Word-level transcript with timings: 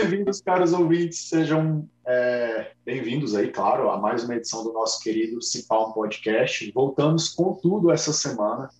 bem-vindos, 0.00 0.40
caros 0.40 0.72
ouvintes. 0.72 1.28
Sejam 1.28 1.88
é, 2.06 2.70
bem-vindos 2.84 3.34
aí, 3.34 3.50
claro, 3.50 3.90
a 3.90 3.98
mais 3.98 4.22
uma 4.22 4.36
edição 4.36 4.62
do 4.62 4.72
nosso 4.72 5.02
querido 5.02 5.42
Cipal 5.42 5.92
Podcast. 5.92 6.70
Voltamos 6.72 7.30
com 7.30 7.54
tudo 7.54 7.90
essa 7.90 8.12
semana 8.12 8.70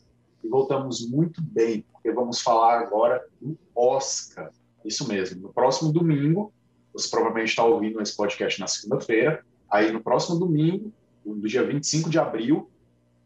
e 0.45 0.49
voltamos 0.49 1.11
muito 1.11 1.43
bem, 1.43 1.85
porque 1.93 2.13
vamos 2.13 2.41
falar 2.41 2.79
agora 2.79 3.21
do 3.41 3.59
Oscar. 3.75 4.53
Isso 4.85 5.09
mesmo. 5.09 5.43
No 5.43 5.53
próximo 5.53 5.93
domingo, 5.93 6.53
você 6.93 7.11
provavelmente 7.11 7.49
está 7.49 7.65
ouvindo 7.65 8.01
esse 8.01 8.17
podcast 8.17 8.61
na 8.61 8.69
segunda-feira. 8.69 9.45
Aí 9.69 9.91
no 9.91 10.01
próximo 10.01 10.39
domingo, 10.39 10.93
do 11.25 11.49
dia 11.49 11.65
25 11.65 12.11
de 12.11 12.19
abril, 12.21 12.71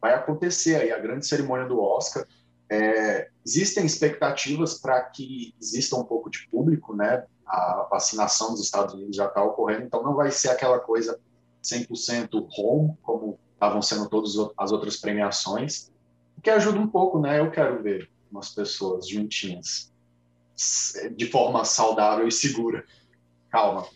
vai 0.00 0.14
acontecer 0.14 0.77
aí 0.77 0.90
a 0.90 0.98
grande 0.98 1.27
cerimônia 1.27 1.66
do 1.66 1.79
Oscar. 1.79 2.27
É, 2.70 3.29
existem 3.45 3.85
expectativas 3.85 4.81
para 4.81 5.03
que 5.03 5.54
exista 5.61 5.95
um 5.95 6.04
pouco 6.04 6.31
de 6.31 6.49
público, 6.49 6.96
né? 6.96 7.27
A 7.52 7.86
vacinação 7.90 8.52
dos 8.52 8.62
Estados 8.62 8.94
Unidos 8.94 9.14
já 9.14 9.26
está 9.26 9.44
ocorrendo, 9.44 9.82
então 9.82 10.02
não 10.02 10.14
vai 10.14 10.30
ser 10.30 10.48
aquela 10.48 10.80
coisa 10.80 11.20
100% 11.62 12.48
home, 12.56 12.96
como 13.02 13.38
estavam 13.52 13.82
sendo 13.82 14.08
todas 14.08 14.32
as 14.56 14.72
outras 14.72 14.96
premiações, 14.96 15.92
o 16.38 16.40
que 16.40 16.48
ajuda 16.48 16.78
um 16.78 16.88
pouco, 16.88 17.20
né? 17.20 17.38
Eu 17.38 17.50
quero 17.50 17.82
ver 17.82 18.11
umas 18.30 18.48
pessoas 18.48 19.06
juntinhas, 19.06 19.92
de 21.14 21.26
forma 21.26 21.62
saudável 21.66 22.26
e 22.26 22.32
segura. 22.32 22.86
Calma. 23.50 23.86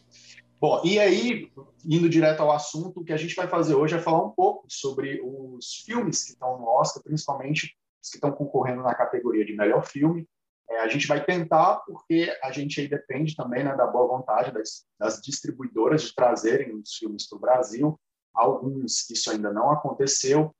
Bom, 0.61 0.83
e 0.85 0.99
aí, 0.99 1.51
indo 1.83 2.11
direto 2.11 2.41
ao 2.41 2.53
assunto, 2.53 3.01
o 3.01 3.05
que 3.05 3.13
a 3.13 3.17
gente 3.17 3.35
vai 3.35 3.49
fazer 3.49 3.75
hoje 3.75 3.95
é 3.95 3.99
falar 3.99 4.23
um 4.23 4.31
pouco 4.31 4.67
sobre 4.69 5.19
os 5.25 5.77
filmes 5.77 6.25
que 6.25 6.33
estão 6.33 6.59
no 6.59 6.67
Oscar, 6.67 7.03
principalmente 7.03 7.75
os 8.03 8.11
que 8.11 8.19
estão 8.19 8.33
concorrendo 8.33 8.83
na 8.83 8.95
categoria 8.95 9.47
de 9.47 9.57
melhor 9.57 9.83
filme. 9.83 10.29
É, 10.69 10.81
a 10.81 10.89
gente 10.89 11.07
vai 11.07 11.25
tentar, 11.25 11.77
porque 11.87 12.37
a 12.43 12.51
gente 12.51 12.81
aí 12.81 12.89
depende 12.89 13.37
também 13.37 13.63
né, 13.63 13.75
da 13.77 13.87
boa 13.87 14.19
vontade 14.19 14.53
das, 14.53 14.85
das 14.99 15.21
distribuidoras 15.21 16.03
de 16.03 16.15
trazerem 16.15 16.75
os 16.75 16.95
filmes 16.95 17.29
para 17.29 17.37
o 17.37 17.41
Brasil. 17.41 18.01
Alguns 18.35 19.09
isso 19.09 19.31
ainda 19.31 19.53
não 19.53 19.71
aconteceu, 19.71 20.55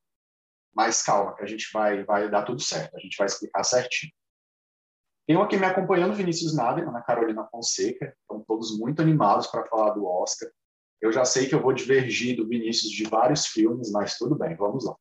mas 0.75 1.03
calma, 1.03 1.35
que 1.35 1.43
a 1.43 1.47
gente 1.47 1.69
vai, 1.73 2.05
vai 2.05 2.31
dar 2.31 2.43
tudo 2.43 2.61
certo, 2.63 2.97
a 2.97 3.01
gente 3.01 3.17
vai 3.17 3.27
explicar 3.27 3.65
certinho. 3.65 4.13
Tenho 5.27 5.43
aqui 5.43 5.57
me 5.57 5.67
acompanhando 5.67 6.15
Vinícius 6.15 6.55
Nader, 6.55 6.89
Ana 6.89 7.03
Carolina 7.03 7.45
Fonseca, 7.49 8.17
estão 8.21 8.45
todos 8.47 8.79
muito 8.79 9.03
animados 9.03 9.49
para 9.49 9.67
falar 9.67 9.91
do 9.91 10.07
Oscar. 10.07 10.49
Eu 11.01 11.11
já 11.13 11.25
sei 11.25 11.49
que 11.49 11.55
eu 11.55 11.61
vou 11.61 11.73
divergir 11.73 12.37
do 12.37 12.47
Vinícius 12.47 12.93
de 12.93 13.05
vários 13.05 13.47
filmes, 13.47 13.91
mas 13.91 14.17
tudo 14.17 14.37
bem, 14.37 14.55
vamos 14.55 14.85
lá. 14.85 14.95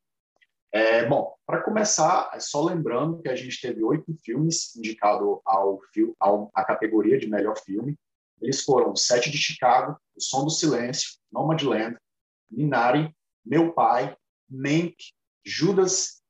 É, 0.76 1.06
bom, 1.06 1.34
para 1.46 1.62
começar, 1.62 2.30
é 2.34 2.38
só 2.38 2.62
lembrando 2.62 3.22
que 3.22 3.30
a 3.30 3.34
gente 3.34 3.58
teve 3.58 3.82
oito 3.82 4.14
filmes 4.22 4.76
indicados 4.76 5.40
ao, 5.46 5.80
ao, 6.20 6.50
à 6.54 6.62
categoria 6.66 7.18
de 7.18 7.26
melhor 7.26 7.56
filme. 7.56 7.98
Eles 8.42 8.62
foram 8.62 8.94
Sete 8.94 9.30
de 9.30 9.38
Chicago, 9.38 9.98
O 10.14 10.20
Som 10.20 10.44
do 10.44 10.50
Silêncio, 10.50 11.14
Nomadland, 11.32 11.96
Minari, 12.50 13.10
Meu 13.42 13.72
Pai, 13.72 14.14
Mank, 14.50 14.96
Judas 15.42 16.20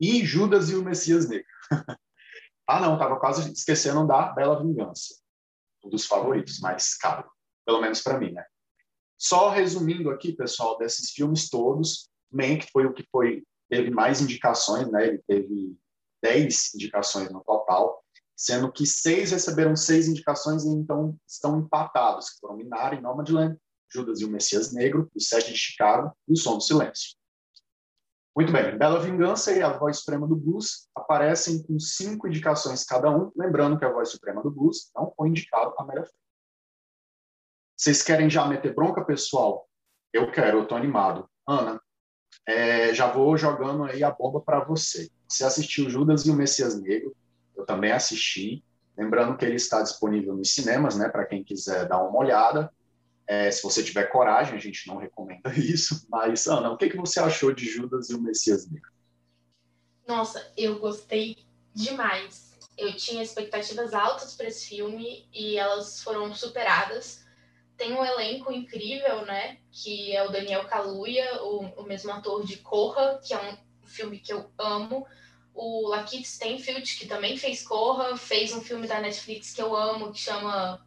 e 0.00 0.24
Judas 0.24 0.70
e 0.70 0.76
o 0.76 0.82
Messias 0.82 1.28
Negro. 1.28 1.46
ah, 2.66 2.80
não, 2.80 2.94
estava 2.94 3.20
quase 3.20 3.52
esquecendo 3.52 4.06
da 4.06 4.32
Bela 4.32 4.62
Vingança, 4.62 5.14
um 5.84 5.90
dos 5.90 6.06
favoritos, 6.06 6.58
mais 6.58 6.96
caro, 6.96 7.30
pelo 7.66 7.82
menos 7.82 8.00
para 8.00 8.18
mim, 8.18 8.32
né? 8.32 8.46
Só 9.18 9.50
resumindo 9.50 10.08
aqui, 10.08 10.32
pessoal, 10.32 10.78
desses 10.78 11.10
filmes 11.10 11.50
todos, 11.50 12.08
Mank 12.32 12.66
foi 12.72 12.86
o 12.86 12.94
que 12.94 13.06
foi 13.12 13.44
teve 13.70 13.90
mais 13.90 14.20
indicações, 14.20 14.90
né? 14.90 15.06
Ele 15.06 15.22
teve 15.26 15.78
10 16.22 16.74
indicações 16.74 17.30
no 17.30 17.42
total, 17.42 18.04
sendo 18.36 18.70
que 18.70 18.84
seis 18.84 19.30
receberam 19.30 19.76
seis 19.76 20.08
indicações 20.08 20.64
e 20.64 20.68
então 20.68 21.16
estão 21.26 21.60
empatados, 21.60 22.30
que 22.30 22.40
foram 22.40 22.56
Minari, 22.56 23.00
Nomadland, 23.00 23.56
Judas 23.92 24.20
e 24.20 24.24
o 24.24 24.30
Messias 24.30 24.72
Negro, 24.72 25.10
Os 25.14 25.28
Sete 25.28 25.52
de 25.52 25.58
Chicago 25.58 26.12
e 26.28 26.32
O 26.32 26.36
Som 26.36 26.56
do 26.56 26.62
Silêncio. 26.62 27.16
Muito 28.36 28.52
bem, 28.52 28.76
Bela 28.78 29.00
Vingança 29.00 29.52
e 29.52 29.62
A 29.62 29.76
Voz 29.76 29.98
Suprema 29.98 30.26
do 30.26 30.36
Blues 30.36 30.88
aparecem 30.94 31.62
com 31.62 31.78
cinco 31.78 32.28
indicações 32.28 32.84
cada 32.84 33.10
um, 33.10 33.30
lembrando 33.36 33.78
que 33.78 33.84
A 33.84 33.92
Voz 33.92 34.08
Suprema 34.10 34.42
do 34.42 34.50
Blues 34.50 34.90
não 34.94 35.12
foi 35.16 35.28
indicado 35.28 35.74
a 35.78 35.84
melhor 35.84 36.04
filme. 36.04 36.20
Vocês 37.76 38.02
querem 38.02 38.30
já 38.30 38.46
meter 38.46 38.74
bronca, 38.74 39.04
pessoal? 39.04 39.68
Eu 40.12 40.30
quero, 40.30 40.58
eu 40.58 40.66
tô 40.66 40.74
animado. 40.74 41.28
Ana, 41.48 41.80
é, 42.50 42.94
já 42.94 43.06
vou 43.06 43.36
jogando 43.36 43.84
aí 43.84 44.02
a 44.02 44.10
bomba 44.10 44.40
para 44.40 44.64
você. 44.64 45.08
Você 45.28 45.44
assistiu 45.44 45.88
Judas 45.88 46.26
e 46.26 46.30
o 46.30 46.34
Messias 46.34 46.80
Negro, 46.80 47.14
eu 47.56 47.64
também 47.64 47.92
assisti. 47.92 48.64
Lembrando 48.96 49.36
que 49.36 49.44
ele 49.44 49.54
está 49.54 49.82
disponível 49.82 50.34
nos 50.34 50.52
cinemas, 50.52 50.96
né, 50.96 51.08
para 51.08 51.24
quem 51.24 51.44
quiser 51.44 51.86
dar 51.86 52.02
uma 52.02 52.18
olhada. 52.18 52.72
É, 53.26 53.50
se 53.50 53.62
você 53.62 53.82
tiver 53.82 54.04
coragem, 54.04 54.56
a 54.56 54.60
gente 54.60 54.88
não 54.88 54.96
recomenda 54.96 55.52
isso. 55.54 56.06
Mas, 56.10 56.46
Ana, 56.46 56.70
o 56.70 56.76
que, 56.76 56.90
que 56.90 56.96
você 56.96 57.20
achou 57.20 57.52
de 57.52 57.64
Judas 57.64 58.10
e 58.10 58.14
o 58.14 58.20
Messias 58.20 58.68
Negro? 58.68 58.90
Nossa, 60.06 60.44
eu 60.56 60.80
gostei 60.80 61.36
demais. 61.72 62.58
Eu 62.76 62.96
tinha 62.96 63.22
expectativas 63.22 63.94
altas 63.94 64.34
para 64.34 64.48
esse 64.48 64.66
filme 64.66 65.28
e 65.32 65.56
elas 65.56 66.02
foram 66.02 66.34
superadas 66.34 67.19
tem 67.80 67.94
um 67.94 68.04
elenco 68.04 68.52
incrível, 68.52 69.24
né? 69.24 69.56
Que 69.72 70.14
é 70.14 70.22
o 70.22 70.28
Daniel 70.28 70.66
Kaluuya, 70.66 71.42
o, 71.42 71.60
o 71.80 71.82
mesmo 71.84 72.12
ator 72.12 72.44
de 72.44 72.58
Corra, 72.58 73.18
que 73.24 73.32
é 73.32 73.40
um 73.40 73.86
filme 73.86 74.18
que 74.18 74.30
eu 74.30 74.52
amo. 74.58 75.06
O 75.54 75.88
Lakeith 75.88 76.26
Stanfield, 76.26 76.94
que 76.98 77.06
também 77.06 77.38
fez 77.38 77.66
Corra, 77.66 78.18
fez 78.18 78.52
um 78.52 78.60
filme 78.60 78.86
da 78.86 79.00
Netflix 79.00 79.54
que 79.54 79.62
eu 79.62 79.74
amo, 79.74 80.12
que 80.12 80.18
chama 80.18 80.86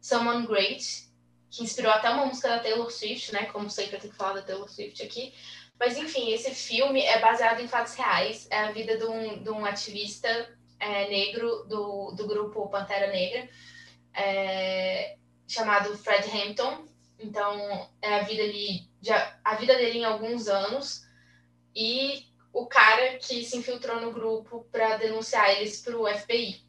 Someone 0.00 0.46
Great, 0.46 1.10
que 1.50 1.62
inspirou 1.62 1.92
até 1.92 2.08
uma 2.08 2.24
música 2.24 2.48
da 2.48 2.60
Taylor 2.60 2.90
Swift, 2.90 3.34
né? 3.34 3.44
Como 3.52 3.68
sempre 3.68 3.96
eu 3.96 4.00
tenho 4.00 4.12
que 4.12 4.18
falar 4.18 4.32
da 4.32 4.42
Taylor 4.42 4.70
Swift 4.70 5.02
aqui. 5.02 5.34
Mas 5.78 5.98
enfim, 5.98 6.32
esse 6.32 6.50
filme 6.54 7.02
é 7.02 7.20
baseado 7.20 7.60
em 7.60 7.68
fatos 7.68 7.94
reais. 7.94 8.46
É 8.50 8.60
a 8.60 8.72
vida 8.72 8.96
de 8.96 9.04
um, 9.04 9.42
de 9.42 9.50
um 9.50 9.66
ativista 9.66 10.48
é, 10.78 11.10
negro 11.10 11.66
do, 11.68 12.12
do 12.12 12.26
grupo 12.26 12.70
Pantera 12.70 13.12
Negra. 13.12 13.50
É, 14.14 15.18
chamado 15.50 15.98
Fred 15.98 16.30
Hampton. 16.30 16.86
Então, 17.18 17.90
é 18.00 18.20
a 18.20 18.22
vida, 18.22 18.42
ali, 18.44 18.88
a 19.44 19.54
vida 19.56 19.74
dele 19.74 19.98
em 19.98 20.04
alguns 20.04 20.46
anos. 20.46 21.04
E 21.74 22.24
o 22.52 22.66
cara 22.66 23.18
que 23.18 23.44
se 23.44 23.56
infiltrou 23.56 24.00
no 24.00 24.12
grupo 24.12 24.64
para 24.70 24.96
denunciar 24.96 25.50
eles 25.50 25.82
para 25.82 25.98
o 25.98 26.06
FBI. 26.06 26.62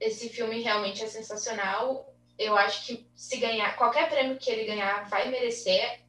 Esse 0.00 0.30
filme 0.30 0.62
realmente 0.62 1.04
é 1.04 1.06
sensacional. 1.06 2.14
Eu 2.38 2.56
acho 2.56 2.86
que 2.86 3.08
se 3.14 3.36
ganhar, 3.36 3.76
qualquer 3.76 4.08
prêmio 4.08 4.38
que 4.38 4.50
ele 4.50 4.66
ganhar 4.66 5.08
vai 5.08 5.28
merecer. 5.28 6.00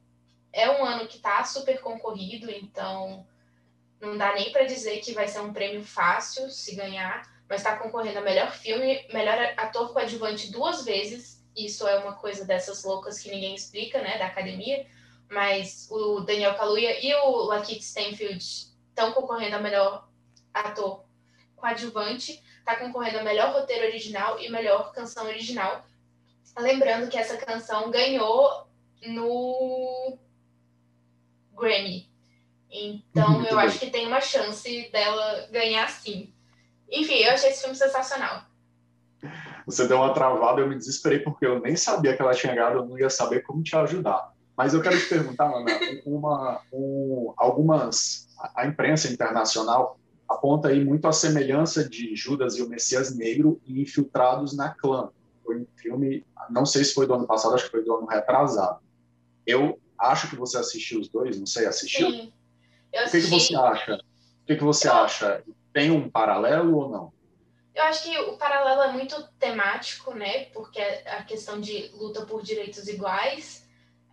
É 0.50 0.70
um 0.70 0.84
ano 0.84 1.06
que 1.06 1.16
está 1.18 1.44
super 1.44 1.80
concorrido, 1.80 2.50
então 2.50 3.26
não 4.00 4.16
dá 4.16 4.34
nem 4.34 4.50
para 4.52 4.64
dizer 4.64 5.00
que 5.00 5.12
vai 5.12 5.28
ser 5.28 5.40
um 5.40 5.52
prêmio 5.52 5.84
fácil 5.84 6.48
se 6.50 6.74
ganhar, 6.74 7.22
mas 7.48 7.60
está 7.60 7.76
concorrendo 7.76 8.18
a 8.18 8.22
melhor 8.22 8.50
filme, 8.52 9.06
melhor 9.12 9.54
ator 9.56 9.92
coadjuvante 9.92 10.50
duas 10.50 10.84
vezes 10.84 11.37
isso 11.64 11.86
é 11.86 11.98
uma 11.98 12.14
coisa 12.14 12.44
dessas 12.44 12.84
loucas 12.84 13.20
que 13.20 13.30
ninguém 13.30 13.54
explica, 13.54 14.00
né, 14.00 14.18
da 14.18 14.26
academia, 14.26 14.86
mas 15.30 15.88
o 15.90 16.20
Daniel 16.20 16.54
Kaluuya 16.54 17.04
e 17.04 17.14
o 17.14 17.44
Lakeith 17.44 17.82
Stanfield 17.82 18.38
estão 18.38 19.12
concorrendo 19.12 19.56
a 19.56 19.60
melhor 19.60 20.08
ator 20.52 21.04
coadjuvante, 21.56 22.42
está 22.58 22.76
concorrendo 22.76 23.18
a 23.18 23.24
melhor 23.24 23.52
roteiro 23.52 23.86
original 23.86 24.40
e 24.40 24.48
melhor 24.48 24.92
canção 24.92 25.26
original. 25.26 25.84
Lembrando 26.56 27.08
que 27.08 27.18
essa 27.18 27.36
canção 27.36 27.90
ganhou 27.90 28.66
no 29.06 30.18
Grammy. 31.52 32.08
Então, 32.70 33.44
eu 33.44 33.58
acho 33.58 33.78
que 33.78 33.90
tem 33.90 34.06
uma 34.06 34.20
chance 34.20 34.88
dela 34.90 35.46
ganhar 35.50 35.88
sim. 35.88 36.32
Enfim, 36.90 37.16
eu 37.16 37.32
achei 37.32 37.50
esse 37.50 37.60
filme 37.60 37.76
sensacional. 37.76 38.47
Você 39.68 39.86
deu 39.86 39.98
uma 39.98 40.14
travada, 40.14 40.62
eu 40.62 40.66
me 40.66 40.76
desesperei 40.76 41.18
porque 41.18 41.44
eu 41.44 41.60
nem 41.60 41.76
sabia 41.76 42.16
que 42.16 42.22
ela 42.22 42.32
tinha 42.32 42.54
ganhado, 42.54 42.78
eu 42.78 42.86
não 42.86 42.98
ia 42.98 43.10
saber 43.10 43.42
como 43.42 43.62
te 43.62 43.76
ajudar. 43.76 44.32
Mas 44.56 44.72
eu 44.72 44.80
quero 44.80 44.98
te 44.98 45.06
perguntar, 45.06 45.44
Ana, 45.44 45.66
uma, 46.06 46.62
um, 46.72 47.34
algumas 47.36 48.26
a 48.56 48.66
imprensa 48.66 49.12
internacional 49.12 50.00
aponta 50.26 50.68
aí 50.68 50.82
muito 50.82 51.06
a 51.06 51.12
semelhança 51.12 51.86
de 51.86 52.16
Judas 52.16 52.56
e 52.56 52.62
o 52.62 52.68
Messias 52.68 53.14
Negro 53.14 53.60
e 53.66 53.82
Infiltrados 53.82 54.56
na 54.56 54.70
Clã. 54.70 55.10
Foi 55.44 55.58
um 55.60 55.66
filme, 55.76 56.24
não 56.48 56.64
sei 56.64 56.82
se 56.82 56.94
foi 56.94 57.06
do 57.06 57.12
ano 57.12 57.26
passado, 57.26 57.54
acho 57.54 57.66
que 57.66 57.70
foi 57.70 57.84
do 57.84 57.94
ano 57.94 58.06
retrasado. 58.06 58.78
Eu 59.46 59.78
acho 59.98 60.30
que 60.30 60.36
você 60.36 60.56
assistiu 60.56 60.98
os 60.98 61.10
dois, 61.10 61.38
não 61.38 61.46
sei, 61.46 61.66
assistiu? 61.66 62.10
Sim, 62.10 62.32
eu 62.90 63.02
assisti. 63.02 63.26
O 63.26 63.30
que, 63.30 63.36
que 63.36 63.44
você 63.44 63.54
acha? 63.54 63.94
O 63.94 64.46
que, 64.46 64.56
que 64.56 64.64
você 64.64 64.88
eu... 64.88 64.92
acha? 64.94 65.44
Tem 65.74 65.90
um 65.90 66.08
paralelo 66.08 66.74
ou 66.74 66.88
não? 66.88 67.17
Eu 67.78 67.84
acho 67.84 68.02
que 68.02 68.18
o 68.18 68.36
paralelo 68.36 68.82
é 68.82 68.92
muito 68.92 69.22
temático, 69.38 70.12
né? 70.12 70.46
Porque 70.46 70.80
a 70.80 71.22
questão 71.22 71.60
de 71.60 71.86
luta 71.94 72.26
por 72.26 72.42
direitos 72.42 72.88
iguais. 72.88 73.64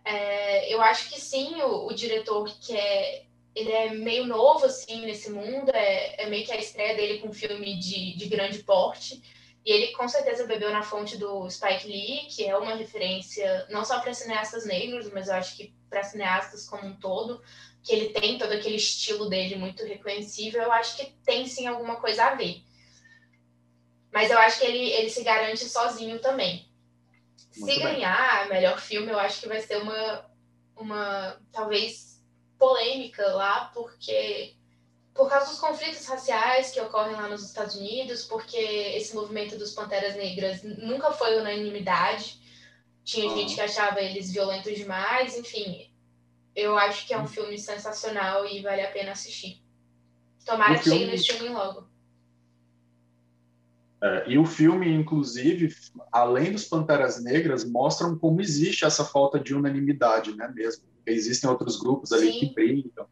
É, 0.04 0.72
eu 0.72 0.80
acho 0.80 1.10
que 1.10 1.20
sim, 1.20 1.60
o, 1.62 1.88
o, 1.88 1.92
diretor 1.92 2.48
que 2.60 2.76
é 2.76 3.24
ele 3.56 3.72
é 3.72 3.90
meio 3.90 4.24
novo 4.24 4.66
assim 4.66 5.04
nesse 5.04 5.32
mundo, 5.32 5.68
é, 5.74 6.22
é, 6.22 6.26
meio 6.28 6.46
que 6.46 6.52
a 6.52 6.58
estreia 6.58 6.94
dele 6.94 7.18
com 7.18 7.28
um 7.28 7.32
filme 7.32 7.76
de, 7.76 8.16
de 8.16 8.26
grande 8.26 8.60
porte. 8.60 9.20
E 9.64 9.72
ele 9.72 9.88
com 9.94 10.06
certeza 10.06 10.46
bebeu 10.46 10.70
na 10.70 10.84
fonte 10.84 11.16
do 11.16 11.50
Spike 11.50 11.88
Lee, 11.88 12.26
que 12.28 12.44
é 12.44 12.56
uma 12.56 12.76
referência 12.76 13.66
não 13.68 13.84
só 13.84 13.98
para 13.98 14.14
cineastas 14.14 14.64
negros, 14.64 15.10
mas 15.12 15.26
eu 15.26 15.34
acho 15.34 15.56
que 15.56 15.74
para 15.90 16.04
cineastas 16.04 16.68
como 16.68 16.86
um 16.86 16.94
todo, 17.00 17.42
que 17.82 17.92
ele 17.92 18.10
tem 18.10 18.38
todo 18.38 18.52
aquele 18.52 18.76
estilo 18.76 19.28
dele 19.28 19.56
muito 19.56 19.84
reconhecível, 19.84 20.62
eu 20.62 20.70
acho 20.70 20.96
que 20.96 21.06
tem 21.24 21.48
sim 21.48 21.66
alguma 21.66 21.96
coisa 21.96 22.26
a 22.26 22.34
ver. 22.36 22.62
Mas 24.16 24.30
eu 24.30 24.38
acho 24.38 24.60
que 24.60 24.64
ele, 24.64 24.92
ele 24.92 25.10
se 25.10 25.22
garante 25.22 25.68
sozinho 25.68 26.18
também. 26.20 26.66
Muito 27.54 27.70
se 27.70 27.78
bem. 27.78 27.80
ganhar 27.80 28.48
melhor 28.48 28.80
filme, 28.80 29.12
eu 29.12 29.18
acho 29.18 29.42
que 29.42 29.46
vai 29.46 29.60
ser 29.60 29.76
uma, 29.76 30.30
uma 30.74 31.38
talvez 31.52 32.24
polêmica 32.58 33.26
lá, 33.34 33.70
porque 33.74 34.54
por 35.12 35.28
causa 35.28 35.50
dos 35.50 35.60
conflitos 35.60 36.06
raciais 36.06 36.70
que 36.70 36.80
ocorrem 36.80 37.14
lá 37.14 37.28
nos 37.28 37.44
Estados 37.44 37.74
Unidos, 37.74 38.24
porque 38.24 38.56
esse 38.56 39.14
movimento 39.14 39.58
dos 39.58 39.74
Panteras 39.74 40.16
Negras 40.16 40.62
nunca 40.62 41.12
foi 41.12 41.38
unanimidade. 41.38 42.40
Tinha 43.04 43.28
gente 43.36 43.54
que 43.54 43.60
achava 43.60 44.00
eles 44.00 44.32
violentos 44.32 44.74
demais, 44.74 45.36
enfim. 45.36 45.92
Eu 46.54 46.74
acho 46.78 47.06
que 47.06 47.12
é 47.12 47.18
um 47.18 47.28
filme 47.28 47.58
sensacional 47.58 48.46
e 48.46 48.62
vale 48.62 48.80
a 48.80 48.90
pena 48.90 49.12
assistir. 49.12 49.62
Tomara 50.42 50.72
o 50.72 50.78
que 50.78 50.84
filme... 50.84 51.00
chegue 51.00 51.10
no 51.10 51.16
streaming 51.16 51.52
logo. 51.52 51.95
É, 54.02 54.24
e 54.30 54.38
o 54.38 54.44
filme, 54.44 54.92
inclusive, 54.92 55.74
além 56.12 56.52
dos 56.52 56.64
Panteras 56.64 57.22
Negras, 57.22 57.64
mostram 57.64 58.16
como 58.18 58.40
existe 58.40 58.84
essa 58.84 59.04
falta 59.04 59.40
de 59.40 59.54
unanimidade, 59.54 60.36
né, 60.36 60.50
mesmo. 60.54 60.84
Existem 61.06 61.48
outros 61.48 61.78
grupos 61.78 62.12
ali 62.12 62.32
Sim. 62.32 62.38
que 62.40 62.54
brigam. 62.54 63.06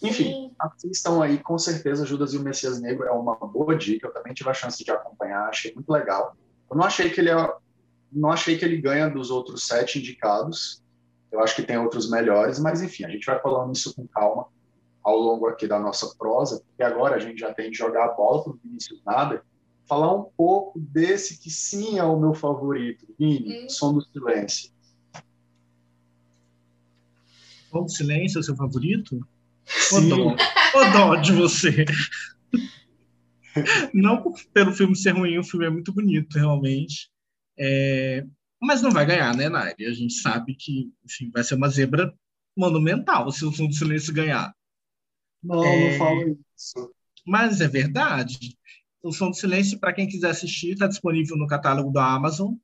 Enfim, 0.00 0.52
assistam 0.58 1.22
aí, 1.22 1.38
com 1.38 1.58
certeza, 1.58 2.06
Judas 2.06 2.32
e 2.32 2.36
o 2.36 2.42
Messias 2.42 2.80
Negro 2.80 3.04
é 3.04 3.10
uma 3.10 3.34
boa 3.34 3.74
dica. 3.74 4.06
Eu 4.06 4.12
também 4.12 4.32
tive 4.32 4.48
a 4.48 4.54
chance 4.54 4.84
de 4.84 4.90
acompanhar, 4.90 5.48
achei 5.48 5.74
muito 5.74 5.90
legal. 5.90 6.36
Eu 6.70 6.76
não 6.76 6.84
achei 6.84 7.10
que 7.10 7.20
ele 7.20 7.30
é, 7.30 7.52
não 8.12 8.30
achei 8.30 8.56
que 8.56 8.64
ele 8.64 8.80
ganha 8.80 9.08
dos 9.08 9.30
outros 9.30 9.66
sete 9.66 9.98
indicados. 9.98 10.82
Eu 11.32 11.40
acho 11.40 11.56
que 11.56 11.62
tem 11.62 11.78
outros 11.78 12.08
melhores, 12.08 12.60
mas 12.60 12.80
enfim, 12.80 13.04
a 13.04 13.08
gente 13.08 13.26
vai 13.26 13.40
falando 13.40 13.74
isso 13.74 13.94
com 13.94 14.06
calma 14.06 14.46
ao 15.02 15.16
longo 15.16 15.48
aqui 15.48 15.66
da 15.66 15.78
nossa 15.78 16.14
prosa, 16.16 16.62
porque 16.66 16.82
agora 16.82 17.16
a 17.16 17.18
gente 17.18 17.40
já 17.40 17.52
tem 17.52 17.70
de 17.70 17.76
jogar 17.76 18.04
a 18.04 18.12
bola 18.12 18.44
para 18.44 18.52
o 18.52 18.58
Vinícius 18.62 19.02
Nada, 19.04 19.42
falar 19.88 20.14
um 20.14 20.24
pouco 20.36 20.78
desse 20.78 21.40
que 21.40 21.50
sim 21.50 21.98
é 21.98 22.04
o 22.04 22.20
meu 22.20 22.34
favorito, 22.34 23.06
Vini, 23.18 23.64
hum. 23.64 23.68
Som 23.68 23.94
do 23.94 24.02
Silêncio. 24.02 24.70
Som 27.70 27.84
do 27.84 27.90
Silêncio 27.90 28.38
é 28.38 28.40
o 28.40 28.44
seu 28.44 28.54
favorito? 28.54 29.26
O 29.92 30.00
dó, 30.00 30.36
o 30.78 30.92
dó 30.92 31.16
de 31.16 31.32
você. 31.32 31.84
Não 33.92 34.22
pelo 34.52 34.72
filme 34.72 34.94
ser 34.94 35.12
ruim, 35.12 35.38
o 35.38 35.44
filme 35.44 35.66
é 35.66 35.70
muito 35.70 35.92
bonito, 35.92 36.38
realmente. 36.38 37.10
É... 37.58 38.24
Mas 38.60 38.82
não 38.82 38.90
vai 38.90 39.06
ganhar, 39.06 39.34
né, 39.34 39.48
Nairi? 39.48 39.86
A 39.86 39.92
gente 39.92 40.14
sabe 40.14 40.54
que 40.54 40.90
enfim, 41.04 41.30
vai 41.32 41.42
ser 41.42 41.54
uma 41.54 41.68
zebra 41.68 42.14
monumental 42.56 43.30
se 43.30 43.44
o 43.44 43.52
Som 43.52 43.66
do 43.66 43.74
Silêncio 43.74 44.12
ganhar. 44.12 44.54
Não, 45.42 45.64
é... 45.64 45.90
não 45.90 45.98
falo 45.98 46.38
isso. 46.56 46.92
Mas 47.26 47.60
é 47.60 47.68
verdade. 47.68 48.56
O 49.02 49.12
Som 49.12 49.30
do 49.30 49.36
Silêncio, 49.36 49.78
para 49.78 49.92
quem 49.92 50.08
quiser 50.08 50.30
assistir, 50.30 50.72
está 50.72 50.86
disponível 50.86 51.36
no 51.36 51.46
catálogo 51.46 51.92
da 51.92 52.04
Amazon. 52.04 52.54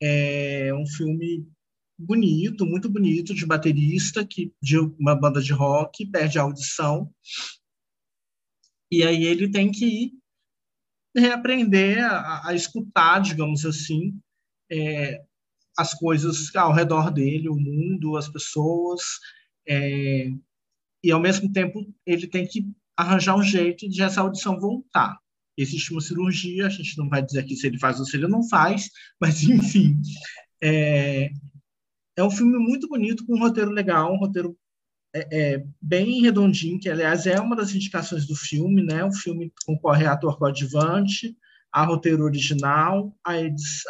É 0.00 0.72
um 0.74 0.86
filme 0.86 1.46
bonito, 1.96 2.66
muito 2.66 2.88
bonito, 2.88 3.34
de 3.34 3.46
baterista, 3.46 4.26
que 4.26 4.52
de 4.60 4.78
uma 4.78 5.14
banda 5.14 5.40
de 5.40 5.52
rock, 5.52 6.04
perde 6.06 6.38
a 6.38 6.42
audição. 6.42 7.12
E 8.90 9.04
aí 9.04 9.24
ele 9.24 9.50
tem 9.50 9.70
que 9.70 10.12
reaprender 11.16 12.04
a, 12.04 12.48
a 12.48 12.54
escutar, 12.54 13.20
digamos 13.20 13.64
assim, 13.64 14.18
é, 14.70 15.22
as 15.76 15.94
coisas 15.94 16.54
ao 16.56 16.72
redor 16.72 17.10
dele, 17.10 17.48
o 17.48 17.56
mundo, 17.56 18.16
as 18.16 18.28
pessoas. 18.28 19.02
É, 19.66 20.28
e, 21.04 21.10
ao 21.10 21.20
mesmo 21.20 21.52
tempo, 21.52 21.86
ele 22.06 22.26
tem 22.26 22.46
que 22.46 22.66
arranjar 22.96 23.36
um 23.36 23.42
jeito 23.42 23.88
de 23.88 24.02
essa 24.02 24.20
audição 24.20 24.60
voltar. 24.60 25.18
Existe 25.56 25.92
uma 25.92 26.00
cirurgia, 26.00 26.66
a 26.66 26.70
gente 26.70 26.96
não 26.96 27.08
vai 27.08 27.22
dizer 27.22 27.40
aqui 27.40 27.54
se 27.54 27.66
ele 27.66 27.78
faz 27.78 27.98
ou 28.00 28.06
se 28.06 28.16
ele 28.16 28.28
não 28.28 28.48
faz, 28.48 28.88
mas, 29.20 29.42
enfim, 29.42 30.00
é, 30.62 31.30
é 32.16 32.24
um 32.24 32.30
filme 32.30 32.58
muito 32.58 32.88
bonito, 32.88 33.24
com 33.26 33.34
um 33.34 33.40
roteiro 33.40 33.70
legal, 33.70 34.12
um 34.12 34.18
roteiro 34.18 34.56
é, 35.14 35.28
é, 35.30 35.64
bem 35.80 36.22
redondinho, 36.22 36.80
que, 36.80 36.88
aliás, 36.88 37.26
é 37.26 37.38
uma 37.38 37.54
das 37.54 37.74
indicações 37.74 38.26
do 38.26 38.34
filme, 38.34 38.82
né? 38.82 39.04
O 39.04 39.12
filme 39.12 39.52
concorre 39.66 40.06
a 40.06 40.12
ator 40.12 40.38
coadjuvante, 40.38 41.36
a 41.70 41.84
roteiro 41.84 42.24
original, 42.24 43.14
a, 43.24 43.32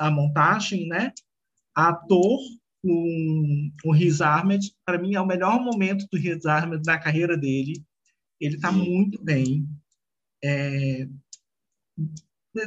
a 0.00 0.10
montagem, 0.10 0.88
né? 0.88 1.12
A 1.76 1.90
ator, 1.90 2.40
o, 2.82 3.70
o 3.84 3.92
Riz 3.92 4.20
Ahmed, 4.20 4.72
para 4.84 4.98
mim, 4.98 5.14
é 5.14 5.20
o 5.20 5.26
melhor 5.26 5.60
momento 5.62 6.06
do 6.10 6.18
Riz 6.18 6.44
Ahmed 6.44 6.82
na 6.84 6.98
carreira 6.98 7.36
dele. 7.36 7.84
Ele 8.40 8.56
está 8.56 8.72
muito 8.72 9.22
bem. 9.22 9.64
É, 10.42 11.08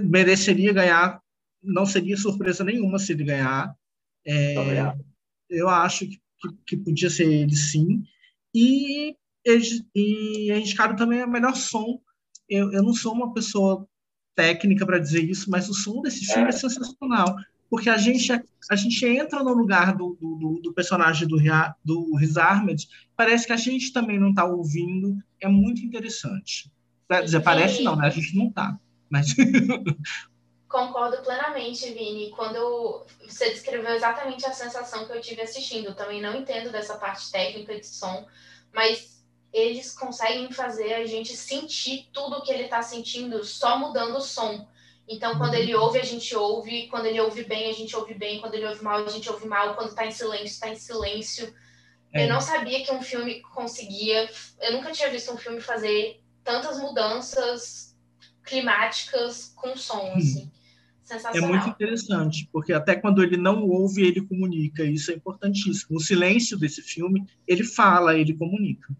mereceria 0.02 0.74
ganhar, 0.74 1.22
não 1.62 1.86
seria 1.86 2.18
surpresa 2.18 2.64
nenhuma 2.64 3.00
se 3.00 3.12
ele 3.12 3.24
ganhar. 3.24 3.76
É, 4.26 4.56
eu 5.50 5.70
acho 5.70 6.08
que, 6.08 6.20
que, 6.40 6.50
que, 6.66 6.78
podia 6.78 7.10
ser 7.10 7.32
ele 7.32 7.56
sim. 7.56 8.04
E, 8.54 9.16
e 9.96 10.52
é 10.52 10.60
indicado 10.60 10.96
também 10.96 11.22
a 11.22 11.28
melhor 11.28 11.56
som. 11.56 12.00
Eu, 12.50 12.72
eu 12.72 12.84
não 12.84 12.94
sou 12.94 13.14
uma 13.14 13.34
pessoa 13.34 13.88
técnica 14.36 14.86
para 14.86 15.00
dizer 15.00 15.24
isso, 15.24 15.50
mas 15.50 15.70
o 15.70 15.74
som 15.74 16.02
desse 16.02 16.26
filme 16.26 16.46
é, 16.46 16.50
é 16.50 16.52
sensacional. 16.52 17.36
Porque 17.70 17.90
a 17.90 17.98
gente, 17.98 18.32
a 18.70 18.76
gente 18.76 19.06
entra 19.06 19.44
no 19.44 19.54
lugar 19.54 19.96
do, 19.96 20.16
do, 20.20 20.60
do 20.62 20.74
personagem 20.74 21.28
do, 21.28 21.38
do 21.84 22.16
Riz 22.16 22.38
Ahmed, 22.38 22.88
parece 23.16 23.48
que 23.48 23.54
a 23.54 23.58
gente 23.58 23.92
também 23.92 24.20
não 24.20 24.30
está 24.30 24.46
ouvindo, 24.46 25.18
é 25.42 25.48
muito 25.48 25.84
interessante. 25.84 26.72
Quer 27.10 27.24
dizer, 27.24 27.42
parece 27.42 27.84
não, 27.84 27.96
né? 27.96 28.08
A 28.08 28.10
gente 28.10 28.36
não 28.36 28.48
está. 28.48 28.80
Mas 29.10 29.28
Concordo 30.76 31.22
plenamente, 31.24 31.90
Vini. 31.94 32.32
Quando 32.32 33.06
você 33.26 33.50
descreveu 33.50 33.94
exatamente 33.94 34.46
a 34.46 34.52
sensação 34.52 35.06
que 35.06 35.14
eu 35.14 35.22
tive 35.22 35.42
assistindo, 35.42 35.86
eu 35.86 35.96
também 35.96 36.22
não 36.22 36.36
entendo 36.36 36.70
dessa 36.70 36.98
parte 36.98 37.32
técnica 37.32 37.80
de 37.80 37.88
som, 37.88 38.28
mas 38.74 39.24
eles 39.54 39.94
conseguem 39.94 40.52
fazer 40.52 40.94
a 40.96 41.06
gente 41.06 41.34
sentir 41.38 42.10
tudo 42.12 42.38
o 42.38 42.42
que 42.42 42.52
ele 42.52 42.64
está 42.64 42.82
sentindo 42.82 43.42
só 43.46 43.78
mudando 43.78 44.18
o 44.18 44.22
som. 44.22 44.68
Então, 45.08 45.38
quando 45.38 45.54
ele 45.54 45.74
ouve, 45.74 46.00
a 46.00 46.04
gente 46.04 46.36
ouve. 46.36 46.88
Quando 46.88 47.06
ele 47.06 47.22
ouve 47.22 47.44
bem, 47.44 47.70
a 47.70 47.74
gente 47.74 47.96
ouve 47.96 48.14
bem. 48.14 48.42
Quando 48.42 48.56
ele 48.56 48.66
ouve 48.66 48.84
mal, 48.84 49.06
a 49.06 49.10
gente 49.10 49.30
ouve 49.30 49.48
mal. 49.48 49.76
Quando 49.76 49.90
está 49.90 50.06
em 50.06 50.12
silêncio, 50.12 50.46
está 50.46 50.68
em 50.68 50.76
silêncio. 50.76 51.56
É. 52.12 52.26
Eu 52.26 52.30
não 52.30 52.42
sabia 52.42 52.84
que 52.84 52.92
um 52.92 53.02
filme 53.02 53.42
conseguia. 53.54 54.30
Eu 54.60 54.74
nunca 54.74 54.92
tinha 54.92 55.10
visto 55.10 55.32
um 55.32 55.38
filme 55.38 55.62
fazer 55.62 56.22
tantas 56.44 56.80
mudanças 56.80 57.85
climáticas 58.46 59.54
com 59.56 59.76
som, 59.76 60.14
assim. 60.16 60.52
É 61.34 61.40
muito 61.40 61.70
interessante, 61.70 62.50
porque 62.52 62.74
até 62.74 62.96
quando 62.96 63.22
ele 63.22 63.38
não 63.38 63.64
ouve, 63.64 64.04
ele 64.04 64.22
comunica. 64.22 64.84
Isso 64.84 65.12
é 65.12 65.14
importantíssimo. 65.14 65.98
O 65.98 66.02
silêncio 66.02 66.58
desse 66.58 66.82
filme, 66.82 67.28
ele 67.48 67.64
fala, 67.64 68.18
ele 68.18 68.34
comunica. 68.34 68.96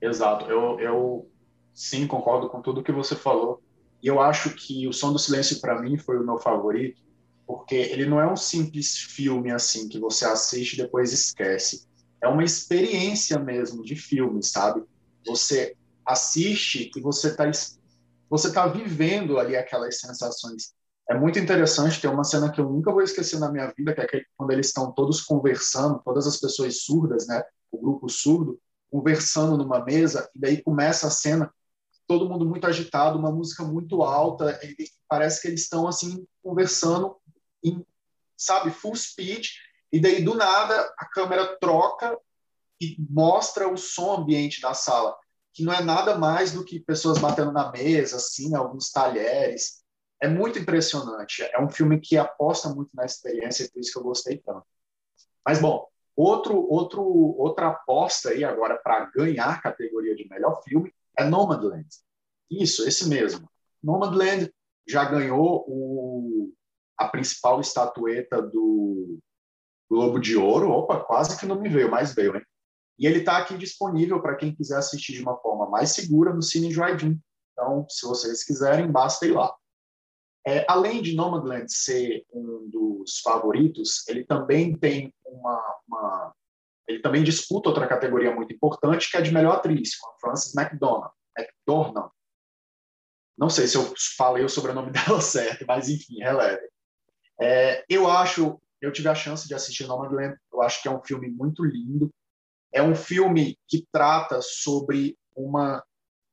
Exato. 0.00 0.48
Eu, 0.48 0.78
eu 0.78 1.30
sim 1.74 2.06
concordo 2.06 2.48
com 2.48 2.62
tudo 2.62 2.82
que 2.82 2.92
você 2.92 3.16
falou. 3.16 3.60
E 4.00 4.06
eu 4.06 4.20
acho 4.20 4.50
que 4.50 4.86
o 4.86 4.92
Som 4.92 5.12
do 5.12 5.18
Silêncio, 5.18 5.60
para 5.60 5.80
mim, 5.82 5.98
foi 5.98 6.16
o 6.16 6.24
meu 6.24 6.38
favorito, 6.38 7.02
porque 7.44 7.74
ele 7.74 8.06
não 8.06 8.20
é 8.20 8.30
um 8.30 8.36
simples 8.36 8.96
filme 8.96 9.50
assim 9.50 9.88
que 9.88 9.98
você 9.98 10.24
assiste 10.24 10.74
e 10.74 10.82
depois 10.82 11.12
esquece. 11.12 11.88
É 12.22 12.28
uma 12.28 12.44
experiência 12.44 13.36
mesmo 13.40 13.82
de 13.82 13.96
filme, 13.96 14.40
sabe? 14.44 14.84
Você 15.26 15.76
assiste 16.06 16.90
e 16.96 17.00
você 17.00 17.28
está 17.28 17.50
você 18.28 18.48
está 18.48 18.66
vivendo 18.66 19.38
ali 19.38 19.56
aquelas 19.56 19.98
sensações. 19.98 20.74
É 21.10 21.14
muito 21.14 21.38
interessante, 21.38 22.00
tem 22.00 22.10
uma 22.10 22.24
cena 22.24 22.52
que 22.52 22.60
eu 22.60 22.68
nunca 22.68 22.92
vou 22.92 23.02
esquecer 23.02 23.38
na 23.38 23.50
minha 23.50 23.72
vida, 23.76 23.94
que 23.94 24.16
é 24.16 24.22
quando 24.36 24.50
eles 24.50 24.66
estão 24.66 24.92
todos 24.92 25.22
conversando, 25.22 26.02
todas 26.04 26.26
as 26.26 26.36
pessoas 26.36 26.82
surdas, 26.82 27.26
né, 27.26 27.42
o 27.72 27.78
grupo 27.78 28.08
surdo, 28.10 28.60
conversando 28.90 29.56
numa 29.56 29.82
mesa, 29.82 30.30
e 30.34 30.38
daí 30.38 30.62
começa 30.62 31.06
a 31.06 31.10
cena, 31.10 31.50
todo 32.06 32.28
mundo 32.28 32.44
muito 32.44 32.66
agitado, 32.66 33.18
uma 33.18 33.32
música 33.32 33.64
muito 33.64 34.02
alta, 34.02 34.58
parece 35.08 35.40
que 35.40 35.48
eles 35.48 35.62
estão 35.62 35.88
assim 35.88 36.26
conversando 36.42 37.16
em, 37.64 37.84
sabe, 38.36 38.70
full 38.70 38.94
speed, 38.94 39.46
e 39.90 39.98
daí 39.98 40.22
do 40.22 40.34
nada 40.34 40.92
a 40.98 41.06
câmera 41.06 41.56
troca 41.58 42.18
e 42.80 42.96
mostra 43.10 43.66
o 43.66 43.76
som 43.76 44.18
ambiente 44.18 44.60
da 44.60 44.74
sala 44.74 45.16
que 45.58 45.64
não 45.64 45.72
é 45.72 45.82
nada 45.82 46.16
mais 46.16 46.52
do 46.52 46.64
que 46.64 46.78
pessoas 46.78 47.18
batendo 47.18 47.50
na 47.50 47.72
mesa, 47.72 48.16
assim, 48.16 48.54
alguns 48.54 48.92
talheres. 48.92 49.82
É 50.22 50.28
muito 50.28 50.56
impressionante. 50.56 51.42
É 51.42 51.60
um 51.60 51.68
filme 51.68 51.98
que 51.98 52.16
aposta 52.16 52.68
muito 52.68 52.90
na 52.94 53.04
experiência, 53.04 53.64
e 53.64 53.70
por 53.70 53.80
isso 53.80 53.92
que 53.92 53.98
eu 53.98 54.04
gostei 54.04 54.38
tanto. 54.38 54.64
Mas, 55.44 55.60
bom, 55.60 55.84
outro, 56.14 56.64
outro, 56.70 57.02
outra 57.02 57.70
aposta 57.70 58.30
aí 58.30 58.44
agora 58.44 58.78
para 58.78 59.06
ganhar 59.06 59.50
a 59.50 59.60
categoria 59.60 60.14
de 60.14 60.28
melhor 60.28 60.62
filme 60.62 60.94
é 61.18 61.24
Nomadland. 61.24 61.88
Isso, 62.48 62.86
esse 62.86 63.08
mesmo. 63.08 63.50
Nomadland 63.82 64.54
já 64.86 65.04
ganhou 65.06 65.64
o, 65.66 66.52
a 66.96 67.08
principal 67.08 67.60
estatueta 67.60 68.40
do 68.40 69.18
Globo 69.90 70.20
de 70.20 70.36
Ouro. 70.36 70.70
Opa, 70.70 71.00
quase 71.00 71.36
que 71.36 71.46
não 71.46 71.60
me 71.60 71.68
veio, 71.68 71.90
mas 71.90 72.14
veio, 72.14 72.36
hein? 72.36 72.42
E 72.98 73.06
ele 73.06 73.20
está 73.20 73.38
aqui 73.38 73.56
disponível 73.56 74.20
para 74.20 74.36
quem 74.36 74.54
quiser 74.54 74.78
assistir 74.78 75.12
de 75.12 75.22
uma 75.22 75.36
forma 75.36 75.68
mais 75.68 75.92
segura 75.92 76.32
no 76.32 76.42
Cine 76.42 76.72
Drive-In. 76.72 77.20
Então, 77.52 77.86
se 77.88 78.06
vocês 78.06 78.44
quiserem, 78.44 78.90
basta 78.90 79.26
ir 79.26 79.32
lá. 79.32 79.54
É, 80.46 80.64
além 80.68 81.02
de 81.02 81.14
Nomadland 81.14 81.70
ser 81.72 82.24
um 82.32 82.68
dos 82.70 83.20
favoritos, 83.20 84.06
ele 84.08 84.24
também 84.24 84.76
tem 84.76 85.12
uma, 85.24 85.76
uma, 85.86 86.34
ele 86.88 87.00
também 87.00 87.22
disputa 87.22 87.68
outra 87.68 87.86
categoria 87.86 88.34
muito 88.34 88.52
importante, 88.54 89.10
que 89.10 89.16
é 89.16 89.20
de 89.20 89.32
melhor 89.32 89.56
atriz, 89.56 89.96
com 89.96 90.08
a 90.08 90.18
Frances 90.18 90.54
McDormand. 90.56 91.10
McDormand. 91.36 92.10
Não 93.36 93.50
sei 93.50 93.68
se 93.68 93.76
eu 93.76 93.94
falei 94.16 94.44
o 94.44 94.48
sobrenome 94.48 94.90
dela 94.92 95.20
certo, 95.20 95.64
mas 95.66 95.88
enfim, 95.88 96.18
releve. 96.18 96.66
É, 97.40 97.84
eu 97.88 98.08
acho, 98.08 98.60
eu 98.80 98.92
tive 98.92 99.08
a 99.08 99.14
chance 99.14 99.46
de 99.46 99.54
assistir 99.54 99.86
Nomadland, 99.86 100.36
eu 100.52 100.62
acho 100.62 100.82
que 100.82 100.88
é 100.88 100.90
um 100.90 101.02
filme 101.02 101.28
muito 101.28 101.64
lindo. 101.64 102.10
É 102.72 102.82
um 102.82 102.94
filme 102.94 103.58
que 103.66 103.86
trata 103.92 104.40
sobre 104.42 105.16
uma, 105.34 105.82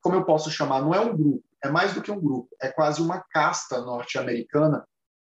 como 0.02 0.16
eu 0.16 0.26
posso 0.26 0.52
chamar, 0.52 0.82
não 0.82 0.94
é 0.94 1.00
um 1.00 1.16
grupo, 1.16 1.44
é 1.64 1.70
mais 1.70 1.94
do 1.94 2.02
que 2.02 2.12
um 2.12 2.20
grupo, 2.20 2.50
é 2.62 2.70
quase 2.70 3.02
uma 3.02 3.24
casta 3.32 3.82
norte-americana 3.82 4.86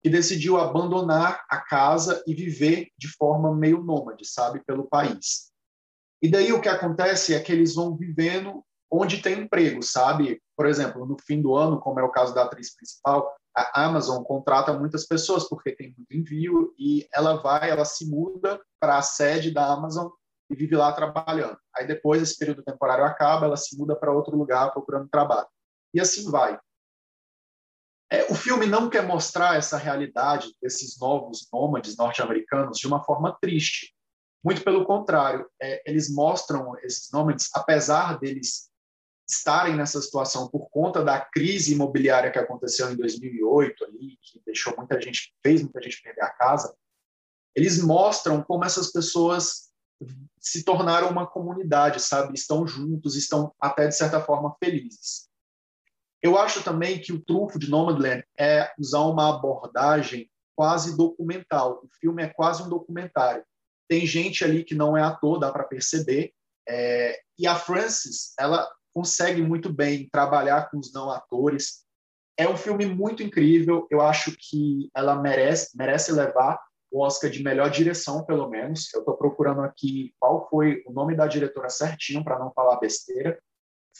que 0.03 0.09
decidiu 0.09 0.57
abandonar 0.57 1.45
a 1.49 1.59
casa 1.59 2.23
e 2.27 2.33
viver 2.33 2.89
de 2.97 3.07
forma 3.07 3.55
meio 3.55 3.83
nômade, 3.83 4.25
sabe, 4.25 4.63
pelo 4.65 4.87
país. 4.87 5.51
E 6.21 6.29
daí 6.29 6.51
o 6.51 6.61
que 6.61 6.69
acontece 6.69 7.33
é 7.33 7.39
que 7.39 7.51
eles 7.51 7.75
vão 7.75 7.95
vivendo 7.95 8.63
onde 8.89 9.21
tem 9.21 9.41
emprego, 9.41 9.83
sabe? 9.83 10.41
Por 10.55 10.65
exemplo, 10.65 11.05
no 11.05 11.17
fim 11.25 11.41
do 11.41 11.55
ano, 11.55 11.79
como 11.79 11.99
é 11.99 12.03
o 12.03 12.11
caso 12.11 12.33
da 12.33 12.43
atriz 12.43 12.75
principal, 12.75 13.35
a 13.55 13.85
Amazon 13.85 14.23
contrata 14.23 14.71
muitas 14.73 15.05
pessoas 15.05 15.47
porque 15.49 15.75
tem 15.75 15.93
muito 15.97 16.13
envio 16.13 16.73
e 16.77 17.07
ela 17.13 17.41
vai, 17.41 17.69
ela 17.69 17.85
se 17.85 18.09
muda 18.09 18.61
para 18.79 18.97
a 18.97 19.01
sede 19.01 19.51
da 19.51 19.65
Amazon 19.65 20.09
e 20.49 20.55
vive 20.55 20.75
lá 20.75 20.91
trabalhando. 20.91 21.57
Aí 21.75 21.85
depois 21.85 22.21
esse 22.21 22.37
período 22.37 22.63
temporário 22.63 23.05
acaba, 23.05 23.45
ela 23.45 23.57
se 23.57 23.77
muda 23.77 23.95
para 23.95 24.11
outro 24.11 24.35
lugar 24.35 24.71
procurando 24.71 25.09
trabalho. 25.09 25.47
E 25.93 25.99
assim 25.99 26.29
vai. 26.29 26.59
É, 28.09 28.23
o 28.31 28.35
filme 28.35 28.65
não 28.65 28.89
quer 28.89 29.05
mostrar 29.05 29.57
essa 29.57 29.77
realidade 29.77 30.55
desses 30.61 30.97
novos 30.97 31.47
nômades 31.51 31.97
norte-americanos 31.97 32.77
de 32.77 32.87
uma 32.87 33.03
forma 33.03 33.37
triste. 33.41 33.93
Muito 34.43 34.63
pelo 34.63 34.85
contrário, 34.85 35.49
é, 35.61 35.81
eles 35.85 36.13
mostram 36.13 36.77
esses 36.83 37.11
nômades, 37.11 37.49
apesar 37.53 38.17
deles 38.17 38.69
estarem 39.29 39.75
nessa 39.75 40.01
situação 40.01 40.47
por 40.47 40.69
conta 40.69 41.03
da 41.03 41.19
crise 41.19 41.73
imobiliária 41.73 42.31
que 42.31 42.39
aconteceu 42.39 42.89
em 42.89 42.95
2008 42.95 43.83
ali, 43.83 44.17
que 44.21 44.41
deixou 44.45 44.73
muita 44.77 45.01
gente, 45.01 45.33
fez 45.43 45.61
muita 45.61 45.81
gente 45.81 46.01
perder 46.01 46.21
a 46.21 46.29
casa, 46.29 46.73
eles 47.53 47.83
mostram 47.83 48.41
como 48.41 48.63
essas 48.63 48.91
pessoas 48.91 49.66
se 50.39 50.63
tornaram 50.63 51.09
uma 51.09 51.27
comunidade, 51.27 52.01
sabe? 52.01 52.33
Estão 52.33 52.65
juntos, 52.67 53.15
estão 53.15 53.53
até 53.59 53.87
de 53.87 53.95
certa 53.95 54.21
forma 54.21 54.55
felizes. 54.63 55.27
Eu 56.21 56.37
acho 56.37 56.63
também 56.63 56.99
que 56.99 57.13
o 57.13 57.23
trunfo 57.23 57.59
de 57.59 57.69
Nomadland 57.69 58.23
é 58.37 58.71
usar 58.77 59.01
uma 59.01 59.35
abordagem 59.35 60.29
quase 60.55 60.97
documental. 60.97 61.81
O 61.83 61.89
filme 61.99 62.23
é 62.23 62.27
quase 62.27 62.63
um 62.63 62.69
documentário. 62.69 63.43
Tem 63.87 64.05
gente 64.05 64.43
ali 64.43 64.63
que 64.63 64.75
não 64.75 64.97
é 64.97 65.01
ator, 65.01 65.39
dá 65.39 65.51
para 65.51 65.63
perceber. 65.63 66.33
É... 66.67 67.19
e 67.39 67.47
a 67.47 67.55
Frances, 67.55 68.33
ela 68.37 68.67
consegue 68.93 69.41
muito 69.41 69.71
bem 69.71 70.09
trabalhar 70.09 70.69
com 70.69 70.79
os 70.79 70.91
não 70.91 71.11
atores. 71.11 71.85
É 72.35 72.49
um 72.49 72.57
filme 72.57 72.85
muito 72.85 73.21
incrível. 73.21 73.87
Eu 73.89 74.01
acho 74.01 74.35
que 74.37 74.89
ela 74.95 75.15
merece 75.15 75.77
merece 75.77 76.11
levar 76.11 76.59
o 76.91 77.03
Oscar 77.03 77.29
de 77.29 77.43
melhor 77.43 77.69
direção, 77.69 78.23
pelo 78.23 78.49
menos. 78.49 78.93
Eu 78.93 79.01
estou 79.01 79.15
procurando 79.15 79.61
aqui 79.61 80.13
qual 80.19 80.47
foi 80.49 80.83
o 80.85 80.91
nome 80.91 81.15
da 81.15 81.27
diretora 81.27 81.69
certinho 81.69 82.23
para 82.23 82.39
não 82.39 82.51
falar 82.51 82.79
besteira. 82.79 83.37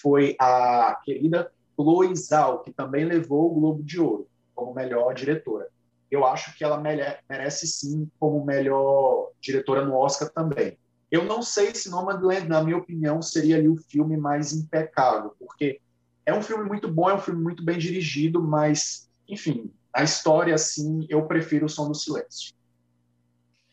Foi 0.01 0.36
a 0.39 1.00
querida 1.03 1.51
Chloe 1.75 2.15
Zhao, 2.15 2.63
que 2.63 2.72
também 2.72 3.06
levou 3.06 3.51
o 3.51 3.53
Globo 3.53 3.84
de 3.84 4.00
Ouro 4.00 4.27
como 4.56 4.74
melhor 4.74 5.13
diretora. 5.13 5.67
Eu 6.10 6.25
acho 6.25 6.58
que 6.58 6.63
ela 6.63 6.82
merece 6.82 7.67
sim 7.67 8.10
como 8.20 8.44
melhor 8.44 9.32
diretora 9.39 9.86
no 9.86 9.96
Oscar 9.96 10.29
também. 10.29 10.77
Eu 11.12 11.24
não 11.24 11.41
sei 11.41 11.74
se 11.75 11.89
Nomadland, 11.89 12.48
na 12.48 12.63
minha 12.63 12.77
opinião, 12.77 13.22
seria 13.22 13.58
ali 13.58 13.70
o 13.70 13.77
filme 13.77 14.17
mais 14.17 14.51
impecável, 14.53 15.34
porque 15.39 15.79
é 16.25 16.34
um 16.34 16.41
filme 16.41 16.65
muito 16.65 16.91
bom, 16.91 17.10
é 17.10 17.13
um 17.13 17.22
filme 17.22 17.41
muito 17.41 17.63
bem 17.63 17.77
dirigido, 17.77 18.41
mas, 18.41 19.10
enfim, 19.27 19.72
a 19.94 20.03
história, 20.03 20.53
assim, 20.53 21.06
eu 21.10 21.25
prefiro 21.25 21.65
O 21.65 21.70
Som 21.70 21.88
do 21.88 21.96
Silêncio. 21.96 22.53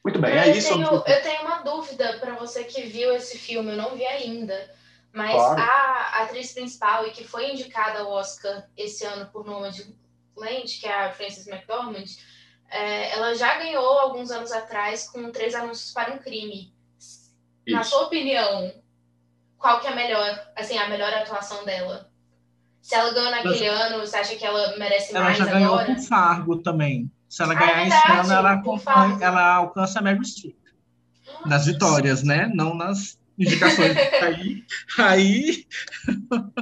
Muito 0.04 0.20
bem, 0.20 0.37
é 0.37 0.49
eu 0.49 0.54
isso. 0.54 0.68
Tenho, 0.68 0.87
eu 0.87 1.23
tenho 1.23 1.42
uma 1.42 1.62
dúvida 1.62 2.18
para 2.20 2.34
você 2.34 2.62
que 2.64 2.82
viu 2.82 3.14
esse 3.16 3.38
filme, 3.38 3.70
eu 3.73 3.76
não 3.76 3.96
vi 3.96 4.04
ainda. 4.04 4.70
Mas 5.11 5.32
claro. 5.32 5.61
a 5.61 6.23
atriz 6.25 6.52
principal 6.52 7.06
e 7.06 7.11
que 7.11 7.25
foi 7.25 7.52
indicada 7.52 8.00
ao 8.00 8.11
Oscar 8.11 8.68
esse 8.76 9.04
ano 9.04 9.30
por 9.32 9.46
Nomadland, 9.46 9.87
que 10.80 10.87
é 10.87 11.04
a 11.06 11.12
Frances 11.12 11.46
McDormand, 11.46 12.04
é, 12.68 13.12
ela 13.12 13.34
já 13.34 13.56
ganhou 13.58 13.87
alguns 13.99 14.30
anos 14.30 14.52
atrás 14.52 15.08
com 15.08 15.30
Três 15.30 15.54
Anúncios 15.54 15.92
para 15.92 16.12
um 16.12 16.18
Crime. 16.18 16.75
Isso. 16.99 17.32
Na 17.68 17.82
sua 17.82 18.02
opinião, 18.02 18.75
qual 19.56 19.80
que 19.80 19.87
é 19.87 19.90
a 19.90 19.94
melhor, 19.94 20.52
assim, 20.56 20.76
a 20.76 20.88
melhor 20.88 21.14
atuação 21.14 21.64
dela? 21.64 22.11
Se 22.82 22.94
ela 22.94 23.14
ganhou 23.14 23.30
naquele 23.30 23.70
Mas, 23.70 23.80
ano, 23.80 24.00
você 24.00 24.16
acha 24.16 24.37
que 24.37 24.44
ela 24.44 24.76
merece 24.76 25.14
ela 25.14 25.25
mais 25.25 25.40
agora? 25.40 25.56
Ela 25.56 25.61
já 25.61 25.76
ganhou 25.76 25.96
com 25.96 26.02
Fargo 26.02 26.56
também. 26.58 27.11
Se 27.34 27.42
ela 27.42 27.52
ganhar 27.52 27.80
é 27.80 27.88
esse 27.88 28.12
ano, 28.12 28.32
ela, 28.32 28.62
ela 29.20 29.54
alcança 29.56 29.98
a 29.98 30.02
Meryl 30.02 30.22
Streep. 30.22 30.54
Nas 31.44 31.66
vitórias, 31.66 32.22
né? 32.22 32.48
Não 32.54 32.76
nas 32.76 33.18
indicações 33.36 33.96
aí. 34.22 34.64
aí... 34.96 35.66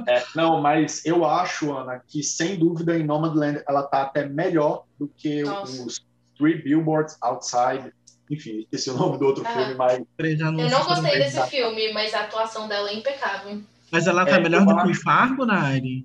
É, 0.07 0.23
não, 0.35 0.59
mas 0.59 1.05
eu 1.05 1.25
acho, 1.25 1.71
Ana, 1.71 1.99
que 1.99 2.23
sem 2.23 2.57
dúvida 2.57 2.97
em 2.97 3.05
Nomadland 3.05 3.61
ela 3.69 3.83
tá 3.83 4.01
até 4.01 4.25
melhor 4.25 4.85
do 4.97 5.07
que 5.15 5.43
Nossa. 5.43 5.83
os 5.83 6.03
Three 6.39 6.63
Billboards 6.63 7.17
Outside. 7.21 7.93
Enfim, 8.31 8.61
esqueci 8.61 8.89
o 8.89 8.97
nome 8.97 9.19
do 9.19 9.27
outro 9.27 9.43
ah. 9.45 9.51
filme, 9.51 9.75
mas. 9.75 10.03
Eu 10.17 10.69
não 10.71 10.85
gostei 10.85 11.19
desse 11.19 11.49
filme, 11.51 11.93
mas 11.93 12.15
a 12.15 12.21
atuação 12.21 12.67
dela 12.67 12.89
é 12.89 12.95
impecável. 12.95 13.61
Mas 13.91 14.07
ela 14.07 14.25
tá 14.25 14.37
é, 14.37 14.39
melhor 14.39 14.65
do 14.65 14.87
que 14.87 14.95
Fargo, 14.95 15.45
Nari? 15.45 16.03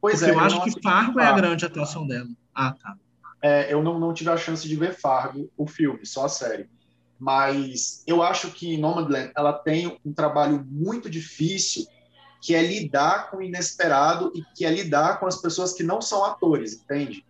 Pois 0.00 0.18
Porque 0.18 0.30
é. 0.30 0.34
Eu, 0.34 0.38
eu 0.38 0.44
acho 0.46 0.64
que 0.64 0.82
Fargo, 0.82 1.12
Fargo 1.12 1.20
é 1.20 1.26
a 1.26 1.32
grande 1.32 1.66
atuação 1.66 2.06
dela. 2.06 2.28
Ah, 2.54 2.72
tá. 2.72 2.96
É, 3.42 3.72
eu 3.72 3.82
não, 3.82 3.98
não 3.98 4.12
tive 4.12 4.30
a 4.30 4.36
chance 4.36 4.68
de 4.68 4.76
ver 4.76 4.94
Fargo, 4.94 5.50
o 5.56 5.66
filme, 5.66 6.04
só 6.04 6.26
a 6.26 6.28
série 6.28 6.68
mas 7.20 8.02
eu 8.06 8.22
acho 8.22 8.50
que 8.50 8.78
Nomadland 8.78 9.30
ela 9.36 9.52
tem 9.52 10.00
um 10.02 10.12
trabalho 10.12 10.64
muito 10.66 11.10
difícil 11.10 11.86
que 12.40 12.54
é 12.54 12.62
lidar 12.62 13.30
com 13.30 13.36
o 13.36 13.42
inesperado 13.42 14.32
e 14.34 14.42
que 14.56 14.64
é 14.64 14.70
lidar 14.70 15.20
com 15.20 15.26
as 15.26 15.36
pessoas 15.36 15.74
que 15.74 15.82
não 15.82 16.00
são 16.00 16.24
atores, 16.24 16.72
entende? 16.72 17.22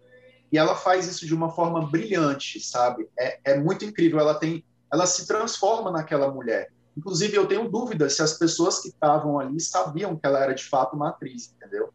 E 0.52 0.57
ela 0.57 0.76
faz 0.76 1.09
isso 1.09 1.26
de 1.26 1.35
uma 1.35 1.50
forma 1.50 1.85
brilhante, 1.85 2.61
sabe? 2.61 3.09
É, 3.19 3.40
é 3.45 3.59
muito 3.59 3.85
incrível. 3.85 4.21
Ela 4.21 4.35
tem, 4.35 4.64
ela 4.93 5.07
se 5.07 5.26
transforma 5.26 5.90
naquela 5.90 6.31
mulher. 6.31 6.71
Inclusive, 6.97 7.37
eu 7.37 7.47
tenho 7.47 7.69
dúvidas 7.69 8.14
se 8.14 8.23
as 8.23 8.35
pessoas 8.35 8.79
que 8.79 8.88
estavam 8.88 9.40
ali 9.40 9.59
sabiam 9.61 10.14
que 10.14 10.25
ela 10.25 10.38
era 10.38 10.55
de 10.55 10.64
fato 10.64 10.95
uma 10.95 11.09
atriz, 11.09 11.52
entendeu? 11.57 11.93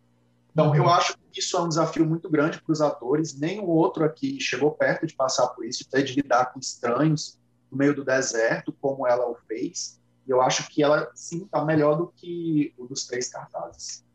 Então, 0.56 0.74
eu 0.74 0.84
uhum. 0.84 0.90
acho 0.90 1.18
que 1.18 1.42
isso 1.42 1.58
é 1.58 1.62
um 1.62 1.68
desafio 1.68 2.06
muito 2.06 2.30
grande 2.30 2.62
para 2.62 2.72
os 2.72 2.80
atores. 2.80 3.38
Nenhum 3.38 3.66
outro 3.66 4.06
aqui 4.06 4.40
chegou 4.40 4.72
perto 4.72 5.06
de 5.06 5.14
passar 5.14 5.48
por 5.48 5.66
isso, 5.66 5.86
de 5.92 6.14
lidar 6.14 6.54
com 6.54 6.60
estranhos, 6.62 7.38
no 7.70 7.78
meio 7.78 7.94
do 7.94 8.06
deserto, 8.06 8.72
como 8.80 9.06
ela 9.06 9.30
o 9.30 9.36
fez. 9.46 10.00
E 10.26 10.32
eu 10.32 10.42
acho 10.42 10.70
que 10.70 10.82
ela, 10.82 11.12
sim, 11.14 11.44
está 11.44 11.66
melhor 11.66 11.98
do 11.98 12.08
que 12.08 12.74
o 12.78 12.88
dos 12.88 13.06
três 13.06 13.28
cartazes. 13.28 14.06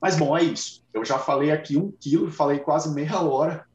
Mas, 0.00 0.16
bom, 0.16 0.34
é 0.34 0.42
isso. 0.44 0.82
Eu 0.94 1.04
já 1.04 1.18
falei 1.18 1.50
aqui 1.50 1.76
um 1.76 1.92
quilo, 1.92 2.32
falei 2.32 2.60
quase 2.60 2.90
meia 2.94 3.20
hora. 3.20 3.66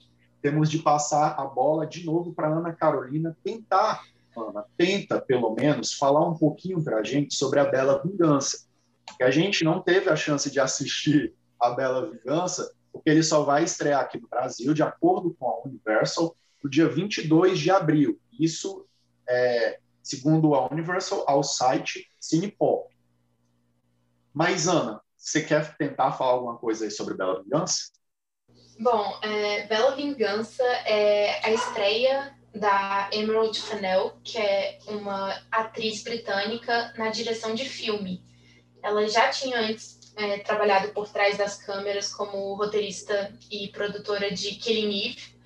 Temos 0.41 0.71
de 0.71 0.79
passar 0.79 1.35
a 1.39 1.45
bola 1.45 1.85
de 1.85 2.03
novo 2.03 2.33
para 2.33 2.47
Ana 2.47 2.73
Carolina 2.73 3.37
tentar, 3.43 4.03
Ana, 4.35 4.65
tenta, 4.75 5.21
pelo 5.21 5.53
menos, 5.53 5.93
falar 5.93 6.27
um 6.27 6.35
pouquinho 6.35 6.83
para 6.83 6.97
a 6.97 7.03
gente 7.03 7.35
sobre 7.35 7.59
a 7.59 7.65
Bela 7.65 8.01
Vingança. 8.03 8.66
Que 9.15 9.23
a 9.23 9.31
gente 9.31 9.63
não 9.63 9.81
teve 9.81 10.09
a 10.09 10.15
chance 10.15 10.49
de 10.51 10.59
assistir 10.59 11.33
a 11.59 11.69
Bela 11.71 12.09
Vingança, 12.11 12.73
porque 12.91 13.09
ele 13.09 13.23
só 13.23 13.43
vai 13.43 13.63
estrear 13.63 14.01
aqui 14.01 14.19
no 14.19 14.27
Brasil, 14.27 14.73
de 14.73 14.83
acordo 14.83 15.35
com 15.39 15.47
a 15.47 15.61
Universal, 15.67 16.35
no 16.63 16.69
dia 16.69 16.89
22 16.89 17.59
de 17.59 17.71
abril. 17.71 18.19
Isso, 18.39 18.85
é, 19.27 19.79
segundo 20.03 20.55
a 20.55 20.67
Universal, 20.71 21.23
ao 21.27 21.43
site 21.43 22.11
Cinepop. 22.19 22.93
Mas, 24.33 24.67
Ana, 24.67 25.01
você 25.15 25.41
quer 25.41 25.75
tentar 25.77 26.11
falar 26.11 26.33
alguma 26.33 26.57
coisa 26.57 26.85
aí 26.85 26.91
sobre 26.91 27.15
Bela 27.15 27.41
Vingança? 27.41 27.91
Bom, 28.79 29.19
é, 29.23 29.65
Bela 29.65 29.95
Vingança 29.95 30.63
é 30.63 31.43
a 31.43 31.51
estreia 31.51 32.37
da 32.53 33.09
Emerald 33.11 33.59
Fennell, 33.59 34.13
que 34.23 34.37
é 34.37 34.79
uma 34.87 35.41
atriz 35.51 36.03
britânica 36.03 36.93
na 36.97 37.09
direção 37.09 37.55
de 37.55 37.65
filme. 37.67 38.23
Ela 38.81 39.07
já 39.07 39.29
tinha 39.29 39.59
antes 39.59 39.99
é, 40.15 40.39
trabalhado 40.39 40.89
por 40.89 41.07
trás 41.07 41.37
das 41.37 41.61
câmeras 41.63 42.13
como 42.13 42.55
roteirista 42.55 43.33
e 43.51 43.67
produtora 43.69 44.31
de 44.31 44.55
Killing 44.55 45.11
Eve, 45.11 45.37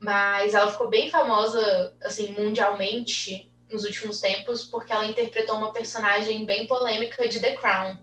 mas 0.00 0.54
ela 0.54 0.70
ficou 0.70 0.88
bem 0.88 1.10
famosa 1.10 1.94
assim 2.02 2.32
mundialmente 2.32 3.50
nos 3.70 3.84
últimos 3.84 4.20
tempos 4.20 4.64
porque 4.64 4.92
ela 4.92 5.06
interpretou 5.06 5.56
uma 5.56 5.72
personagem 5.72 6.44
bem 6.44 6.66
polêmica 6.66 7.26
de 7.28 7.40
The 7.40 7.56
Crown, 7.56 7.98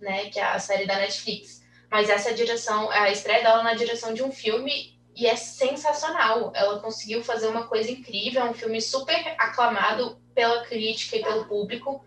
né, 0.00 0.30
que 0.30 0.38
é 0.38 0.44
a 0.44 0.58
série 0.58 0.86
da 0.86 0.96
Netflix. 0.96 1.64
Mas 1.90 2.10
essa 2.10 2.30
a 2.30 2.32
direção, 2.32 2.90
a 2.90 3.10
estreia 3.10 3.42
dela 3.42 3.62
na 3.62 3.74
direção 3.74 4.12
de 4.12 4.22
um 4.22 4.30
filme 4.30 4.98
e 5.16 5.26
é 5.26 5.36
sensacional. 5.36 6.52
Ela 6.54 6.80
conseguiu 6.80 7.22
fazer 7.22 7.46
uma 7.46 7.66
coisa 7.66 7.90
incrível, 7.90 8.42
é 8.42 8.50
um 8.50 8.54
filme 8.54 8.80
super 8.80 9.34
aclamado 9.38 10.20
pela 10.34 10.64
crítica 10.64 11.16
e 11.16 11.22
pelo 11.22 11.46
público. 11.46 12.04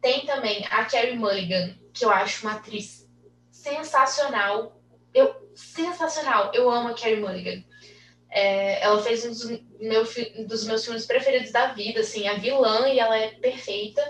Tem 0.00 0.24
também 0.24 0.64
a 0.70 0.84
Carrie 0.84 1.16
Mulligan, 1.16 1.74
que 1.92 2.04
eu 2.04 2.10
acho 2.10 2.46
uma 2.46 2.56
atriz 2.56 3.08
sensacional. 3.50 4.80
Eu 5.12 5.34
sensacional. 5.54 6.50
Eu 6.54 6.70
amo 6.70 6.88
a 6.88 6.94
Carrie 6.94 7.20
Mulligan. 7.20 7.62
É, 8.30 8.82
ela 8.82 9.02
fez 9.02 9.24
um 9.24 9.28
dos, 9.28 9.60
meu, 9.80 10.04
dos 10.46 10.64
meus 10.64 10.84
filmes 10.84 11.04
preferidos 11.04 11.50
da 11.50 11.72
vida, 11.72 12.00
assim, 12.00 12.28
a 12.28 12.34
vilã, 12.34 12.88
e 12.88 12.98
ela 12.98 13.18
é 13.18 13.28
perfeita. 13.28 14.02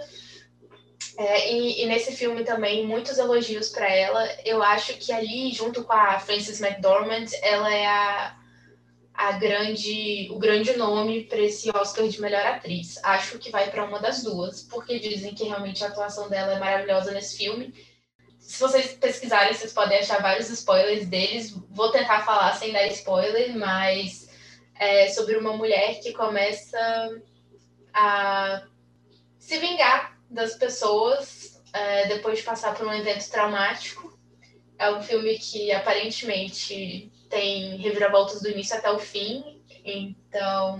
É, 1.18 1.52
e, 1.52 1.82
e, 1.82 1.86
nesse 1.86 2.12
filme 2.12 2.44
também, 2.44 2.86
muitos 2.86 3.18
elogios 3.18 3.70
para 3.70 3.88
ela. 3.88 4.26
Eu 4.44 4.62
acho 4.62 4.94
que 4.94 5.12
ali, 5.12 5.52
junto 5.52 5.84
com 5.84 5.92
a 5.92 6.20
Frances 6.20 6.60
McDormand, 6.60 7.26
ela 7.42 7.74
é 7.74 7.86
a, 7.86 8.39
a 9.20 9.32
grande, 9.32 10.28
o 10.30 10.38
grande 10.38 10.74
nome 10.78 11.24
para 11.24 11.40
esse 11.40 11.70
Oscar 11.76 12.08
de 12.08 12.18
melhor 12.22 12.40
atriz. 12.46 12.98
Acho 13.04 13.38
que 13.38 13.50
vai 13.50 13.70
para 13.70 13.84
uma 13.84 14.00
das 14.00 14.22
duas, 14.22 14.62
porque 14.62 14.98
dizem 14.98 15.34
que 15.34 15.44
realmente 15.44 15.84
a 15.84 15.88
atuação 15.88 16.30
dela 16.30 16.54
é 16.54 16.58
maravilhosa 16.58 17.12
nesse 17.12 17.36
filme. 17.36 17.74
Se 18.38 18.58
vocês 18.58 18.94
pesquisarem, 18.94 19.52
vocês 19.52 19.74
podem 19.74 19.98
achar 19.98 20.22
vários 20.22 20.48
spoilers 20.48 21.06
deles. 21.06 21.54
Vou 21.68 21.92
tentar 21.92 22.24
falar 22.24 22.54
sem 22.54 22.72
dar 22.72 22.86
spoiler, 22.86 23.54
mas 23.58 24.30
é 24.74 25.08
sobre 25.08 25.36
uma 25.36 25.54
mulher 25.54 26.00
que 26.00 26.14
começa 26.14 27.20
a 27.92 28.62
se 29.38 29.58
vingar 29.58 30.18
das 30.30 30.54
pessoas 30.54 31.62
é, 31.74 32.08
depois 32.08 32.38
de 32.38 32.44
passar 32.44 32.74
por 32.74 32.86
um 32.86 32.94
evento 32.94 33.30
traumático. 33.30 34.18
É 34.78 34.90
um 34.90 35.02
filme 35.02 35.38
que 35.38 35.70
aparentemente 35.72 37.12
tem 37.30 37.76
reviravoltas 37.76 38.42
do 38.42 38.50
início 38.50 38.76
até 38.76 38.90
o 38.90 38.98
fim, 38.98 39.62
então 39.84 40.78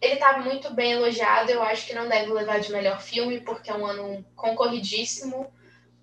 ele 0.00 0.14
está 0.14 0.38
muito 0.38 0.74
bem 0.74 0.92
elogiado. 0.92 1.50
Eu 1.50 1.62
acho 1.62 1.86
que 1.86 1.94
não 1.94 2.08
deve 2.08 2.30
levar 2.32 2.60
de 2.60 2.72
melhor 2.72 3.00
filme, 3.00 3.40
porque 3.40 3.70
é 3.70 3.74
um 3.74 3.86
ano 3.86 4.24
concorridíssimo, 4.34 5.50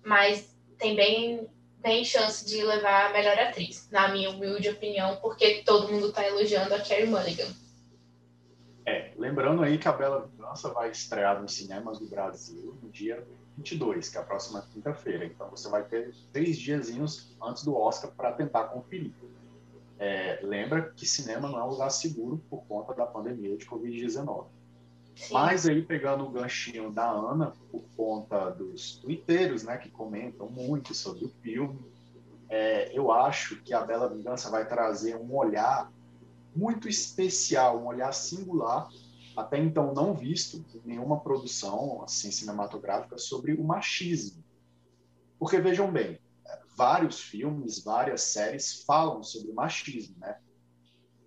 mas 0.02 0.52
tem 0.78 0.96
bem, 0.96 1.46
bem 1.78 2.04
chance 2.04 2.44
de 2.44 2.62
levar 2.62 3.06
a 3.06 3.12
melhor 3.12 3.38
atriz, 3.38 3.88
na 3.90 4.08
minha 4.08 4.30
humilde 4.30 4.70
opinião, 4.70 5.16
porque 5.16 5.62
todo 5.64 5.92
mundo 5.92 6.08
está 6.08 6.26
elogiando 6.26 6.74
a 6.74 6.80
Carrie 6.80 7.06
Mulligan. 7.06 7.48
É, 8.86 9.12
lembrando 9.16 9.64
aí 9.64 9.78
que 9.78 9.88
a 9.88 9.92
Bela 9.92 10.30
Vingança 10.30 10.68
vai 10.70 10.90
estrear 10.90 11.42
nos 11.42 11.54
cinemas 11.54 11.98
do 11.98 12.06
Brasil 12.06 12.78
no 12.80 12.88
dia 12.88 13.26
22, 13.56 14.08
que 14.08 14.16
é 14.16 14.20
a 14.20 14.24
próxima 14.24 14.62
quinta-feira. 14.72 15.24
Então 15.24 15.50
você 15.50 15.68
vai 15.68 15.82
ter 15.82 16.14
três 16.32 16.56
diazinhos 16.56 17.36
antes 17.42 17.64
do 17.64 17.76
Oscar 17.76 18.12
para 18.12 18.32
tentar 18.32 18.64
conferir. 18.64 19.12
É, 19.98 20.38
lembra 20.42 20.92
que 20.94 21.04
cinema 21.04 21.48
não 21.48 21.58
é 21.58 21.64
um 21.64 21.70
lugar 21.70 21.90
seguro 21.90 22.40
por 22.48 22.64
conta 22.66 22.94
da 22.94 23.06
pandemia 23.06 23.56
de 23.56 23.66
Covid-19. 23.66 24.46
Mas 25.30 25.66
aí, 25.66 25.82
pegando 25.82 26.24
o 26.24 26.30
ganchinho 26.30 26.92
da 26.92 27.10
Ana, 27.10 27.54
por 27.72 27.82
conta 27.96 28.50
dos 28.50 28.98
twitteiros, 28.98 29.64
né, 29.64 29.78
que 29.78 29.88
comentam 29.88 30.48
muito 30.48 30.94
sobre 30.94 31.24
o 31.24 31.28
filme, 31.42 31.80
é, 32.48 32.96
eu 32.96 33.10
acho 33.10 33.56
que 33.62 33.72
a 33.72 33.80
Bela 33.80 34.08
Vingança 34.08 34.50
vai 34.50 34.68
trazer 34.68 35.16
um 35.16 35.34
olhar 35.34 35.90
muito 36.56 36.88
especial, 36.88 37.78
um 37.78 37.86
olhar 37.86 38.12
singular, 38.12 38.88
até 39.36 39.58
então 39.58 39.92
não 39.92 40.14
visto 40.14 40.64
em 40.74 40.88
nenhuma 40.88 41.20
produção 41.20 42.02
assim, 42.02 42.30
cinematográfica, 42.30 43.18
sobre 43.18 43.52
o 43.52 43.62
machismo. 43.62 44.42
Porque, 45.38 45.60
vejam 45.60 45.92
bem, 45.92 46.18
vários 46.76 47.20
filmes, 47.20 47.84
várias 47.84 48.22
séries 48.22 48.84
falam 48.84 49.22
sobre 49.22 49.52
machismo, 49.52 50.16
né? 50.18 50.38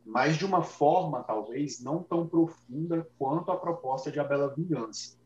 mas 0.09 0.37
de 0.37 0.45
uma 0.45 0.63
forma 0.63 1.23
talvez 1.23 1.79
não 1.79 2.01
tão 2.01 2.27
profunda 2.27 3.07
quanto 3.17 3.51
a 3.51 3.57
proposta 3.57 4.11
de 4.11 4.19
A 4.19 4.23
Bela 4.23 4.53
Vingança. 4.55 5.17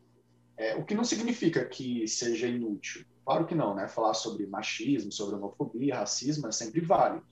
É, 0.58 0.76
o 0.76 0.84
que 0.84 0.94
não 0.94 1.06
significa 1.06 1.66
que 1.66 2.08
seja 2.08 2.48
inútil. 2.48 3.06
Claro 3.26 3.46
que 3.46 3.56
não, 3.56 3.74
né? 3.74 3.88
Falar 3.88 4.14
sobre 4.14 4.46
machismo, 4.46 5.12
sobre 5.12 5.36
homofobia, 5.36 5.96
racismo 5.96 6.48
é 6.48 6.52
sempre 6.52 6.82
válido. 6.82 7.26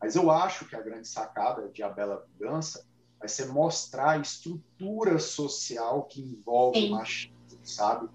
Mas 0.00 0.16
eu 0.16 0.30
acho 0.30 0.64
que 0.66 0.74
a 0.74 0.80
grande 0.80 1.06
sacada 1.06 1.68
de 1.68 1.82
A 1.82 1.88
Bela 1.88 2.26
Vingança 2.38 2.86
vai 3.18 3.28
ser 3.28 3.46
mostrar 3.48 4.12
a 4.12 4.18
estrutura 4.18 5.18
social 5.18 6.04
que 6.04 6.22
envolve 6.22 6.80
Sim. 6.80 6.88
o 6.88 6.92
machismo, 6.92 7.36
sabe? 7.62 8.08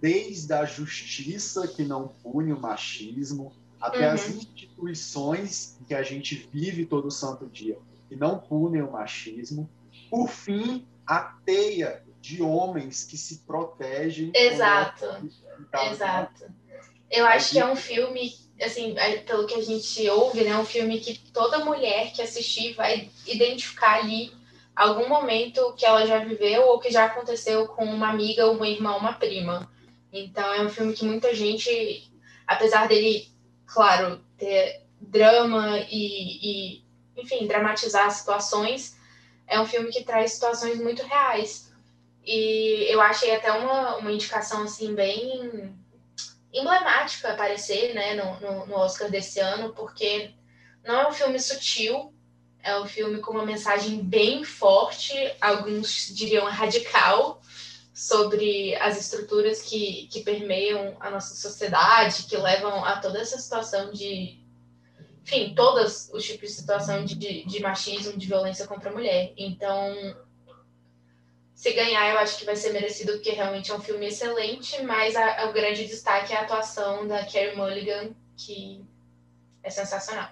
Desde 0.00 0.52
a 0.52 0.64
justiça 0.64 1.66
que 1.66 1.82
não 1.82 2.08
pune 2.08 2.52
o 2.52 2.60
machismo, 2.60 3.52
até 3.80 4.06
uhum. 4.06 4.14
as 4.14 4.28
instituições 4.28 5.78
que 5.86 5.94
a 5.94 6.02
gente 6.02 6.48
vive 6.52 6.86
todo 6.86 7.10
santo 7.10 7.48
dia 7.48 7.78
que 8.08 8.16
não 8.16 8.38
punem 8.38 8.82
o 8.82 8.92
machismo. 8.92 9.68
Por 10.10 10.28
fim, 10.28 10.86
a 11.06 11.36
teia 11.44 12.02
de 12.20 12.42
homens 12.42 13.04
que 13.04 13.16
se 13.16 13.40
protegem. 13.40 14.32
Exato. 14.34 15.04
Exato. 15.90 16.46
Eu 17.10 17.26
acho 17.26 17.52
que 17.52 17.58
é 17.58 17.66
um 17.66 17.76
filme, 17.76 18.32
assim, 18.60 18.94
pelo 19.26 19.46
que 19.46 19.54
a 19.54 19.62
gente 19.62 20.08
ouve, 20.10 20.42
né, 20.42 20.56
um 20.56 20.64
filme 20.64 21.00
que 21.00 21.18
toda 21.32 21.64
mulher 21.64 22.12
que 22.12 22.22
assistir 22.22 22.74
vai 22.74 23.10
identificar 23.26 24.00
ali 24.00 24.32
algum 24.74 25.08
momento 25.08 25.74
que 25.76 25.84
ela 25.84 26.06
já 26.06 26.18
viveu 26.18 26.66
ou 26.66 26.78
que 26.78 26.90
já 26.90 27.06
aconteceu 27.06 27.66
com 27.66 27.84
uma 27.84 28.08
amiga, 28.08 28.50
uma 28.50 28.68
irmã, 28.68 28.96
uma 28.96 29.12
prima. 29.12 29.68
Então 30.12 30.52
é 30.52 30.62
um 30.62 30.68
filme 30.68 30.94
que 30.94 31.04
muita 31.04 31.34
gente, 31.34 32.08
apesar 32.46 32.86
dele, 32.86 33.28
claro, 33.66 34.20
ter 34.36 34.82
drama 35.00 35.78
e, 35.90 36.78
e 36.78 36.84
enfim, 37.16 37.46
dramatizar 37.46 38.10
situações. 38.10 38.96
É 39.46 39.60
um 39.60 39.66
filme 39.66 39.90
que 39.90 40.04
traz 40.04 40.32
situações 40.32 40.78
muito 40.78 41.02
reais. 41.02 41.72
E 42.24 42.86
eu 42.88 43.00
achei 43.00 43.34
até 43.34 43.50
uma, 43.50 43.96
uma 43.96 44.12
indicação, 44.12 44.62
assim, 44.62 44.94
bem 44.94 45.74
emblemática 46.52 47.32
aparecer, 47.32 47.94
né, 47.94 48.14
no, 48.14 48.40
no, 48.40 48.66
no 48.66 48.74
Oscar 48.76 49.10
desse 49.10 49.40
ano, 49.40 49.72
porque 49.74 50.34
não 50.84 51.00
é 51.00 51.08
um 51.08 51.12
filme 51.12 51.38
sutil, 51.38 52.14
é 52.62 52.78
um 52.78 52.86
filme 52.86 53.20
com 53.20 53.32
uma 53.32 53.46
mensagem 53.46 54.02
bem 54.02 54.44
forte, 54.44 55.12
alguns 55.40 56.14
diriam 56.14 56.46
radical, 56.46 57.40
sobre 57.94 58.76
as 58.76 58.96
estruturas 58.98 59.60
que, 59.62 60.06
que 60.12 60.22
permeiam 60.22 60.96
a 61.00 61.10
nossa 61.10 61.34
sociedade, 61.34 62.24
que 62.24 62.36
levam 62.36 62.84
a 62.84 63.00
toda 63.00 63.18
essa 63.18 63.36
situação 63.38 63.90
de, 63.90 64.40
enfim, 65.22 65.52
todos 65.54 66.08
os 66.12 66.24
tipos 66.24 66.48
de 66.48 66.54
situação 66.54 67.04
de, 67.04 67.44
de 67.44 67.60
machismo, 67.60 68.16
de 68.16 68.26
violência 68.26 68.68
contra 68.68 68.90
a 68.90 68.92
mulher. 68.92 69.32
Então, 69.36 70.16
se 71.58 71.72
ganhar, 71.72 72.08
eu 72.12 72.18
acho 72.18 72.38
que 72.38 72.44
vai 72.44 72.54
ser 72.54 72.72
merecido, 72.72 73.14
porque 73.14 73.32
realmente 73.32 73.72
é 73.72 73.74
um 73.74 73.80
filme 73.80 74.06
excelente, 74.06 74.80
mas 74.84 75.16
a, 75.16 75.42
a, 75.42 75.50
o 75.50 75.52
grande 75.52 75.88
destaque 75.88 76.32
é 76.32 76.36
a 76.36 76.42
atuação 76.42 77.04
da 77.04 77.24
Carey 77.24 77.56
Mulligan, 77.56 78.14
que 78.36 78.86
é 79.60 79.68
sensacional. 79.68 80.30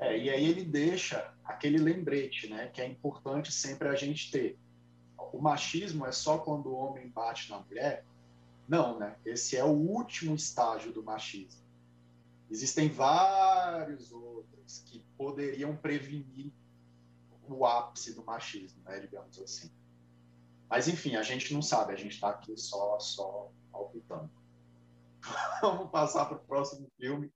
É, 0.00 0.18
e 0.18 0.28
aí 0.28 0.44
ele 0.50 0.64
deixa 0.64 1.32
aquele 1.44 1.78
lembrete, 1.78 2.48
né, 2.48 2.66
que 2.74 2.82
é 2.82 2.86
importante 2.88 3.52
sempre 3.52 3.86
a 3.86 3.94
gente 3.94 4.32
ter. 4.32 4.58
O 5.32 5.40
machismo 5.40 6.04
é 6.04 6.10
só 6.10 6.38
quando 6.38 6.70
o 6.70 6.76
homem 6.76 7.08
bate 7.08 7.48
na 7.48 7.60
mulher? 7.60 8.04
Não, 8.66 8.98
né? 8.98 9.14
Esse 9.24 9.56
é 9.56 9.62
o 9.62 9.68
último 9.68 10.34
estágio 10.34 10.92
do 10.92 11.04
machismo. 11.04 11.62
Existem 12.50 12.88
vários 12.88 14.10
outros 14.10 14.82
que 14.86 15.04
poderiam 15.16 15.76
prevenir 15.76 16.50
o 17.48 17.64
ápice 17.64 18.12
do 18.12 18.24
machismo, 18.24 18.82
né, 18.84 18.98
digamos 18.98 19.38
assim. 19.38 19.70
Mas, 20.68 20.88
enfim, 20.88 21.16
a 21.16 21.22
gente 21.22 21.54
não 21.54 21.62
sabe, 21.62 21.92
a 21.92 21.96
gente 21.96 22.14
está 22.14 22.30
aqui 22.30 22.56
só, 22.56 22.98
só 22.98 23.52
palpitando. 23.70 24.30
Vamos 25.62 25.90
passar 25.90 26.26
para 26.26 26.38
o 26.38 26.44
próximo 26.44 26.90
filme, 26.96 27.32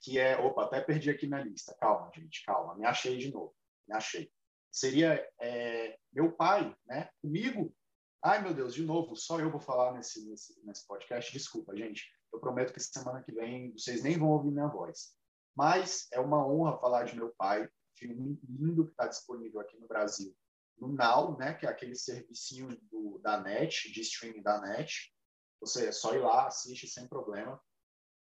que 0.00 0.18
é. 0.18 0.38
Opa, 0.38 0.64
até 0.64 0.80
perdi 0.80 1.10
aqui 1.10 1.26
na 1.26 1.42
lista. 1.42 1.76
Calma, 1.80 2.10
gente, 2.14 2.44
calma. 2.44 2.74
Me 2.74 2.84
achei 2.84 3.16
de 3.18 3.32
novo. 3.32 3.54
Me 3.88 3.94
achei. 3.94 4.30
Seria 4.70 5.26
é, 5.40 5.98
meu 6.12 6.32
pai, 6.32 6.74
né? 6.86 7.10
Comigo. 7.20 7.74
Ai, 8.22 8.42
meu 8.42 8.52
Deus, 8.52 8.74
de 8.74 8.84
novo, 8.84 9.16
só 9.16 9.40
eu 9.40 9.50
vou 9.50 9.60
falar 9.60 9.94
nesse, 9.94 10.28
nesse, 10.28 10.60
nesse 10.64 10.86
podcast. 10.86 11.32
Desculpa, 11.32 11.74
gente. 11.74 12.12
Eu 12.32 12.38
prometo 12.38 12.72
que 12.72 12.80
semana 12.80 13.22
que 13.22 13.32
vem 13.32 13.72
vocês 13.72 14.02
nem 14.02 14.18
vão 14.18 14.28
ouvir 14.28 14.50
minha 14.50 14.68
voz. 14.68 15.14
Mas 15.56 16.06
é 16.12 16.20
uma 16.20 16.46
honra 16.46 16.78
falar 16.78 17.04
de 17.04 17.16
meu 17.16 17.34
pai, 17.36 17.68
filme 17.96 18.38
lindo 18.48 18.84
que 18.84 18.92
está 18.92 19.06
disponível 19.06 19.60
aqui 19.60 19.78
no 19.78 19.88
Brasil, 19.88 20.34
no 20.80 20.88
Now, 20.88 21.36
né, 21.36 21.54
que 21.54 21.66
é 21.66 21.68
aquele 21.68 21.94
servicinho 21.94 22.68
do, 22.90 23.18
da 23.18 23.40
NET, 23.40 23.92
de 23.92 24.00
streaming 24.00 24.42
da 24.42 24.60
NET. 24.60 25.12
Você 25.60 25.88
é 25.88 25.92
só 25.92 26.14
ir 26.14 26.20
lá, 26.20 26.46
assiste 26.46 26.88
sem 26.88 27.06
problema. 27.06 27.60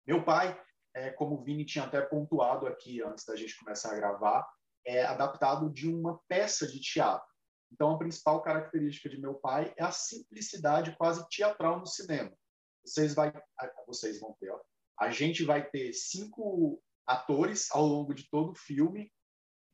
Meu 0.05 0.25
pai, 0.25 0.59
é, 0.95 1.11
como 1.11 1.35
o 1.35 1.43
Vini 1.43 1.65
tinha 1.65 1.85
até 1.85 2.01
pontuado 2.01 2.65
aqui 2.65 3.01
antes 3.03 3.23
da 3.25 3.35
gente 3.35 3.57
começar 3.57 3.91
a 3.91 3.95
gravar, 3.95 4.47
é 4.85 5.03
adaptado 5.03 5.69
de 5.69 5.87
uma 5.87 6.19
peça 6.27 6.67
de 6.67 6.79
teatro. 6.79 7.27
Então, 7.71 7.91
a 7.91 7.97
principal 7.99 8.41
característica 8.41 9.07
de 9.07 9.19
meu 9.19 9.35
pai 9.35 9.73
é 9.77 9.83
a 9.83 9.91
simplicidade 9.91 10.95
quase 10.97 11.27
teatral 11.29 11.79
no 11.79 11.85
cinema. 11.85 12.33
Vocês, 12.83 13.13
vai, 13.13 13.31
vocês 13.85 14.19
vão 14.19 14.35
ter, 14.39 14.49
ó, 14.49 14.59
a 14.99 15.11
gente 15.11 15.43
vai 15.43 15.69
ter 15.69 15.93
cinco 15.93 16.81
atores 17.05 17.69
ao 17.71 17.85
longo 17.85 18.13
de 18.13 18.27
todo 18.29 18.51
o 18.51 18.55
filme, 18.55 19.11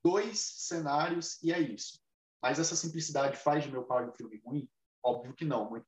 dois 0.03 0.39
cenários 0.67 1.41
e 1.41 1.53
é 1.53 1.59
isso. 1.59 2.04
Mas 2.45 2.59
essa 2.59 2.75
simplicidade 2.75 3.37
faz 3.37 3.63
de 3.63 3.71
meu 3.71 3.83
pai 3.83 4.07
um 4.07 4.13
filme 4.13 4.39
ruim? 4.45 4.69
Óbvio 5.03 5.33
que 5.33 5.43
não, 5.43 5.67
muito 5.67 5.87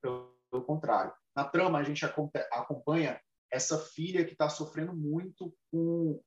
pelo 0.50 0.64
contrário. 0.64 1.14
Na 1.32 1.44
trama, 1.44 1.78
a 1.78 1.84
gente 1.84 2.04
acompanha 2.04 3.20
essa 3.48 3.78
filha 3.78 4.24
que 4.24 4.32
está 4.32 4.48
sofrendo 4.48 4.92
muito 4.92 5.56
com. 5.70 6.20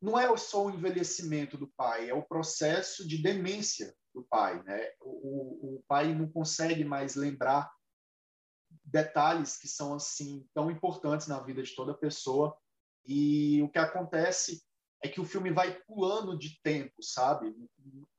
Não 0.00 0.16
é 0.16 0.36
só 0.36 0.66
o 0.66 0.70
envelhecimento 0.70 1.58
do 1.58 1.66
pai, 1.76 2.08
é 2.08 2.14
o 2.14 2.22
processo 2.22 3.04
de 3.08 3.20
demência 3.20 3.92
do 4.14 4.22
pai. 4.22 4.62
Né? 4.62 4.88
O, 5.00 5.78
o 5.78 5.82
pai 5.88 6.14
não 6.14 6.30
consegue 6.30 6.84
mais 6.84 7.16
lembrar 7.16 7.68
detalhes 8.84 9.58
que 9.58 9.66
são 9.66 9.94
assim 9.94 10.46
tão 10.54 10.70
importantes 10.70 11.26
na 11.26 11.40
vida 11.40 11.60
de 11.60 11.74
toda 11.74 11.92
pessoa. 11.92 12.56
E 13.04 13.60
o 13.62 13.68
que 13.68 13.80
acontece 13.80 14.62
é 15.02 15.08
que 15.08 15.20
o 15.20 15.24
filme 15.24 15.50
vai 15.50 15.72
pulando 15.82 16.38
de 16.38 16.60
tempo, 16.62 17.02
sabe? 17.02 17.54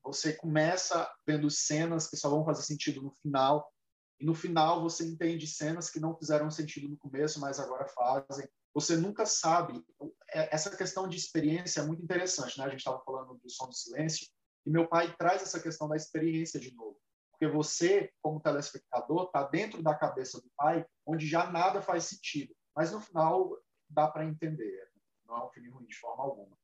Você 0.09 0.33
começa 0.33 1.07
vendo 1.25 1.51
cenas 1.51 2.07
que 2.07 2.17
só 2.17 2.31
vão 2.31 2.43
fazer 2.43 2.63
sentido 2.63 2.99
no 2.99 3.11
final, 3.11 3.71
e 4.19 4.25
no 4.25 4.33
final 4.33 4.81
você 4.81 5.05
entende 5.05 5.45
cenas 5.45 5.87
que 5.87 5.99
não 5.99 6.17
fizeram 6.17 6.49
sentido 6.49 6.89
no 6.89 6.97
começo, 6.97 7.39
mas 7.39 7.59
agora 7.59 7.87
fazem. 7.87 8.49
Você 8.73 8.97
nunca 8.97 9.23
sabe. 9.27 9.85
É, 10.33 10.53
essa 10.53 10.75
questão 10.75 11.07
de 11.07 11.15
experiência 11.15 11.81
é 11.81 11.85
muito 11.85 12.01
interessante, 12.01 12.57
né? 12.57 12.65
A 12.65 12.69
gente 12.69 12.79
estava 12.79 12.99
falando 13.03 13.35
do 13.35 13.49
som 13.51 13.67
do 13.67 13.75
silêncio, 13.75 14.27
e 14.65 14.71
meu 14.71 14.87
pai 14.87 15.15
traz 15.15 15.43
essa 15.43 15.59
questão 15.59 15.87
da 15.87 15.95
experiência 15.95 16.59
de 16.59 16.73
novo. 16.73 16.99
Porque 17.31 17.47
você, 17.47 18.11
como 18.19 18.41
telespectador, 18.41 19.25
está 19.25 19.43
dentro 19.43 19.83
da 19.83 19.93
cabeça 19.93 20.41
do 20.41 20.49
pai, 20.57 20.83
onde 21.05 21.27
já 21.27 21.51
nada 21.51 21.83
faz 21.83 22.05
sentido. 22.05 22.53
Mas 22.75 22.91
no 22.91 22.99
final 22.99 23.55
dá 23.87 24.07
para 24.07 24.25
entender. 24.25 24.89
Não 25.27 25.37
é 25.37 25.45
um 25.45 25.49
filme 25.49 25.69
ruim 25.69 25.85
de 25.85 25.95
forma 25.95 26.23
alguma. 26.23 26.57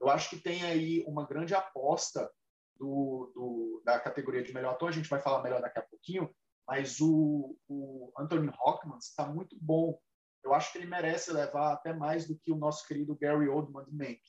Eu 0.00 0.08
acho 0.08 0.30
que 0.30 0.40
tem 0.40 0.62
aí 0.62 1.04
uma 1.08 1.26
grande 1.26 1.54
aposta 1.54 2.30
do, 2.78 3.32
do, 3.34 3.82
da 3.84 3.98
categoria 3.98 4.42
de 4.42 4.52
melhor 4.52 4.74
ator, 4.74 4.88
a 4.88 4.92
gente 4.92 5.08
vai 5.08 5.20
falar 5.20 5.42
melhor 5.42 5.60
daqui 5.60 5.78
a 5.78 5.82
pouquinho, 5.82 6.34
mas 6.66 7.00
o, 7.00 7.56
o 7.68 8.12
Anthony 8.18 8.50
Hopkins 8.60 9.08
está 9.08 9.26
muito 9.26 9.56
bom. 9.60 9.98
Eu 10.44 10.54
acho 10.54 10.70
que 10.70 10.78
ele 10.78 10.86
merece 10.86 11.32
levar 11.32 11.72
até 11.72 11.92
mais 11.92 12.26
do 12.26 12.38
que 12.38 12.52
o 12.52 12.56
nosso 12.56 12.86
querido 12.86 13.16
Gary 13.18 13.48
Oldman 13.48 13.84
de 13.84 13.94
Mank. 13.94 14.20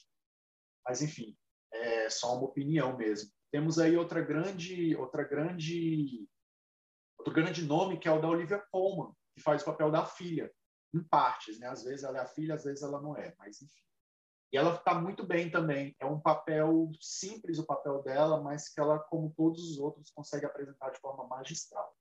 Mas, 0.85 1.01
enfim, 1.01 1.37
é 1.71 2.09
só 2.09 2.35
uma 2.35 2.45
opinião 2.45 2.97
mesmo. 2.97 3.29
Temos 3.51 3.77
aí 3.79 3.97
outra 3.97 4.21
grande, 4.21 4.95
outra 4.95 5.23
grande, 5.23 6.27
outro 7.17 7.33
grande 7.33 7.63
nome 7.65 7.99
que 7.99 8.07
é 8.07 8.11
o 8.11 8.21
da 8.21 8.27
Olivia 8.27 8.63
Colman, 8.71 9.13
que 9.35 9.41
faz 9.41 9.61
o 9.61 9.65
papel 9.65 9.91
da 9.91 10.05
filha, 10.05 10.51
em 10.93 11.03
partes, 11.03 11.59
né? 11.59 11.67
Às 11.67 11.83
vezes 11.83 12.03
ela 12.03 12.19
é 12.19 12.21
a 12.21 12.27
filha, 12.27 12.55
às 12.55 12.63
vezes 12.63 12.81
ela 12.83 13.01
não 13.01 13.17
é, 13.17 13.35
mas 13.37 13.61
enfim. 13.61 13.88
E 14.51 14.57
ela 14.57 14.75
está 14.75 14.95
muito 14.95 15.23
bem 15.25 15.49
também. 15.49 15.95
É 15.99 16.05
um 16.05 16.19
papel 16.19 16.91
simples 16.99 17.59
o 17.59 17.65
papel 17.65 18.01
dela, 18.01 18.41
mas 18.41 18.69
que 18.69 18.79
ela, 18.79 18.97
como 18.97 19.33
todos 19.35 19.63
os 19.71 19.79
outros, 19.79 20.09
consegue 20.11 20.45
apresentar 20.45 20.89
de 20.89 20.99
forma 20.99 21.27
magistral. 21.27 21.95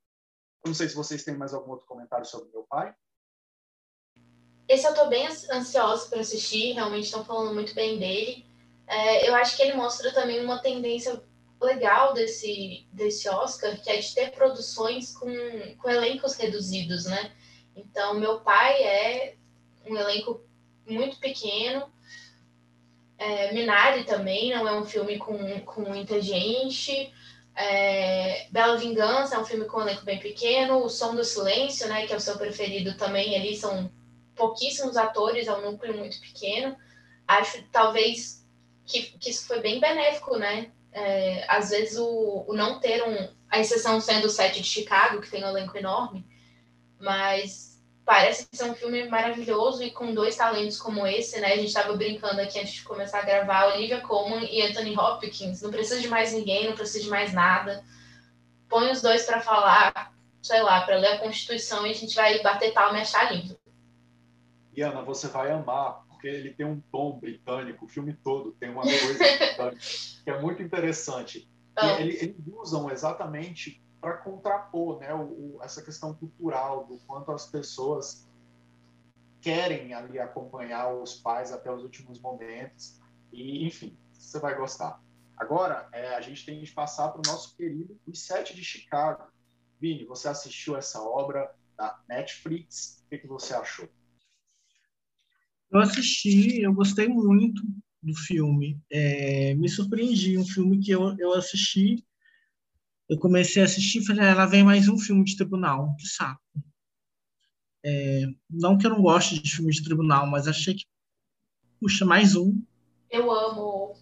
Não 0.64 0.74
sei 0.74 0.88
se 0.88 0.94
vocês 0.94 1.24
têm 1.24 1.36
mais 1.36 1.52
algum 1.52 1.72
outro 1.72 1.86
comentário 1.86 2.24
sobre 2.24 2.50
meu 2.50 2.64
pai. 2.64 2.94
Esse 4.66 4.86
eu 4.86 4.90
estou 4.90 5.08
bem 5.08 5.26
ansioso 5.26 6.10
para 6.10 6.20
assistir, 6.20 6.72
realmente 6.72 7.04
estão 7.04 7.24
falando 7.24 7.54
muito 7.54 7.74
bem 7.74 7.98
dele. 7.98 8.46
É, 8.86 9.28
eu 9.28 9.34
acho 9.34 9.56
que 9.56 9.62
ele 9.62 9.74
mostra 9.74 10.12
também 10.12 10.44
uma 10.44 10.60
tendência 10.60 11.22
legal 11.60 12.14
desse, 12.14 12.86
desse 12.92 13.28
Oscar, 13.28 13.80
que 13.80 13.90
é 13.90 13.98
de 13.98 14.14
ter 14.14 14.30
produções 14.30 15.16
com, 15.16 15.28
com 15.78 15.90
elencos 15.90 16.34
reduzidos, 16.34 17.04
né? 17.06 17.34
Então, 17.74 18.18
meu 18.18 18.40
pai 18.40 18.82
é 18.82 19.36
um 19.86 19.96
elenco 19.96 20.42
muito 20.86 21.18
pequeno. 21.18 21.90
É, 23.18 23.52
Minari 23.52 24.04
também 24.04 24.54
não 24.54 24.66
é 24.66 24.78
um 24.78 24.84
filme 24.84 25.18
com, 25.18 25.60
com 25.60 25.82
muita 25.82 26.20
gente. 26.22 27.12
É, 27.54 28.46
Bela 28.52 28.76
Vingança 28.76 29.34
é 29.34 29.38
um 29.38 29.44
filme 29.44 29.64
com 29.64 29.78
um 29.78 29.82
elenco 29.82 30.04
bem 30.04 30.20
pequeno. 30.20 30.84
O 30.84 30.88
Som 30.88 31.16
do 31.16 31.24
Silêncio, 31.24 31.88
né, 31.88 32.06
que 32.06 32.12
é 32.12 32.16
o 32.16 32.20
seu 32.20 32.38
preferido 32.38 32.96
também, 32.96 33.34
ali 33.34 33.56
são 33.56 33.90
pouquíssimos 34.36 34.96
atores, 34.96 35.48
é 35.48 35.52
um 35.52 35.72
núcleo 35.72 35.98
muito 35.98 36.20
pequeno. 36.20 36.76
Acho 37.26 37.60
talvez 37.72 38.46
que, 38.86 39.02
que 39.18 39.30
isso 39.30 39.46
foi 39.48 39.60
bem 39.60 39.80
benéfico, 39.80 40.38
né? 40.38 40.70
É, 40.92 41.44
às 41.48 41.70
vezes 41.70 41.98
o, 41.98 42.44
o 42.46 42.54
não 42.54 42.78
ter 42.78 43.02
um, 43.02 43.28
a 43.50 43.58
exceção 43.58 44.00
sendo 44.00 44.26
o 44.28 44.30
set 44.30 44.60
de 44.60 44.66
Chicago, 44.66 45.20
que 45.20 45.30
tem 45.30 45.44
um 45.44 45.48
elenco 45.48 45.76
enorme, 45.76 46.24
mas 46.98 47.67
parece 48.08 48.48
ser 48.50 48.64
um 48.64 48.74
filme 48.74 49.06
maravilhoso 49.06 49.82
e 49.82 49.90
com 49.90 50.14
dois 50.14 50.34
talentos 50.34 50.80
como 50.80 51.06
esse, 51.06 51.38
né? 51.40 51.52
A 51.52 51.56
gente 51.56 51.66
estava 51.66 51.94
brincando 51.94 52.40
aqui 52.40 52.58
antes 52.58 52.72
de 52.72 52.82
começar 52.82 53.18
a 53.18 53.24
gravar, 53.24 53.74
Olivia 53.74 54.00
Colman 54.00 54.48
e 54.50 54.62
Anthony 54.62 54.96
Hopkins. 54.96 55.60
Não 55.60 55.70
precisa 55.70 56.00
de 56.00 56.08
mais 56.08 56.32
ninguém, 56.32 56.68
não 56.68 56.74
precisa 56.74 57.04
de 57.04 57.10
mais 57.10 57.34
nada. 57.34 57.84
Põe 58.66 58.90
os 58.90 59.02
dois 59.02 59.26
para 59.26 59.42
falar, 59.42 60.14
sei 60.42 60.62
lá, 60.62 60.80
para 60.86 60.96
ler 60.96 61.08
a 61.08 61.18
Constituição 61.18 61.86
e 61.86 61.90
a 61.90 61.94
gente 61.94 62.16
vai 62.16 62.42
bater 62.42 62.72
palma 62.72 62.96
e 62.96 63.02
achar 63.02 63.30
lindo. 63.30 63.58
E 64.72 64.80
Ana, 64.80 65.02
você 65.02 65.28
vai 65.28 65.50
amar, 65.50 66.02
porque 66.08 66.28
ele 66.28 66.54
tem 66.54 66.64
um 66.64 66.80
tom 66.90 67.18
britânico, 67.18 67.84
o 67.84 67.88
filme 67.88 68.14
todo 68.24 68.52
tem 68.52 68.70
uma 68.70 68.84
coisa 68.84 69.18
britânica, 69.18 69.76
que 70.24 70.30
é 70.30 70.40
muito 70.40 70.62
interessante. 70.62 71.46
Oh. 71.78 71.84
Ele, 72.00 72.16
eles 72.16 72.36
usam 72.46 72.90
exatamente 72.90 73.82
para 74.00 74.18
contrapor 74.18 75.00
né, 75.00 75.12
o, 75.12 75.56
o, 75.56 75.58
essa 75.62 75.82
questão 75.82 76.14
cultural 76.14 76.86
do 76.86 76.98
quanto 76.98 77.32
as 77.32 77.46
pessoas 77.46 78.28
querem 79.40 79.94
ali 79.94 80.18
acompanhar 80.18 80.92
os 80.94 81.14
pais 81.14 81.52
até 81.52 81.72
os 81.72 81.82
últimos 81.82 82.20
momentos. 82.20 83.00
E, 83.32 83.66
enfim, 83.66 83.96
você 84.12 84.38
vai 84.38 84.56
gostar. 84.56 85.02
Agora, 85.36 85.88
é, 85.92 86.14
a 86.14 86.20
gente 86.20 86.44
tem 86.44 86.60
que 86.60 86.70
passar 86.72 87.08
para 87.08 87.20
o 87.20 87.32
nosso 87.32 87.56
querido 87.56 87.98
Os 88.06 88.20
Sete 88.20 88.54
de 88.54 88.64
Chicago. 88.64 89.30
Vini, 89.80 90.04
você 90.04 90.28
assistiu 90.28 90.76
essa 90.76 91.00
obra 91.00 91.54
da 91.76 92.00
Netflix? 92.08 93.02
O 93.06 93.08
que, 93.08 93.18
que 93.18 93.26
você 93.28 93.54
achou? 93.54 93.88
Eu 95.70 95.80
assisti, 95.80 96.60
eu 96.62 96.72
gostei 96.72 97.08
muito 97.08 97.62
do 98.02 98.14
filme. 98.14 98.80
É, 98.90 99.54
me 99.54 99.68
surpreendi, 99.68 100.38
um 100.38 100.46
filme 100.46 100.78
que 100.78 100.90
eu, 100.90 101.16
eu 101.18 101.34
assisti 101.34 102.04
eu 103.08 103.18
comecei 103.18 103.62
a 103.62 103.64
assistir 103.64 103.98
e 104.00 104.06
falei, 104.06 104.26
ela 104.26 104.42
ah, 104.42 104.46
vem 104.46 104.62
mais 104.62 104.88
um 104.88 104.98
filme 104.98 105.24
de 105.24 105.36
tribunal, 105.36 105.94
que 105.96 106.06
saco. 106.06 106.42
É, 107.84 108.26
não 108.50 108.76
que 108.76 108.86
eu 108.86 108.90
não 108.90 109.00
goste 109.00 109.40
de 109.40 109.50
filmes 109.50 109.76
de 109.76 109.84
tribunal, 109.84 110.26
mas 110.26 110.46
achei 110.46 110.74
que, 110.74 110.84
puxa, 111.80 112.04
mais 112.04 112.36
um. 112.36 112.62
Eu 113.10 113.30
amo. 113.32 113.94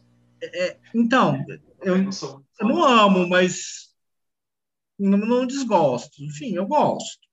É, 0.43 0.77
então, 0.93 1.45
eu, 1.83 1.97
eu 1.97 2.69
não 2.69 2.83
amo, 2.83 3.29
mas 3.29 3.95
não, 4.99 5.19
não 5.19 5.47
desgosto. 5.47 6.25
Enfim, 6.25 6.55
eu 6.55 6.67
gosto. 6.67 7.27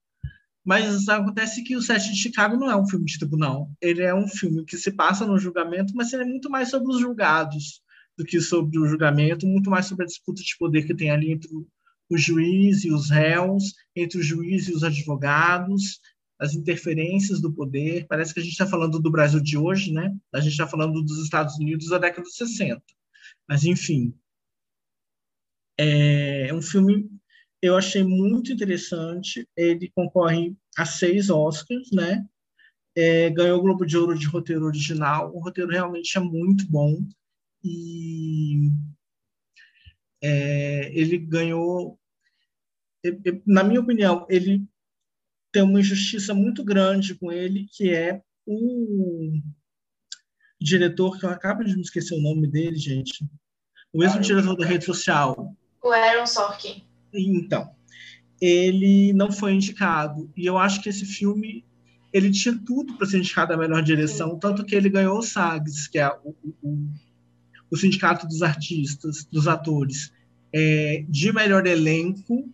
Mas 0.63 1.09
acontece 1.09 1.63
que 1.63 1.75
o 1.75 1.81
Sete 1.81 2.11
de 2.11 2.21
Chicago 2.21 2.55
não 2.55 2.69
é 2.69 2.75
um 2.75 2.87
filme 2.87 3.05
de 3.05 3.17
tribunal. 3.17 3.69
Ele 3.81 4.03
é 4.03 4.13
um 4.13 4.27
filme 4.27 4.63
que 4.63 4.77
se 4.77 4.91
passa 4.91 5.25
no 5.25 5.39
julgamento, 5.39 5.93
mas 5.95 6.13
ele 6.13 6.23
é 6.23 6.25
muito 6.25 6.49
mais 6.49 6.69
sobre 6.69 6.93
os 6.93 7.01
julgados 7.01 7.81
do 8.17 8.25
que 8.25 8.39
sobre 8.39 8.79
o 8.79 8.85
julgamento, 8.85 9.47
muito 9.47 9.69
mais 9.69 9.85
sobre 9.85 10.03
a 10.03 10.07
disputa 10.07 10.41
de 10.41 10.55
poder 10.57 10.85
que 10.85 10.95
tem 10.95 11.09
ali 11.11 11.31
entre 11.31 11.49
o 12.09 12.17
juiz 12.17 12.83
e 12.83 12.91
os 12.91 13.09
réus, 13.09 13.73
entre 13.95 14.19
o 14.19 14.23
juiz 14.23 14.67
e 14.67 14.73
os 14.73 14.83
advogados, 14.83 15.99
as 16.39 16.53
interferências 16.53 17.41
do 17.41 17.51
poder. 17.53 18.05
Parece 18.07 18.33
que 18.33 18.39
a 18.39 18.43
gente 18.43 18.51
está 18.51 18.67
falando 18.67 18.99
do 18.99 19.11
Brasil 19.11 19.39
de 19.39 19.57
hoje, 19.57 19.91
né? 19.91 20.15
A 20.33 20.39
gente 20.39 20.51
está 20.51 20.67
falando 20.67 21.01
dos 21.01 21.23
Estados 21.23 21.57
Unidos 21.57 21.89
da 21.89 21.97
década 21.97 22.23
de 22.23 22.35
60. 22.35 22.81
Mas, 23.47 23.63
enfim, 23.63 24.13
é 25.77 26.53
um 26.53 26.61
filme 26.61 27.09
eu 27.63 27.77
achei 27.77 28.03
muito 28.03 28.51
interessante. 28.51 29.47
Ele 29.55 29.89
concorre 29.95 30.53
a 30.77 30.85
seis 30.85 31.29
Oscars, 31.29 31.91
né? 31.93 32.27
É, 32.93 33.29
ganhou 33.29 33.57
o 33.57 33.61
Globo 33.61 33.85
de 33.85 33.97
Ouro 33.97 34.19
de 34.19 34.27
roteiro 34.27 34.65
original. 34.65 35.33
O 35.33 35.39
roteiro 35.39 35.71
realmente 35.71 36.17
é 36.17 36.19
muito 36.19 36.69
bom 36.69 36.99
e 37.63 38.69
é, 40.21 40.91
ele 40.93 41.17
ganhou, 41.17 41.99
na 43.45 43.63
minha 43.63 43.79
opinião, 43.79 44.25
ele 44.29 44.65
tem 45.51 45.61
uma 45.61 45.79
injustiça 45.79 46.33
muito 46.33 46.63
grande 46.63 47.15
com 47.15 47.31
ele, 47.31 47.67
que 47.71 47.93
é 47.93 48.21
o 48.45 49.39
diretor, 50.59 51.19
que 51.19 51.25
eu 51.25 51.29
acabo 51.29 51.63
de 51.63 51.75
me 51.75 51.81
esquecer 51.81 52.15
o 52.15 52.21
nome 52.21 52.47
dele, 52.47 52.77
gente, 52.77 53.23
o 53.93 53.99
mesmo 53.99 54.17
ah, 54.17 54.21
diretor 54.21 54.55
da 54.55 54.65
rede 54.65 54.85
social. 54.85 55.55
O 55.81 55.91
Aaron 55.91 56.25
Sorkin. 56.25 56.83
Então, 57.13 57.75
ele 58.41 59.13
não 59.13 59.31
foi 59.31 59.53
indicado. 59.53 60.31
E 60.35 60.45
eu 60.45 60.57
acho 60.57 60.81
que 60.81 60.89
esse 60.89 61.05
filme 61.05 61.65
ele 62.11 62.31
tinha 62.31 62.57
tudo 62.65 62.95
para 62.95 63.07
ser 63.07 63.17
indicado 63.17 63.53
à 63.53 63.57
melhor 63.57 63.81
direção, 63.81 64.37
tanto 64.37 64.63
que 64.63 64.75
ele 64.75 64.89
ganhou 64.89 65.17
o 65.17 65.23
SAGs, 65.23 65.87
que 65.87 65.97
é 65.97 66.09
o, 66.23 66.35
o, 66.61 66.87
o 67.73 67.77
Sindicato 67.77 68.27
dos 68.27 68.43
Artistas, 68.43 69.25
dos 69.31 69.47
Atores, 69.47 70.13
é, 70.53 71.03
de 71.09 71.33
melhor 71.33 71.65
elenco, 71.65 72.47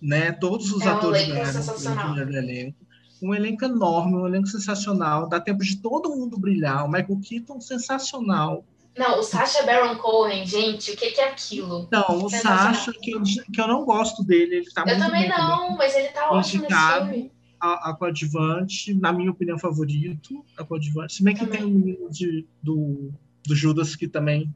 né? 0.00 0.32
Todos 0.32 0.72
os 0.72 0.80
é 0.80 0.88
atores 0.88 1.28
um 1.28 1.32
ganharam 1.32 2.14
melhor 2.14 2.32
elenco. 2.32 2.78
Um 3.22 3.34
elenco 3.34 3.66
enorme, 3.66 4.16
um 4.16 4.26
elenco 4.26 4.46
sensacional, 4.46 5.28
dá 5.28 5.38
tempo 5.38 5.62
de 5.62 5.76
todo 5.76 6.16
mundo 6.16 6.38
brilhar. 6.38 6.86
O 6.86 6.88
Michael 6.88 7.20
Keaton 7.20 7.60
sensacional. 7.60 8.64
Não, 8.96 9.20
o 9.20 9.22
Sacha 9.22 9.62
Baron 9.64 9.96
Cohen, 9.96 10.46
gente, 10.46 10.92
o 10.92 10.96
que, 10.96 11.10
que 11.10 11.20
é 11.20 11.28
aquilo? 11.28 11.86
Não, 11.92 12.24
o 12.24 12.30
Sacha, 12.30 12.92
que, 12.94 13.12
que 13.20 13.60
eu 13.60 13.68
não 13.68 13.84
gosto 13.84 14.24
dele, 14.24 14.56
ele 14.56 14.70
tá 14.70 14.82
eu 14.82 14.86
muito 14.86 15.04
também 15.04 15.20
bem 15.20 15.28
não, 15.28 15.58
também. 15.58 15.76
mas 15.76 15.94
ele 15.94 16.08
tá 16.08 16.30
ótimo 16.30 16.62
nesse 16.62 16.92
filme. 16.94 17.32
A, 17.60 17.90
a 17.90 17.94
coadjuvante, 17.94 18.94
na 18.94 19.12
minha 19.12 19.30
opinião, 19.30 19.58
favorito, 19.58 20.42
a 20.56 20.64
coadjuvante. 20.64 21.12
Se 21.12 21.22
bem 21.22 21.34
que 21.34 21.44
Também. 21.44 21.60
tem 21.60 21.68
o 21.68 21.70
menino 21.70 22.10
de, 22.10 22.46
do, 22.62 23.12
do 23.46 23.54
Judas 23.54 23.96
que 23.96 24.06
também 24.06 24.52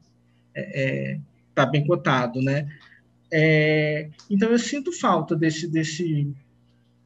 é, 0.53 1.13
é, 1.13 1.19
tá 1.53 1.65
bem 1.65 1.85
cotado, 1.85 2.41
né? 2.41 2.67
É, 3.31 4.09
então 4.29 4.49
eu 4.49 4.59
sinto 4.59 4.91
falta 4.91 5.35
desse, 5.35 5.67
desse, 5.67 6.31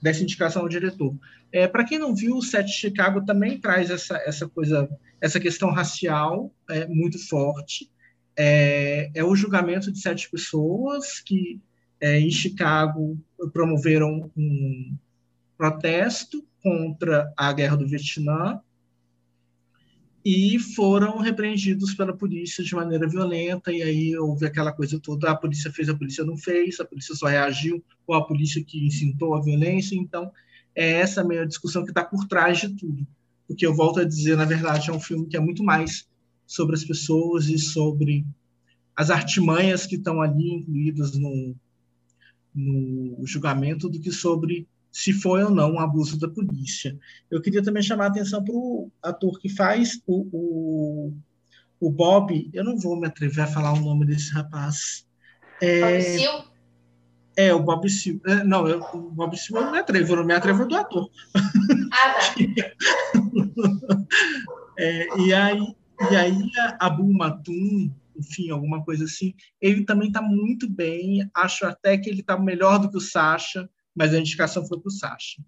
dessa 0.01 0.21
indicação 0.21 0.61
ao 0.61 0.69
diretor. 0.69 1.15
É, 1.51 1.67
Para 1.67 1.83
quem 1.83 1.97
não 1.97 2.15
viu, 2.15 2.37
o 2.37 2.41
Set 2.41 2.67
de 2.67 2.73
Chicago 2.73 3.25
também 3.25 3.59
traz 3.59 3.89
essa, 3.89 4.17
essa 4.25 4.47
coisa, 4.47 4.89
essa 5.19 5.39
questão 5.39 5.71
racial 5.71 6.53
é, 6.69 6.85
muito 6.87 7.17
forte. 7.27 7.89
É, 8.37 9.09
é 9.13 9.23
o 9.23 9.35
julgamento 9.35 9.91
de 9.91 9.99
sete 9.99 10.29
pessoas 10.29 11.19
que 11.19 11.59
é, 11.99 12.19
em 12.19 12.31
Chicago 12.31 13.17
promoveram 13.51 14.31
um 14.37 14.95
protesto 15.57 16.45
contra 16.61 17.33
a 17.35 17.51
guerra 17.51 17.75
do 17.75 17.87
Vietnã 17.87 18.61
e 20.23 20.59
foram 20.59 21.17
repreendidos 21.19 21.93
pela 21.93 22.15
polícia 22.15 22.63
de 22.63 22.75
maneira 22.75 23.07
violenta, 23.07 23.71
e 23.71 23.81
aí 23.81 24.17
houve 24.17 24.45
aquela 24.45 24.71
coisa 24.71 24.99
toda, 24.99 25.31
a 25.31 25.35
polícia 25.35 25.71
fez, 25.71 25.87
a 25.89 25.95
polícia 25.95 26.25
não 26.25 26.37
fez, 26.37 26.79
a 26.79 26.85
polícia 26.85 27.15
só 27.15 27.27
reagiu, 27.27 27.83
ou 28.05 28.15
a 28.15 28.25
polícia 28.25 28.63
que 28.63 28.85
incitou 28.85 29.33
a 29.35 29.41
violência, 29.41 29.95
então 29.95 30.31
é 30.75 30.91
essa 30.91 31.23
meio 31.23 31.47
discussão 31.47 31.83
que 31.83 31.91
está 31.91 32.03
por 32.03 32.27
trás 32.27 32.59
de 32.59 32.69
tudo, 32.69 33.07
porque 33.47 33.65
eu 33.65 33.73
volto 33.73 34.01
a 34.01 34.05
dizer, 34.05 34.35
na 34.35 34.45
verdade, 34.45 34.89
é 34.89 34.93
um 34.93 34.99
filme 34.99 35.27
que 35.27 35.37
é 35.37 35.39
muito 35.39 35.63
mais 35.63 36.07
sobre 36.45 36.75
as 36.75 36.83
pessoas 36.83 37.47
e 37.47 37.57
sobre 37.57 38.25
as 38.95 39.09
artimanhas 39.09 39.85
que 39.85 39.95
estão 39.95 40.21
ali 40.21 40.51
incluídas 40.51 41.17
no, 41.17 41.55
no 42.53 43.25
julgamento 43.25 43.87
do 43.87 43.99
que 43.99 44.11
sobre 44.11 44.67
se 44.91 45.13
foi 45.13 45.43
ou 45.43 45.49
não 45.49 45.73
um 45.73 45.79
abuso 45.79 46.19
da 46.19 46.27
polícia. 46.27 46.97
Eu 47.29 47.41
queria 47.41 47.63
também 47.63 47.83
chamar 47.83 48.05
a 48.05 48.07
atenção 48.07 48.43
para 48.43 48.53
o 48.53 48.91
ator 49.01 49.39
que 49.39 49.49
faz 49.49 50.01
o, 50.05 50.27
o, 50.31 51.13
o, 51.79 51.91
Bob. 51.91 52.49
Eu 52.53 52.63
não 52.63 52.77
vou 52.77 52.99
me 52.99 53.07
atrever 53.07 53.43
a 53.43 53.47
falar 53.47 53.73
o 53.73 53.79
nome 53.79 54.05
desse 54.05 54.33
rapaz. 54.33 55.05
É, 55.61 55.81
Bob 55.81 56.01
Sil? 56.03 56.35
É, 57.37 57.53
o 57.53 57.59
Bob 57.59 57.89
Sil. 57.89 58.19
É, 58.25 58.43
não, 58.43 58.67
eu, 58.67 58.81
o 58.93 59.11
Bob 59.11 59.37
Sil 59.37 59.55
eu 59.57 59.63
não 59.63 59.71
me 59.71 59.79
atrevo, 59.79 60.13
eu 60.13 60.17
não 60.17 60.25
me 60.25 60.33
atrevo 60.33 60.67
do 60.67 60.75
ator. 60.75 61.09
Ah, 61.91 62.13
tá. 62.13 62.35
é, 64.77 65.07
e 65.19 65.33
aí, 65.33 65.75
e 66.11 66.15
aí 66.15 66.51
a 66.57 66.87
Abu 66.87 67.11
Matum, 67.13 67.91
enfim, 68.17 68.49
alguma 68.49 68.83
coisa 68.83 69.05
assim, 69.05 69.33
ele 69.61 69.85
também 69.85 70.07
está 70.07 70.21
muito 70.21 70.69
bem. 70.69 71.29
Acho 71.33 71.65
até 71.65 71.97
que 71.97 72.09
ele 72.09 72.21
está 72.21 72.37
melhor 72.37 72.79
do 72.79 72.89
que 72.89 72.97
o 72.97 73.01
Sasha 73.01 73.69
mas 73.99 74.13
a 74.13 74.17
indicação 74.17 74.65
foi 74.65 74.79
para 74.79 74.87
o 74.87 74.91
Sasha. 74.91 75.43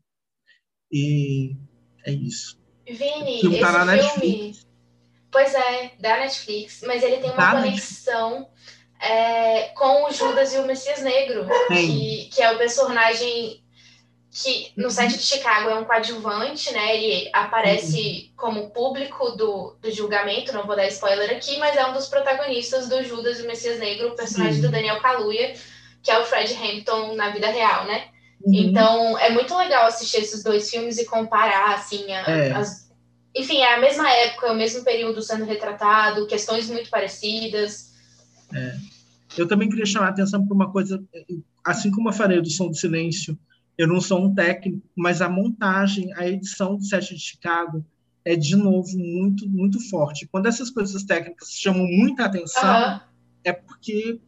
E 0.92 1.56
é 2.06 2.12
isso. 2.12 2.60
Vini, 2.86 3.40
filme 3.40 3.56
esse 3.56 3.66
tá 3.66 3.86
na 3.86 3.98
filme. 3.98 4.60
Pois 5.32 5.54
é, 5.56 5.94
da 5.98 6.18
Netflix, 6.18 6.84
mas 6.86 7.02
ele 7.02 7.18
tem 7.18 7.32
uma 7.32 7.38
Da 7.38 7.52
conexão 7.52 8.50
é, 9.00 9.70
com 9.70 10.04
o 10.04 10.12
Judas 10.12 10.54
e 10.54 10.58
o 10.58 10.68
Messias 10.68 11.02
Negro, 11.02 11.48
que, 11.70 12.26
que 12.26 12.42
é 12.42 12.52
o 12.52 12.58
personagem 12.58 13.64
que 14.30 14.74
no 14.76 14.90
set 14.90 15.12
de 15.12 15.24
Chicago 15.24 15.70
é 15.70 15.76
um 15.76 15.86
coadjuvante, 15.86 16.74
né? 16.74 16.96
Ele 16.98 17.30
aparece 17.34 18.34
como 18.36 18.72
público 18.72 19.32
do, 19.32 19.78
do 19.82 19.92
julgamento, 19.92 20.54
não 20.54 20.66
vou 20.66 20.76
dar 20.76 20.88
spoiler 20.88 21.32
aqui, 21.32 21.58
mas 21.58 21.78
é 21.78 21.86
um 21.86 21.94
dos 21.94 22.08
protagonistas 22.08 22.90
do 22.90 23.02
Judas 23.04 23.40
e 23.40 23.44
o 23.44 23.48
Messias 23.48 23.80
Negro, 23.80 24.10
o 24.10 24.16
personagem 24.16 24.62
do 24.62 24.70
Daniel 24.70 25.02
Kaluuya, 25.02 25.54
que 26.04 26.12
é 26.12 26.20
o 26.20 26.26
Fred 26.26 26.54
Hampton 26.54 27.16
na 27.16 27.30
vida 27.30 27.48
real, 27.48 27.86
né? 27.86 28.11
Uhum. 28.44 28.54
Então, 28.54 29.18
é 29.20 29.30
muito 29.32 29.56
legal 29.56 29.86
assistir 29.88 30.18
esses 30.18 30.44
dois 30.44 30.70
filmes 30.70 30.98
e 30.98 31.06
comparar, 31.06 31.76
assim, 31.76 32.12
a- 32.12 32.30
É. 32.30 32.52
as... 32.54 32.90
Enfim, 33.36 33.60
é 33.60 33.76
a 33.76 33.80
mesma 33.80 34.10
época, 34.12 34.48
é 34.48 34.52
o 34.52 34.56
mesmo 34.56 34.84
período 34.84 35.22
sendo 35.22 35.46
retratado, 35.46 36.28
questões 36.28 36.68
muito 36.70 36.90
parecidas. 36.90 37.92
Eu 39.38 39.48
também 39.48 39.70
queria 39.70 39.86
chamar 39.86 40.08
a 40.08 40.10
atenção 40.10 40.46
para 40.46 40.54
uma 40.54 40.70
coisa, 40.72 41.02
assim 41.64 41.90
como 41.92 42.10
eu 42.10 42.14
falei 42.14 42.42
do 42.42 42.50
Som 42.50 42.68
do 42.68 42.76
Silêncio, 42.76 43.38
eu 43.78 43.88
não 43.88 44.02
sou 44.02 44.20
um 44.26 44.36
técnico, 44.36 44.86
mas 44.96 45.22
a 45.22 45.30
montagem, 45.30 46.14
a 46.16 46.28
edição 46.28 46.76
do 46.76 46.84
set 46.84 47.16
de 47.16 47.20
Chicago 47.22 47.86
é, 48.24 48.36
de 48.36 48.56
novo, 48.56 48.98
muito, 48.98 49.50
muito 49.50 49.80
forte. 49.90 50.28
Quando 50.32 50.48
essas 50.48 50.70
coisas 50.70 51.04
técnicas 51.04 51.52
chamam 51.54 51.88
muita 51.88 52.26
atenção, 52.26 52.70
Aham. 52.70 53.02
é 53.44 53.54
porque 53.54 54.20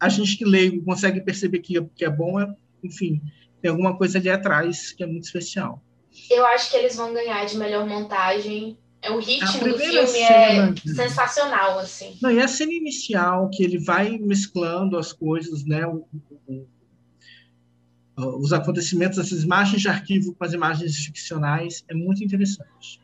a 0.00 0.08
gente 0.08 0.36
que 0.36 0.44
leigo 0.44 0.82
consegue 0.84 1.20
perceber 1.20 1.60
que, 1.60 1.80
que 1.94 2.04
é 2.04 2.10
bom, 2.10 2.40
é, 2.40 2.52
enfim, 2.82 3.20
tem 3.66 3.70
alguma 3.72 3.96
coisa 3.96 4.18
ali 4.18 4.30
atrás 4.30 4.92
que 4.92 5.02
é 5.02 5.06
muito 5.06 5.24
especial. 5.24 5.82
Eu 6.30 6.46
acho 6.46 6.70
que 6.70 6.76
eles 6.76 6.94
vão 6.94 7.12
ganhar 7.12 7.44
de 7.46 7.56
melhor 7.56 7.84
montagem. 7.84 8.78
É, 9.02 9.10
O 9.10 9.18
ritmo 9.18 9.64
do 9.68 9.76
filme 9.76 10.06
cena, 10.06 10.72
é 10.72 10.94
sensacional, 10.94 11.76
assim. 11.80 12.16
Não, 12.22 12.30
e 12.30 12.40
a 12.40 12.46
cena 12.46 12.72
inicial, 12.72 13.50
que 13.50 13.64
ele 13.64 13.78
vai 13.78 14.18
mesclando 14.18 14.96
as 14.96 15.12
coisas, 15.12 15.64
né? 15.64 15.84
o- 15.84 16.06
o- 16.46 16.66
os 18.40 18.52
acontecimentos, 18.52 19.18
essas 19.18 19.42
imagens 19.42 19.82
de 19.82 19.88
arquivo 19.88 20.32
com 20.34 20.44
as 20.44 20.52
imagens 20.52 20.96
ficcionais, 21.04 21.84
é 21.88 21.94
muito 21.94 22.22
interessante. 22.22 23.00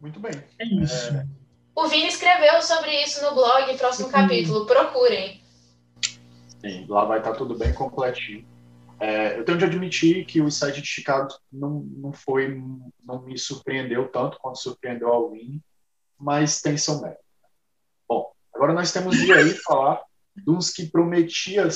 Muito 0.00 0.18
bem. 0.20 0.32
É 0.58 0.64
isso. 0.82 1.12
O 1.76 1.86
Vini 1.86 2.06
escreveu 2.08 2.62
sobre 2.62 2.90
isso 3.04 3.22
no 3.22 3.34
blog, 3.34 3.76
próximo 3.76 4.08
capítulo. 4.08 4.64
Procurem. 4.66 5.42
Sim, 6.60 6.86
lá 6.88 7.04
vai 7.04 7.18
estar 7.18 7.34
tudo 7.34 7.56
bem 7.58 7.72
completinho. 7.74 8.53
É, 9.00 9.38
eu 9.38 9.44
tenho 9.44 9.58
de 9.58 9.64
admitir 9.64 10.24
que 10.24 10.40
o 10.40 10.50
site 10.50 10.80
de 10.80 10.86
Chicago 10.86 11.28
não, 11.52 11.80
não 11.80 12.12
foi, 12.12 12.60
não 13.04 13.22
me 13.22 13.38
surpreendeu 13.38 14.10
tanto 14.10 14.38
quanto 14.38 14.58
surpreendeu 14.58 15.08
ao 15.08 15.30
Vini, 15.30 15.62
mas 16.18 16.60
tem 16.60 16.76
seu 16.76 17.00
mérito. 17.00 17.22
Bom, 18.08 18.32
agora 18.54 18.72
nós 18.72 18.92
temos 18.92 19.16
de 19.16 19.32
aí 19.32 19.50
falar 19.50 20.02
uns 20.46 20.70
que 20.70 20.86
prometia, 20.86 21.68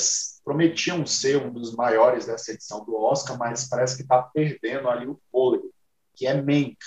prometiam 0.43 1.05
ser 1.05 1.37
um 1.37 1.51
dos 1.51 1.75
maiores 1.75 2.25
dessa 2.25 2.51
edição 2.51 2.83
do 2.83 2.95
Oscar, 2.95 3.37
mas 3.37 3.67
parece 3.67 3.95
que 3.95 4.03
está 4.03 4.21
perdendo 4.21 4.89
ali 4.89 5.07
o 5.07 5.19
fôlego, 5.31 5.71
que 6.15 6.27
é 6.27 6.33
Mank. 6.41 6.77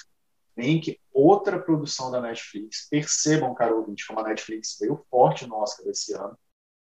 Mank, 0.57 0.99
outra 1.13 1.59
produção 1.59 2.11
da 2.11 2.21
Netflix. 2.21 2.89
Percebam, 2.91 3.55
caro 3.55 3.79
ouvinte, 3.79 4.07
como 4.07 4.21
a 4.21 4.25
Netflix 4.25 4.77
veio 4.79 5.03
forte 5.11 5.47
no 5.47 5.57
Oscar 5.57 5.87
desse 5.87 6.13
ano. 6.13 6.39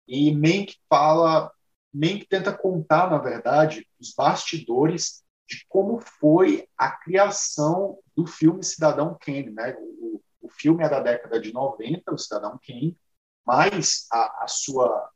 E 0.08 0.34
Mank 0.36 0.76
fala, 0.90 1.52
Mank 1.94 2.26
tenta 2.28 2.52
contar, 2.52 3.10
na 3.10 3.18
verdade, 3.18 3.88
os 4.00 4.14
bastidores 4.14 5.24
de 5.48 5.66
como 5.68 6.00
foi 6.00 6.68
a 6.78 6.92
criação 6.92 8.00
do 8.16 8.26
filme 8.26 8.64
Cidadão 8.64 9.18
Kane, 9.20 9.52
né? 9.52 9.76
O, 9.78 10.22
o 10.42 10.50
filme 10.50 10.84
é 10.84 10.90
da 10.90 11.00
década 11.00 11.40
de 11.40 11.54
90, 11.54 12.14
o 12.14 12.18
Cidadão 12.18 12.60
Kane, 12.66 12.98
mas 13.46 14.08
a, 14.12 14.44
a 14.44 14.48
sua 14.48 15.10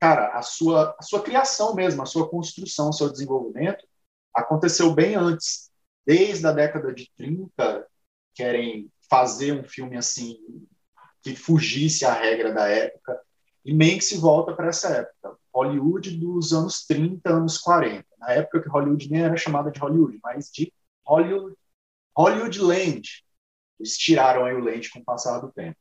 cara, 0.00 0.36
a 0.36 0.42
sua 0.42 0.96
a 0.98 1.02
sua 1.02 1.22
criação 1.22 1.74
mesmo, 1.74 2.02
a 2.02 2.06
sua 2.06 2.28
construção, 2.28 2.90
o 2.90 2.92
seu 2.92 3.10
desenvolvimento 3.10 3.86
aconteceu 4.34 4.92
bem 4.92 5.14
antes. 5.14 5.70
Desde 6.04 6.44
a 6.46 6.52
década 6.52 6.92
de 6.92 7.10
30, 7.16 7.86
querem 8.34 8.90
fazer 9.08 9.52
um 9.52 9.62
filme 9.62 9.96
assim 9.96 10.36
que 11.22 11.36
fugisse 11.36 12.04
à 12.04 12.12
regra 12.12 12.52
da 12.52 12.66
época. 12.66 13.20
E 13.64 13.72
Mank 13.72 14.00
se 14.00 14.18
volta 14.18 14.52
para 14.54 14.68
essa 14.68 14.88
época, 14.88 15.38
Hollywood 15.54 16.16
dos 16.16 16.52
anos 16.52 16.86
30, 16.86 17.28
anos 17.30 17.58
40. 17.58 18.04
Na 18.18 18.32
época 18.32 18.62
que 18.62 18.68
Hollywood 18.68 19.10
nem 19.10 19.22
era 19.22 19.36
chamada 19.36 19.70
de 19.70 19.78
Hollywood, 19.78 20.18
mas 20.22 20.50
de 20.50 20.72
Hollywood, 21.04 21.56
Hollywood 22.16 22.58
Land. 22.60 23.24
Eles 23.78 23.96
tiraram 23.96 24.44
aí 24.44 24.54
o 24.54 24.60
land 24.60 24.88
com 24.90 25.00
o 25.00 25.04
passar 25.04 25.40
do 25.40 25.50
tempo. 25.52 25.76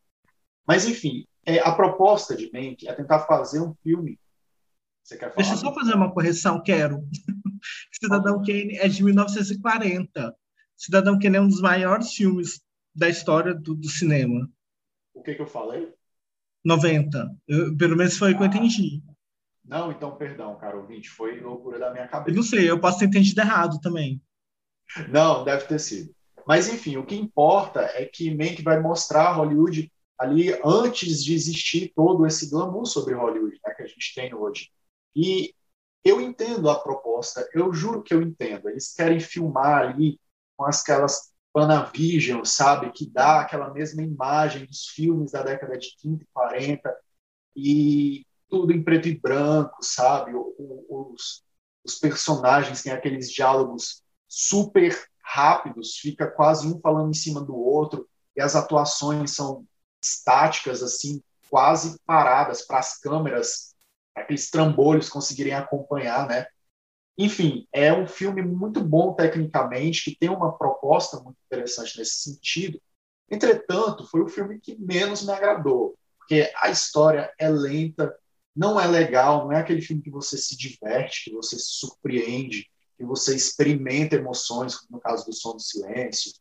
Mas, 0.67 0.86
enfim, 0.86 1.25
é, 1.45 1.60
a 1.60 1.71
proposta 1.71 2.36
de 2.36 2.51
Mank 2.51 2.88
é 2.88 2.93
tentar 2.93 3.19
fazer 3.21 3.62
um 3.62 3.75
filme. 3.84 4.19
Você 5.03 5.17
quer 5.17 5.31
falar? 5.31 5.36
Deixa 5.36 5.53
eu 5.53 5.57
só 5.57 5.73
fazer 5.73 5.93
uma 5.93 6.12
correção, 6.13 6.62
quero. 6.62 7.03
Cidadão 7.93 8.41
Kane 8.41 8.77
é 8.77 8.88
de 8.88 9.03
1940. 9.03 10.36
Cidadão 10.75 11.19
Kane 11.19 11.38
é 11.38 11.41
um 11.41 11.47
dos 11.47 11.62
maiores 11.62 12.13
filmes 12.13 12.62
da 12.95 13.07
história 13.07 13.53
do, 13.53 13.75
do 13.75 13.89
cinema. 13.89 14.49
O 15.13 15.21
que, 15.21 15.36
que 15.36 15.41
eu 15.41 15.47
falei? 15.47 15.93
90. 16.63 17.36
Eu, 17.47 17.77
pelo 17.77 17.95
menos 17.95 18.17
foi 18.17 18.34
o 18.34 18.38
que 18.38 18.43
eu 18.43 18.47
entendi. 18.47 19.03
Não, 19.71 19.89
então, 19.89 20.17
perdão, 20.17 20.57
cara, 20.57 20.75
ouvinte, 20.75 21.10
foi 21.10 21.39
loucura 21.39 21.79
da 21.79 21.91
minha 21.91 22.05
cabeça. 22.05 22.29
Eu 22.29 22.36
não 22.36 22.43
sei, 22.43 22.69
eu 22.69 22.77
posso 22.77 22.99
ter 22.99 23.05
entendido 23.05 23.39
errado 23.39 23.79
também. 23.79 24.21
Não, 25.07 25.45
deve 25.45 25.65
ter 25.65 25.79
sido. 25.79 26.13
Mas, 26.45 26.67
enfim, 26.67 26.97
o 26.97 27.05
que 27.05 27.15
importa 27.15 27.79
é 27.93 28.05
que 28.05 28.36
Mank 28.36 28.62
vai 28.63 28.81
mostrar 28.81 29.31
Hollywood 29.31 29.89
ali 30.19 30.53
antes 30.62 31.23
de 31.23 31.34
existir 31.34 31.93
todo 31.95 32.25
esse 32.25 32.49
glamour 32.49 32.86
sobre 32.86 33.13
Hollywood 33.13 33.57
né, 33.65 33.73
que 33.73 33.84
a 33.84 33.88
gente 33.88 34.13
tem 34.13 34.36
hoje. 34.36 34.69
E 35.15 35.53
eu 36.03 36.19
entendo 36.19 36.69
a 36.69 36.77
proposta, 36.77 37.47
eu 37.53 37.73
juro 37.73 38.03
que 38.03 38.13
eu 38.13 38.21
entendo. 38.21 38.67
Eles 38.67 38.93
querem 38.93 39.21
filmar 39.21 39.84
ali 39.84 40.19
com 40.57 40.65
aquelas 40.65 41.31
Panavision, 41.53 42.43
sabe, 42.43 42.91
que 42.91 43.10
dá 43.10 43.39
aquela 43.39 43.71
mesma 43.71 44.03
imagem 44.03 44.65
dos 44.65 44.88
filmes 44.88 45.31
da 45.31 45.41
década 45.43 45.77
de 45.77 45.95
30 45.97 46.23
e 46.23 46.27
40, 46.34 46.97
e 47.55 48.25
tudo 48.52 48.74
em 48.74 48.84
preto 48.84 49.08
e 49.08 49.18
branco, 49.18 49.78
sabe? 49.82 50.34
Os, 50.36 51.44
os 51.84 51.96
personagens 51.96 52.84
têm 52.84 52.92
aqueles 52.92 53.32
diálogos 53.32 54.04
super 54.28 54.96
rápidos, 55.24 55.96
fica 55.96 56.30
quase 56.30 56.68
um 56.68 56.80
falando 56.82 57.10
em 57.10 57.14
cima 57.14 57.42
do 57.42 57.56
outro, 57.56 58.08
e 58.36 58.42
as 58.42 58.56
atuações 58.56 59.32
são 59.32 59.66
estáticas, 60.04 60.84
assim, 60.84 61.24
quase 61.50 61.98
paradas 62.06 62.62
para 62.62 62.80
as 62.80 63.00
câmeras, 63.00 63.74
aqueles 64.14 64.50
trambolhos 64.50 65.10
conseguirem 65.10 65.54
acompanhar, 65.54 66.28
né? 66.28 66.46
Enfim, 67.18 67.68
é 67.72 67.94
um 67.94 68.08
filme 68.08 68.42
muito 68.42 68.84
bom 68.84 69.14
tecnicamente, 69.14 70.04
que 70.04 70.18
tem 70.18 70.30
uma 70.30 70.58
proposta 70.58 71.20
muito 71.22 71.38
interessante 71.46 71.98
nesse 71.98 72.16
sentido. 72.16 72.82
Entretanto, 73.30 74.06
foi 74.08 74.22
o 74.22 74.28
filme 74.28 74.60
que 74.60 74.78
menos 74.78 75.26
me 75.26 75.32
agradou, 75.32 75.96
porque 76.18 76.52
a 76.58 76.70
história 76.70 77.32
é 77.38 77.50
lenta, 77.50 78.14
não 78.56 78.80
é 78.80 78.88
legal, 78.88 79.46
não 79.46 79.52
é 79.52 79.60
aquele 79.60 79.82
filme 79.82 80.02
que 80.02 80.10
você 80.10 80.38
se 80.38 80.58
diverte, 80.58 81.26
que 81.26 81.32
você 81.32 81.58
se 81.58 81.70
surpreende, 81.70 82.68
que 82.98 83.06
você 83.06 83.36
experimenta 83.36 84.16
emoções, 84.16 84.76
como 84.76 84.98
no 84.98 85.02
caso 85.02 85.26
do 85.26 85.34
Som 85.34 85.54
do 85.54 85.62
Silêncio, 85.62 86.32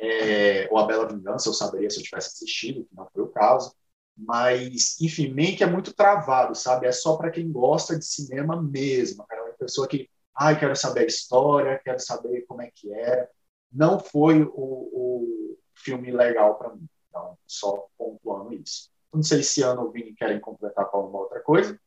é, 0.00 0.66
ou 0.70 0.78
A 0.78 0.86
Bela 0.86 1.06
Vingança, 1.06 1.48
eu 1.48 1.52
saberia 1.52 1.90
se 1.90 1.98
eu 1.98 2.02
tivesse 2.02 2.28
assistido, 2.28 2.84
que 2.84 2.94
não 2.94 3.06
foi 3.12 3.22
o 3.22 3.28
caso. 3.28 3.74
Mas, 4.16 5.00
enfim, 5.00 5.28
Mank 5.28 5.62
é 5.62 5.66
muito 5.66 5.92
travado, 5.94 6.54
sabe? 6.54 6.86
É 6.86 6.92
só 6.92 7.16
para 7.16 7.30
quem 7.30 7.50
gosta 7.50 7.98
de 7.98 8.04
cinema 8.04 8.60
mesmo. 8.60 9.24
É 9.30 9.40
uma 9.40 9.52
pessoa 9.54 9.86
que, 9.86 10.08
ai, 10.34 10.58
quero 10.58 10.74
saber 10.76 11.00
a 11.00 11.06
história, 11.06 11.80
quero 11.82 12.00
saber 12.00 12.42
como 12.46 12.62
é 12.62 12.70
que 12.74 12.92
é. 12.92 13.28
Não 13.72 13.98
foi 13.98 14.42
o, 14.42 14.50
o 14.54 15.58
filme 15.74 16.10
legal 16.10 16.56
para 16.58 16.74
mim. 16.74 16.86
Então, 17.08 17.38
só 17.46 17.86
pontuando 17.96 18.54
isso. 18.54 18.90
Não 19.12 19.22
sei 19.22 19.42
se 19.42 19.62
Ana 19.62 19.82
ou 19.82 19.90
Vini 19.90 20.14
querem 20.14 20.38
completar 20.38 20.86
com 20.86 20.98
alguma 20.98 21.20
outra 21.20 21.40
coisa. 21.40 21.78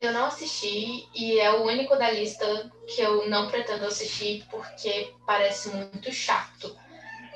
Eu 0.00 0.12
não 0.12 0.26
assisti 0.26 1.08
e 1.14 1.40
é 1.40 1.50
o 1.50 1.64
único 1.64 1.96
da 1.96 2.10
lista 2.10 2.70
que 2.86 3.00
eu 3.00 3.28
não 3.28 3.48
pretendo 3.48 3.86
assistir 3.86 4.44
porque 4.50 5.14
parece 5.26 5.70
muito 5.70 6.12
chato. 6.12 6.76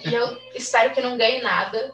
E 0.04 0.12
eu 0.12 0.36
espero 0.54 0.92
que 0.92 1.00
não 1.00 1.16
ganhe 1.16 1.40
nada. 1.40 1.92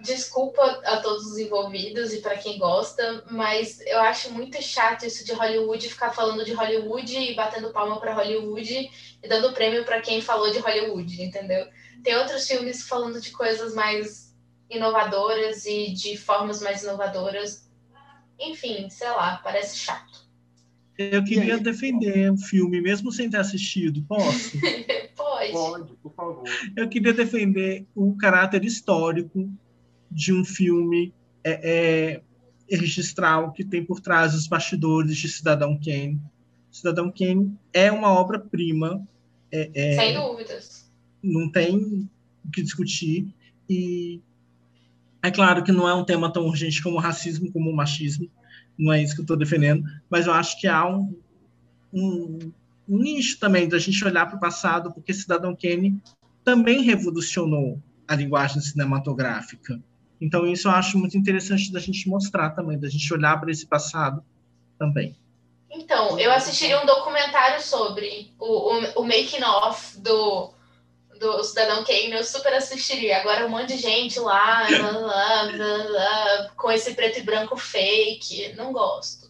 Desculpa 0.00 0.62
a 0.84 1.00
todos 1.00 1.26
os 1.26 1.38
envolvidos 1.38 2.12
e 2.12 2.20
para 2.20 2.38
quem 2.38 2.56
gosta, 2.56 3.24
mas 3.32 3.80
eu 3.80 3.98
acho 3.98 4.32
muito 4.32 4.62
chato 4.62 5.04
isso 5.04 5.24
de 5.24 5.32
Hollywood 5.32 5.88
ficar 5.88 6.12
falando 6.12 6.44
de 6.44 6.52
Hollywood 6.52 7.18
e 7.18 7.34
batendo 7.34 7.72
palma 7.72 7.98
para 7.98 8.14
Hollywood 8.14 8.90
e 9.20 9.28
dando 9.28 9.52
prêmio 9.52 9.84
para 9.84 10.00
quem 10.00 10.20
falou 10.20 10.52
de 10.52 10.60
Hollywood, 10.60 11.20
entendeu? 11.20 11.66
Tem 12.04 12.16
outros 12.16 12.46
filmes 12.46 12.86
falando 12.86 13.20
de 13.20 13.32
coisas 13.32 13.74
mais 13.74 14.27
inovadoras 14.70 15.64
e 15.66 15.92
de 15.92 16.16
formas 16.16 16.60
mais 16.60 16.82
inovadoras. 16.82 17.68
Enfim, 18.38 18.88
sei 18.90 19.08
lá, 19.08 19.38
parece 19.38 19.78
chato. 19.78 20.28
Eu 20.96 21.22
queria 21.22 21.58
defender 21.58 22.32
o 22.32 22.36
filme, 22.36 22.80
mesmo 22.80 23.12
sem 23.12 23.30
ter 23.30 23.36
assistido. 23.36 24.02
Posso? 24.02 24.58
Pode. 25.16 25.52
Pode, 25.52 25.94
por 26.02 26.12
favor. 26.12 26.44
Eu 26.76 26.88
queria 26.88 27.12
defender 27.12 27.86
o 27.94 28.16
caráter 28.16 28.64
histórico 28.64 29.48
de 30.10 30.32
um 30.32 30.44
filme 30.44 31.14
é, 31.44 32.20
é, 32.68 32.76
registral 32.76 33.52
que 33.52 33.64
tem 33.64 33.84
por 33.84 34.00
trás 34.00 34.34
os 34.34 34.48
bastidores 34.48 35.16
de 35.16 35.28
Cidadão 35.28 35.78
Kane. 35.78 36.20
Cidadão 36.70 37.12
Kane 37.16 37.56
é 37.72 37.92
uma 37.92 38.12
obra-prima. 38.12 39.06
É, 39.52 39.70
é, 39.74 39.94
Sem 39.94 40.14
dúvidas. 40.14 40.90
Não 41.22 41.50
tem 41.50 42.08
o 42.44 42.50
que 42.50 42.62
discutir. 42.62 43.32
E 43.70 44.20
é 45.28 45.30
claro 45.30 45.62
que 45.62 45.72
não 45.72 45.88
é 45.88 45.94
um 45.94 46.04
tema 46.04 46.32
tão 46.32 46.46
urgente 46.46 46.82
como 46.82 46.96
o 46.96 47.00
racismo, 47.00 47.52
como 47.52 47.70
o 47.70 47.76
machismo, 47.76 48.30
não 48.78 48.92
é 48.92 49.02
isso 49.02 49.14
que 49.14 49.20
eu 49.20 49.24
estou 49.24 49.36
defendendo, 49.36 49.82
mas 50.08 50.26
eu 50.26 50.32
acho 50.32 50.58
que 50.60 50.66
há 50.66 50.86
um, 50.86 51.14
um, 51.92 52.38
um 52.88 52.98
nicho 52.98 53.38
também 53.38 53.68
da 53.68 53.78
gente 53.78 54.04
olhar 54.04 54.26
para 54.26 54.36
o 54.36 54.40
passado, 54.40 54.92
porque 54.92 55.12
Cidadão 55.12 55.54
Kane 55.54 56.00
também 56.44 56.82
revolucionou 56.82 57.80
a 58.06 58.14
linguagem 58.14 58.60
cinematográfica. 58.62 59.80
Então, 60.20 60.46
isso 60.46 60.68
eu 60.68 60.72
acho 60.72 60.98
muito 60.98 61.16
interessante 61.16 61.70
da 61.72 61.78
gente 61.78 62.08
mostrar 62.08 62.50
também, 62.50 62.78
da 62.78 62.88
gente 62.88 63.12
olhar 63.12 63.38
para 63.38 63.50
esse 63.50 63.66
passado 63.66 64.24
também. 64.78 65.16
Então, 65.70 66.18
eu 66.18 66.32
assistiria 66.32 66.80
um 66.82 66.86
documentário 66.86 67.62
sobre 67.62 68.32
o, 68.38 68.46
o, 68.46 69.02
o 69.02 69.04
making 69.04 69.44
of 69.44 70.00
do 70.00 70.52
do 71.18 71.42
Cidadão 71.44 71.84
Kane, 71.84 72.12
eu 72.12 72.24
super 72.24 72.52
assistiria. 72.54 73.18
Agora 73.18 73.46
um 73.46 73.50
monte 73.50 73.74
de 73.74 73.78
gente 73.78 74.18
lá, 74.20 74.66
blá, 74.68 75.52
blá, 75.52 75.78
blá, 75.84 76.50
com 76.56 76.70
esse 76.70 76.94
preto 76.94 77.18
e 77.18 77.22
branco 77.22 77.56
fake, 77.56 78.54
não 78.56 78.72
gosto. 78.72 79.28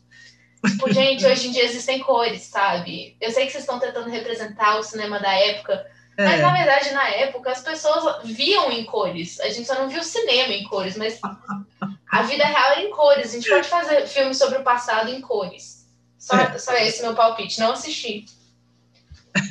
Tipo, 0.66 0.92
gente, 0.92 1.24
hoje 1.24 1.48
em 1.48 1.52
dia 1.52 1.64
existem 1.64 2.00
cores, 2.00 2.42
sabe? 2.42 3.16
Eu 3.20 3.30
sei 3.30 3.46
que 3.46 3.52
vocês 3.52 3.62
estão 3.62 3.78
tentando 3.78 4.10
representar 4.10 4.78
o 4.78 4.82
cinema 4.82 5.20
da 5.20 5.32
época, 5.32 5.86
é. 6.16 6.24
mas 6.24 6.40
na 6.40 6.52
verdade, 6.52 6.90
na 6.90 7.08
época, 7.08 7.52
as 7.52 7.62
pessoas 7.62 8.24
viam 8.24 8.70
em 8.72 8.84
cores. 8.84 9.38
A 9.40 9.48
gente 9.48 9.66
só 9.66 9.74
não 9.74 9.88
viu 9.88 10.02
cinema 10.02 10.52
em 10.52 10.64
cores, 10.64 10.96
mas 10.96 11.20
a 12.10 12.22
vida 12.22 12.44
real 12.44 12.72
era 12.72 12.82
em 12.82 12.90
cores. 12.90 13.30
A 13.30 13.36
gente 13.36 13.48
pode 13.48 13.68
fazer 13.68 14.06
filme 14.08 14.34
sobre 14.34 14.58
o 14.58 14.64
passado 14.64 15.10
em 15.10 15.20
cores. 15.20 15.86
Só, 16.18 16.36
é. 16.36 16.58
só 16.58 16.74
esse 16.74 17.02
meu 17.02 17.14
palpite. 17.14 17.60
Não 17.60 17.72
assisti. 17.72 18.26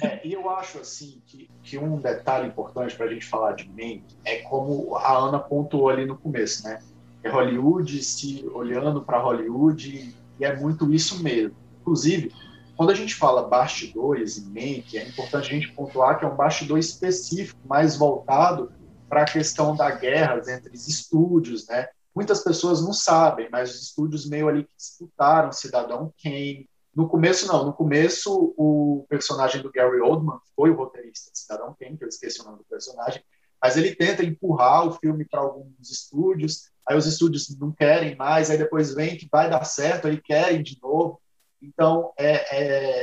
É, 0.04 0.26
e 0.26 0.34
eu 0.34 0.50
acho 0.50 0.80
assim 0.80 1.22
que, 1.26 1.50
que 1.64 1.78
um 1.78 1.98
detalhe 2.00 2.48
importante 2.48 2.96
para 2.96 3.06
a 3.06 3.10
gente 3.10 3.26
falar 3.26 3.54
de 3.54 3.68
Mank 3.70 4.04
é 4.24 4.38
como 4.38 4.96
a 4.96 5.18
Ana 5.18 5.40
pontuou 5.40 5.90
ali 5.90 6.06
no 6.06 6.18
começo, 6.18 6.64
né? 6.64 6.80
É 7.24 7.30
Hollywood 7.30 8.04
se 8.04 8.48
olhando 8.54 9.02
para 9.02 9.20
Hollywood 9.20 10.16
e 10.40 10.46
é 10.46 10.56
muito 10.56 10.94
isso 10.94 11.22
mesmo. 11.22 11.56
Inclusive, 11.82 12.32
quando 12.76 12.92
a 12.92 12.96
gente 12.96 13.16
fala 13.16 13.48
bastidores 13.48 14.38
e 14.38 14.42
Mank, 14.46 14.98
é 14.98 15.08
importante 15.08 15.48
a 15.48 15.54
gente 15.54 15.72
pontuar 15.72 16.20
que 16.20 16.26
é 16.26 16.28
um 16.28 16.36
bastidor 16.36 16.78
específico, 16.78 17.60
mais 17.68 17.98
voltado 17.98 18.72
para 19.10 19.24
a 19.24 19.26
questão 19.26 19.76
da 19.76 19.90
guerra 19.90 20.40
entre 20.48 20.74
os 20.74 20.88
estúdios, 20.88 21.68
né? 21.68 21.88
Muitas 22.14 22.44
pessoas 22.44 22.82
não 22.82 22.94
sabem, 22.94 23.48
mas 23.52 23.74
os 23.76 23.82
estúdios 23.84 24.28
meio 24.28 24.48
ali 24.48 24.64
que 24.64 24.70
disputaram 24.76 25.52
Cidadão 25.52 26.14
Kane, 26.22 26.68
no 26.98 27.08
começo, 27.08 27.48
não. 27.48 27.64
No 27.64 27.74
começo, 27.74 28.56
o 28.58 29.06
personagem 29.08 29.62
do 29.62 29.72
Gary 29.72 30.02
Oldman 30.02 30.40
foi 30.56 30.72
o 30.72 30.76
roteirista 30.76 31.32
de 31.32 31.38
Cidadão 31.38 31.76
Kane, 31.80 31.96
que 31.96 32.04
eu 32.04 32.08
esqueci 32.08 32.42
o 32.42 32.44
nome 32.44 32.58
do 32.58 32.64
personagem, 32.64 33.24
mas 33.62 33.78
ele 33.78 33.96
tenta 33.96 34.24
empurrar 34.24 34.88
o 34.88 34.94
filme 34.94 35.24
para 35.24 35.42
alguns 35.42 35.92
estúdios, 35.92 36.72
aí 36.88 36.98
os 36.98 37.06
estúdios 37.06 37.56
não 37.60 37.72
querem 37.72 38.16
mais, 38.16 38.50
aí 38.50 38.58
depois 38.58 38.96
vem 38.96 39.16
que 39.16 39.30
vai 39.32 39.48
dar 39.48 39.64
certo, 39.64 40.08
aí 40.08 40.20
querem 40.20 40.64
de 40.64 40.80
novo. 40.82 41.22
Então, 41.62 42.14
é, 42.18 42.32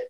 é... 0.01 0.09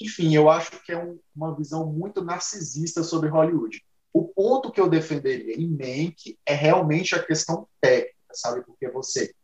enfim, 0.00 0.34
eu 0.34 0.48
acho 0.48 0.82
que 0.82 0.92
é 0.92 0.98
um, 0.98 1.20
uma 1.34 1.54
visão 1.54 1.84
muito 1.92 2.24
narcisista 2.24 3.02
sobre 3.02 3.28
Hollywood. 3.28 3.84
O 4.14 4.24
ponto 4.24 4.72
que 4.72 4.80
eu 4.80 4.88
defenderia 4.88 5.60
em 5.60 5.68
Mank 5.68 6.38
é 6.46 6.54
realmente 6.54 7.14
a 7.14 7.22
questão 7.22 7.68
técnica, 7.82 8.16
sabe? 8.32 8.64
Porque 8.64 8.88
você 8.88 9.34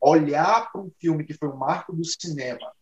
olhar 0.00 0.72
para 0.72 0.80
um 0.80 0.90
filme 0.98 1.22
que 1.22 1.34
foi 1.34 1.48
um 1.48 1.56
marco 1.56 1.94
do 1.94 2.02
cinema 2.02 2.72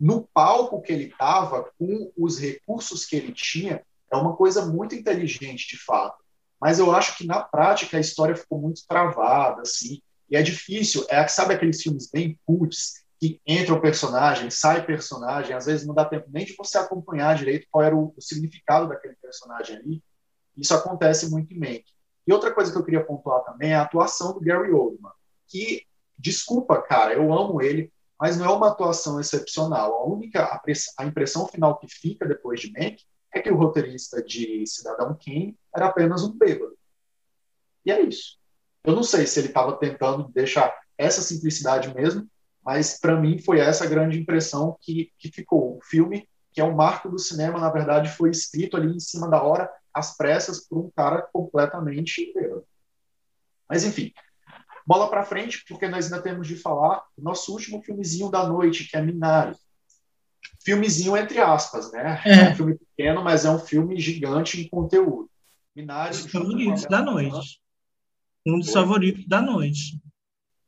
no 0.00 0.26
palco 0.32 0.80
que 0.80 0.92
ele 0.92 1.04
estava, 1.04 1.70
com 1.78 2.10
os 2.16 2.38
recursos 2.38 3.04
que 3.04 3.16
ele 3.16 3.32
tinha, 3.32 3.84
é 4.10 4.16
uma 4.16 4.34
coisa 4.34 4.64
muito 4.64 4.94
inteligente, 4.94 5.68
de 5.68 5.76
fato. 5.76 6.16
Mas 6.60 6.78
eu 6.78 6.90
acho 6.94 7.16
que 7.16 7.26
na 7.26 7.42
prática 7.42 7.96
a 7.96 8.00
história 8.00 8.34
ficou 8.34 8.58
muito 8.58 8.86
travada, 8.86 9.62
assim, 9.62 10.00
e 10.30 10.36
é 10.36 10.42
difícil. 10.42 11.04
É, 11.08 11.26
sabe 11.28 11.54
aqueles 11.54 11.82
filmes 11.82 12.08
bem 12.10 12.38
puts, 12.46 13.00
que 13.18 13.38
entra 13.46 13.74
o 13.74 13.80
personagem, 13.80 14.50
sai 14.50 14.86
personagem, 14.86 15.54
às 15.54 15.66
vezes 15.66 15.86
não 15.86 15.94
dá 15.94 16.06
tempo 16.06 16.26
nem 16.30 16.46
de 16.46 16.54
você 16.56 16.78
acompanhar 16.78 17.36
direito 17.36 17.66
qual 17.70 17.84
era 17.84 17.94
o, 17.94 18.14
o 18.16 18.22
significado 18.22 18.88
daquele 18.88 19.14
personagem 19.20 19.76
ali. 19.76 20.02
Isso 20.56 20.74
acontece 20.74 21.30
muito 21.30 21.52
em 21.52 21.58
Mank. 21.58 21.84
E 22.26 22.32
outra 22.32 22.50
coisa 22.52 22.72
que 22.72 22.78
eu 22.78 22.84
queria 22.84 23.04
pontuar 23.04 23.42
também 23.44 23.72
é 23.72 23.74
a 23.74 23.82
atuação 23.82 24.32
do 24.32 24.40
Gary 24.40 24.72
Oldman, 24.72 25.12
que, 25.46 25.84
desculpa, 26.18 26.80
cara, 26.80 27.12
eu 27.12 27.30
amo 27.32 27.60
ele, 27.60 27.92
mas 28.20 28.36
não 28.36 28.44
é 28.44 28.50
uma 28.50 28.68
atuação 28.68 29.18
excepcional. 29.18 29.94
A 29.94 30.04
única 30.04 30.62
a 30.98 31.06
impressão 31.06 31.46
final 31.48 31.78
que 31.78 31.88
fica 31.88 32.26
depois 32.26 32.60
de 32.60 32.70
Mank 32.72 33.02
é 33.32 33.40
que 33.40 33.50
o 33.50 33.56
roteirista 33.56 34.22
de 34.22 34.66
Cidadão 34.66 35.16
Kane 35.24 35.56
era 35.74 35.86
apenas 35.86 36.22
um 36.22 36.36
bêbado. 36.36 36.76
E 37.84 37.90
é 37.90 38.00
isso. 38.00 38.38
Eu 38.84 38.94
não 38.94 39.02
sei 39.02 39.26
se 39.26 39.40
ele 39.40 39.48
estava 39.48 39.76
tentando 39.76 40.28
deixar 40.28 40.74
essa 40.98 41.22
simplicidade 41.22 41.94
mesmo, 41.94 42.28
mas 42.62 42.98
para 42.98 43.18
mim 43.18 43.38
foi 43.38 43.58
essa 43.58 43.86
grande 43.86 44.18
impressão 44.18 44.76
que, 44.80 45.10
que 45.18 45.32
ficou. 45.32 45.78
O 45.78 45.80
filme, 45.82 46.28
que 46.52 46.60
é 46.60 46.64
um 46.64 46.74
marco 46.74 47.08
do 47.08 47.18
cinema, 47.18 47.58
na 47.58 47.70
verdade 47.70 48.10
foi 48.10 48.30
escrito 48.30 48.76
ali 48.76 48.94
em 48.94 49.00
cima 49.00 49.28
da 49.30 49.42
hora, 49.42 49.70
às 49.94 50.16
pressas, 50.16 50.66
por 50.66 50.78
um 50.78 50.90
cara 50.90 51.22
completamente 51.32 52.22
inteiro. 52.22 52.66
Mas 53.68 53.84
enfim, 53.84 54.12
bola 54.86 55.08
para 55.08 55.24
frente, 55.24 55.64
porque 55.68 55.88
nós 55.88 56.06
ainda 56.06 56.22
temos 56.22 56.46
de 56.46 56.56
falar 56.56 57.02
do 57.16 57.22
nosso 57.22 57.52
último 57.52 57.82
filmezinho 57.82 58.30
da 58.30 58.46
noite, 58.46 58.88
que 58.88 58.96
é 58.96 59.02
Minari. 59.02 59.56
Filmezinho 60.64 61.16
entre 61.16 61.38
aspas, 61.38 61.90
né? 61.92 62.20
É. 62.24 62.32
é 62.32 62.50
um 62.50 62.54
filme 62.54 62.78
pequeno, 62.78 63.22
mas 63.22 63.44
é 63.44 63.50
um 63.50 63.58
filme 63.58 63.98
gigante 63.98 64.60
em 64.60 64.68
conteúdo. 64.68 65.30
Minari. 65.74 66.14
Os 66.14 66.26
favoritos 66.26 66.84
da 66.86 67.02
noite. 67.02 67.60
Um 68.46 68.58
dos 68.58 68.72
favoritos 68.72 69.26
da 69.26 69.40
noite. 69.40 70.00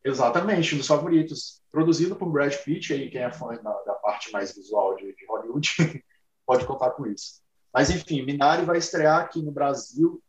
Exatamente, 0.05 0.75
um 0.75 0.79
dos 0.79 0.87
favoritos. 0.87 1.61
Produzido 1.71 2.15
por 2.17 2.31
Brad 2.31 2.55
Pitt, 2.55 2.93
aí 2.93 3.11
quem 3.11 3.23
é 3.23 3.33
fã 3.33 3.55
da, 3.55 3.73
da 3.83 3.95
parte 3.95 4.31
mais 4.31 4.55
visual 4.55 4.95
de, 4.97 5.15
de 5.15 5.27
Hollywood 5.27 5.71
pode 6.47 6.67
contar 6.67 6.91
com 6.91 7.07
isso. 7.07 7.41
Mas, 7.73 7.89
enfim, 7.89 8.23
Minari 8.23 8.65
vai 8.67 8.77
estrear 8.77 9.21
aqui 9.21 9.41
no 9.41 9.51
Brasil 9.51 10.23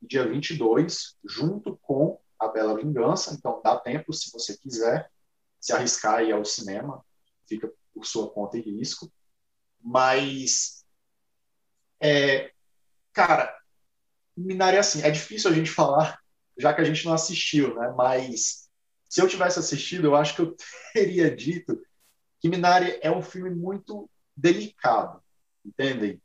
dia 0.00 0.26
22, 0.28 1.16
junto 1.24 1.76
com 1.82 2.18
A 2.44 2.48
Bela 2.48 2.76
Vingança. 2.76 3.34
Então, 3.34 3.60
dá 3.62 3.78
tempo, 3.78 4.12
se 4.12 4.30
você 4.32 4.56
quiser, 4.56 5.10
se 5.60 5.72
arriscar 5.72 6.22
e 6.22 6.28
ir 6.28 6.32
ao 6.32 6.44
cinema. 6.44 7.04
Fica 7.46 7.70
por 7.92 8.04
sua 8.04 8.30
conta 8.30 8.58
e 8.58 8.60
risco. 8.60 9.10
Mas, 9.80 10.84
é, 12.00 12.50
cara, 13.12 13.54
Minari, 14.36 14.78
assim, 14.78 15.02
é 15.02 15.10
difícil 15.10 15.50
a 15.50 15.54
gente 15.54 15.70
falar, 15.70 16.18
já 16.58 16.72
que 16.74 16.80
a 16.80 16.84
gente 16.84 17.04
não 17.04 17.12
assistiu, 17.12 17.74
né? 17.74 17.92
Mas 17.96 18.68
se 19.08 19.20
eu 19.20 19.28
tivesse 19.28 19.58
assistido, 19.58 20.06
eu 20.06 20.16
acho 20.16 20.34
que 20.34 20.42
eu 20.42 20.56
teria 20.92 21.34
dito 21.34 21.80
que 22.40 22.48
Minari 22.48 22.98
é 23.00 23.10
um 23.10 23.22
filme 23.22 23.50
muito 23.50 24.10
delicado, 24.36 25.22
entendem? 25.64 26.20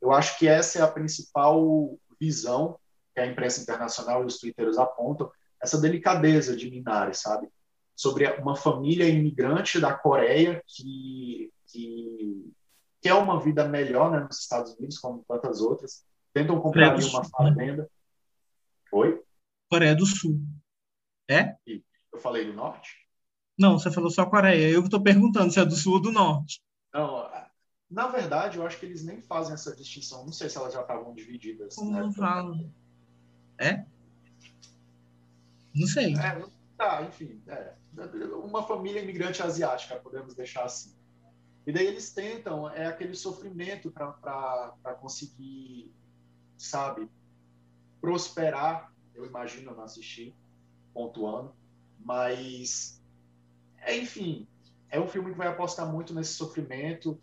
Eu 0.00 0.12
acho 0.12 0.38
que 0.38 0.48
essa 0.48 0.78
é 0.78 0.82
a 0.82 0.90
principal 0.90 1.98
visão 2.18 2.78
que 3.14 3.20
a 3.20 3.26
imprensa 3.26 3.60
internacional 3.60 4.22
e 4.22 4.26
os 4.26 4.38
twitteiros 4.38 4.78
apontam, 4.78 5.30
essa 5.62 5.80
delicadeza 5.80 6.56
de 6.56 6.70
Minari, 6.70 7.14
sabe? 7.14 7.48
Sobre 7.94 8.26
uma 8.40 8.56
família 8.56 9.08
imigrante 9.08 9.78
da 9.78 9.92
Coreia 9.92 10.62
que, 10.66 11.52
que 11.66 12.52
quer 13.02 13.14
uma 13.14 13.40
vida 13.40 13.68
melhor 13.68 14.10
né, 14.10 14.20
nos 14.20 14.40
Estados 14.40 14.74
Unidos, 14.74 14.98
como 14.98 15.24
tantas 15.28 15.60
outras, 15.60 16.04
tentam 16.32 16.60
comprar 16.60 16.94
ali 16.94 17.04
uma 17.04 17.20
né? 17.20 17.28
fazenda. 17.30 17.90
Oi? 18.92 19.22
Coreia 19.68 19.94
do 19.94 20.06
Sul. 20.06 20.40
É? 21.28 21.54
Eu 21.66 22.18
falei 22.18 22.44
do 22.44 22.52
norte? 22.52 23.06
Não, 23.58 23.78
você 23.78 23.90
falou 23.90 24.10
só 24.10 24.24
Coreia. 24.24 24.70
Eu 24.70 24.82
estou 24.82 25.02
perguntando 25.02 25.52
se 25.52 25.60
é 25.60 25.64
do 25.64 25.76
sul 25.76 25.94
ou 25.94 26.00
do 26.00 26.10
norte. 26.10 26.62
Não, 26.92 27.30
na 27.90 28.06
verdade, 28.08 28.56
eu 28.56 28.66
acho 28.66 28.78
que 28.78 28.86
eles 28.86 29.04
nem 29.04 29.20
fazem 29.20 29.52
essa 29.52 29.76
distinção. 29.76 30.24
Não 30.24 30.32
sei 30.32 30.48
se 30.48 30.56
elas 30.56 30.72
já 30.72 30.80
estavam 30.80 31.14
divididas. 31.14 31.74
Como 31.74 31.92
né? 31.92 32.00
não 32.00 32.12
falam? 32.12 32.72
É? 33.58 33.84
Não 35.74 35.86
sei. 35.86 36.14
É, 36.14 36.44
tá, 36.76 37.02
enfim. 37.02 37.42
É. 37.46 37.74
Uma 38.42 38.62
família 38.62 39.02
imigrante 39.02 39.42
asiática, 39.42 39.96
podemos 39.96 40.34
deixar 40.34 40.64
assim. 40.64 40.94
E 41.66 41.72
daí 41.72 41.86
eles 41.86 42.12
tentam, 42.12 42.68
é 42.70 42.86
aquele 42.86 43.14
sofrimento 43.14 43.90
para 43.90 44.94
conseguir, 45.00 45.92
sabe, 46.56 47.08
prosperar. 48.00 48.92
Eu 49.14 49.26
imagino, 49.26 49.74
não 49.74 49.84
assisti, 49.84 50.34
pontuando. 50.94 51.54
Mas, 51.98 53.02
é, 53.78 53.96
enfim, 53.96 54.48
é 54.88 54.98
um 54.98 55.06
filme 55.06 55.32
que 55.32 55.38
vai 55.38 55.48
apostar 55.48 55.86
muito 55.90 56.14
nesse 56.14 56.32
sofrimento 56.32 57.20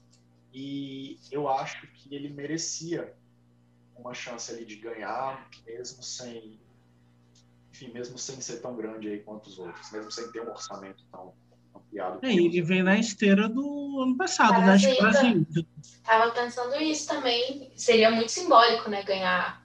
e 0.54 1.20
eu 1.32 1.48
acho 1.48 1.88
que 1.92 2.14
ele 2.14 2.30
merecia 2.30 3.16
uma 3.96 4.14
chance 4.14 4.52
ali 4.52 4.66
de 4.66 4.76
ganhar, 4.78 5.50
mesmo 5.66 6.02
sem, 6.04 6.60
enfim, 7.78 7.92
mesmo 7.94 8.18
sem 8.18 8.42
ser 8.42 8.58
tão 8.58 8.76
grande 8.76 9.08
aí 9.08 9.20
quanto 9.20 9.48
os 9.48 9.60
outros, 9.60 9.92
mesmo 9.92 10.12
sem 10.12 10.30
ter 10.32 10.42
um 10.42 10.50
orçamento 10.50 11.04
tão 11.12 11.34
ampliado. 11.76 12.20
É, 12.24 12.34
ele 12.34 12.62
vem 12.62 12.82
na 12.82 12.98
esteira 12.98 13.48
do 13.48 14.02
ano 14.02 14.18
passado, 14.18 14.60
né, 14.62 14.78
de 14.78 14.98
Brasil. 14.98 15.46
Tava 16.04 16.32
pensando 16.32 16.76
isso 16.82 17.08
também, 17.08 17.72
seria 17.76 18.10
muito 18.10 18.32
simbólico, 18.32 18.90
né, 18.90 19.04
ganhar, 19.04 19.64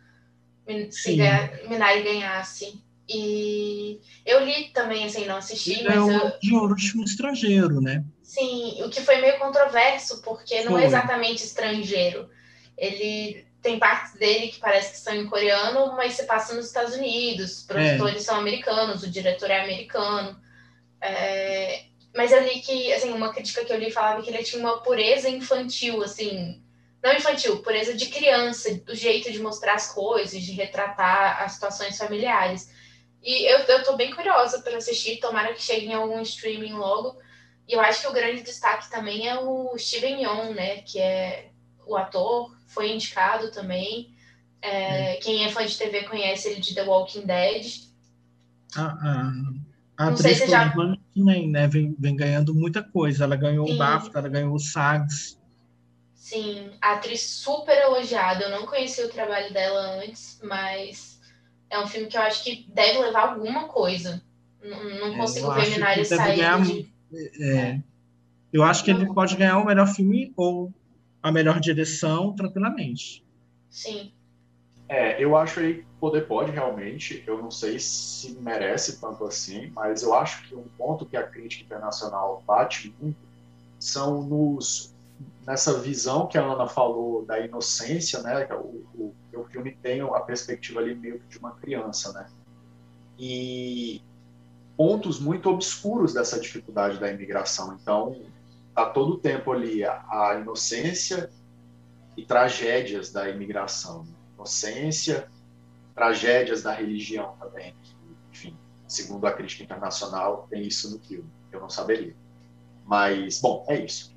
se 0.91 1.17
ganhar, 1.17 1.69
Minari 1.69 2.03
ganhasse. 2.03 2.83
E 3.09 4.01
eu 4.25 4.45
li 4.45 4.71
também, 4.73 5.05
assim, 5.05 5.27
não 5.27 5.37
assisti, 5.37 5.73
ele 5.73 5.89
mas 5.89 5.97
é 5.97 6.01
o 6.01 6.11
eu... 6.11 6.39
de 6.41 6.55
ouro 6.55 6.75
de 6.75 6.91
filme 6.91 7.05
estrangeiro, 7.05 7.81
né? 7.81 8.05
Sim, 8.23 8.83
o 8.85 8.89
que 8.89 9.01
foi 9.03 9.21
meio 9.21 9.39
controverso, 9.39 10.23
porque 10.23 10.63
não 10.65 10.79
é 10.79 10.87
exatamente 10.87 11.45
estrangeiro. 11.45 12.31
Ele 12.79 13.45
tem 13.63 13.79
partes 13.79 14.15
dele 14.15 14.49
que 14.49 14.59
parece 14.59 14.91
que 14.91 14.99
são 14.99 15.15
em 15.15 15.27
coreano, 15.27 15.95
mas 15.97 16.15
se 16.15 16.25
passa 16.25 16.53
nos 16.53 16.67
Estados 16.67 16.95
Unidos, 16.95 17.59
os 17.59 17.63
produtores 17.63 18.17
é. 18.17 18.19
são 18.19 18.37
americanos, 18.37 19.05
o 19.05 19.11
diretor 19.11 19.51
é 19.51 19.61
americano. 19.61 20.39
É... 21.01 21.85
Mas 22.15 22.33
eu 22.33 22.43
li 22.43 22.61
que, 22.61 22.93
assim, 22.93 23.13
uma 23.13 23.33
crítica 23.33 23.65
que 23.65 23.73
eu 23.73 23.79
li 23.79 23.91
falava 23.91 24.21
que 24.21 24.29
ele 24.29 24.43
tinha 24.43 24.61
uma 24.61 24.83
pureza 24.83 25.29
infantil, 25.29 26.03
assim, 26.03 26.61
não 27.03 27.13
infantil, 27.13 27.63
pureza 27.63 27.95
de 27.95 28.07
criança, 28.07 28.75
do 28.75 28.95
jeito 28.95 29.31
de 29.31 29.39
mostrar 29.39 29.75
as 29.75 29.93
coisas, 29.93 30.43
de 30.43 30.53
retratar 30.53 31.43
as 31.43 31.53
situações 31.53 31.97
familiares. 31.97 32.69
E 33.23 33.51
eu, 33.51 33.61
eu 33.61 33.85
tô 33.85 33.97
bem 33.97 34.13
curiosa 34.13 34.61
para 34.61 34.77
assistir, 34.77 35.19
tomara 35.19 35.55
que 35.55 35.63
chegue 35.63 35.87
em 35.87 35.95
algum 35.95 36.21
streaming 36.21 36.75
logo. 36.75 37.17
E 37.69 37.75
eu 37.75 37.81
acho 37.81 38.03
que 38.03 38.09
o 38.09 38.13
grande 38.13 38.43
destaque 38.43 38.91
também 38.91 39.29
é 39.29 39.39
o 39.39 39.79
Steven 39.79 40.21
Yeun, 40.21 40.53
né, 40.53 40.83
que 40.83 40.99
é 40.99 41.52
o 41.87 41.97
ator, 41.97 42.57
foi 42.67 42.93
indicado 42.93 43.51
também. 43.51 44.15
É, 44.61 45.17
quem 45.17 45.45
é 45.45 45.49
fã 45.51 45.67
de 45.67 45.77
TV 45.77 46.05
conhece 46.05 46.49
ele 46.49 46.61
de 46.61 46.75
The 46.75 46.85
Walking 46.85 47.27
Dead. 47.27 47.67
Ah, 48.77 48.97
ah. 49.03 49.33
A 49.97 50.07
Não 50.07 50.13
atriz 50.15 50.39
já... 50.39 50.73
também, 51.15 51.49
né? 51.49 51.69
Vem, 51.69 51.95
vem 51.99 52.17
ganhando 52.17 52.55
muita 52.55 52.83
coisa. 52.83 53.25
Ela 53.25 53.37
ganhou 53.37 53.67
Sim. 53.67 53.75
o 53.75 53.79
BAFTA, 53.79 54.19
ela 54.19 54.29
ganhou 54.29 54.55
o 54.55 54.59
SAGS. 54.59 55.39
Sim, 56.15 56.71
atriz 56.81 57.21
super 57.21 57.77
elogiada. 57.77 58.45
Eu 58.45 58.51
não 58.51 58.67
conhecia 58.67 59.07
o 59.07 59.11
trabalho 59.11 59.53
dela 59.53 60.03
antes, 60.03 60.41
mas 60.43 61.21
é 61.69 61.79
um 61.79 61.87
filme 61.87 62.07
que 62.07 62.17
eu 62.17 62.23
acho 62.23 62.43
que 62.45 62.67
deve 62.73 62.99
levar 63.01 63.31
alguma 63.31 63.69
coisa. 63.69 64.23
Não, 64.63 64.85
não 65.01 65.15
é, 65.15 65.17
consigo 65.17 65.53
ver 65.53 65.71
Minari 65.71 66.05
sair 66.05 66.37
ganhar, 66.37 66.63
de... 66.63 66.89
é, 67.41 67.81
Eu 68.53 68.63
acho 68.63 68.85
que 68.85 68.91
ele 68.91 69.13
pode 69.13 69.37
ganhar 69.37 69.59
o 69.59 69.67
melhor 69.67 69.89
filme 69.89 70.33
ou 70.37 70.73
a 71.23 71.31
melhor 71.31 71.61
direção 71.61 72.35
tranquilamente. 72.35 73.25
Sim. 73.71 74.13
É, 74.89 75.23
eu 75.23 75.37
acho 75.37 75.61
que 75.61 75.85
poder 75.99 76.27
pode 76.27 76.51
realmente. 76.51 77.23
Eu 77.27 77.39
não 77.41 77.51
sei 77.51 77.79
se 77.79 78.33
merece 78.41 79.01
tanto 79.01 79.25
assim, 79.25 79.71
mas 79.71 80.03
eu 80.03 80.13
acho 80.15 80.43
que 80.49 80.55
um 80.55 80.67
ponto 80.77 81.07
que 81.07 81.17
a 81.17 81.23
crítica 81.23 81.65
internacional 81.65 82.43
bate 82.47 82.95
muito 83.01 83.17
são 83.79 84.23
nos 84.23 84.93
nessa 85.47 85.79
visão 85.81 86.27
que 86.27 86.37
a 86.37 86.43
Ana 86.43 86.69
falou 86.69 87.25
da 87.25 87.41
inocência, 87.41 88.21
né? 88.23 88.47
O, 88.55 88.85
o, 88.95 89.15
o 89.35 89.45
filme 89.45 89.73
tem 89.83 90.01
a 90.01 90.21
perspectiva 90.21 90.81
ali 90.81 90.95
meio 90.95 91.21
que 91.21 91.29
de 91.29 91.39
uma 91.39 91.53
criança, 91.53 92.13
né? 92.13 92.27
E 93.19 94.03
pontos 94.77 95.21
muito 95.21 95.49
obscuros 95.49 96.13
dessa 96.13 96.39
dificuldade 96.39 96.99
da 96.99 97.11
imigração. 97.11 97.79
Então, 97.81 98.21
tá 98.75 98.87
todo 98.87 99.15
o 99.15 99.19
tempo 99.19 99.53
ali 99.53 99.85
a, 99.85 100.05
a 100.11 100.39
inocência 100.41 101.31
e 102.17 102.25
tragédias 102.25 103.13
da 103.13 103.29
imigração. 103.29 104.07
Inocência, 104.35 105.29
tragédias 105.95 106.63
da 106.63 106.73
religião 106.73 107.37
também. 107.39 107.75
enfim, 108.31 108.57
segundo 108.87 109.27
a 109.27 109.33
crítica 109.33 109.65
internacional, 109.65 110.47
tem 110.51 110.63
isso 110.63 110.91
no 110.91 110.99
filme. 111.03 111.31
Eu 111.51 111.61
não 111.61 111.69
saberia. 111.69 112.17
Mas, 112.85 113.41
bom, 113.41 113.65
é 113.69 113.85
isso. 113.85 114.13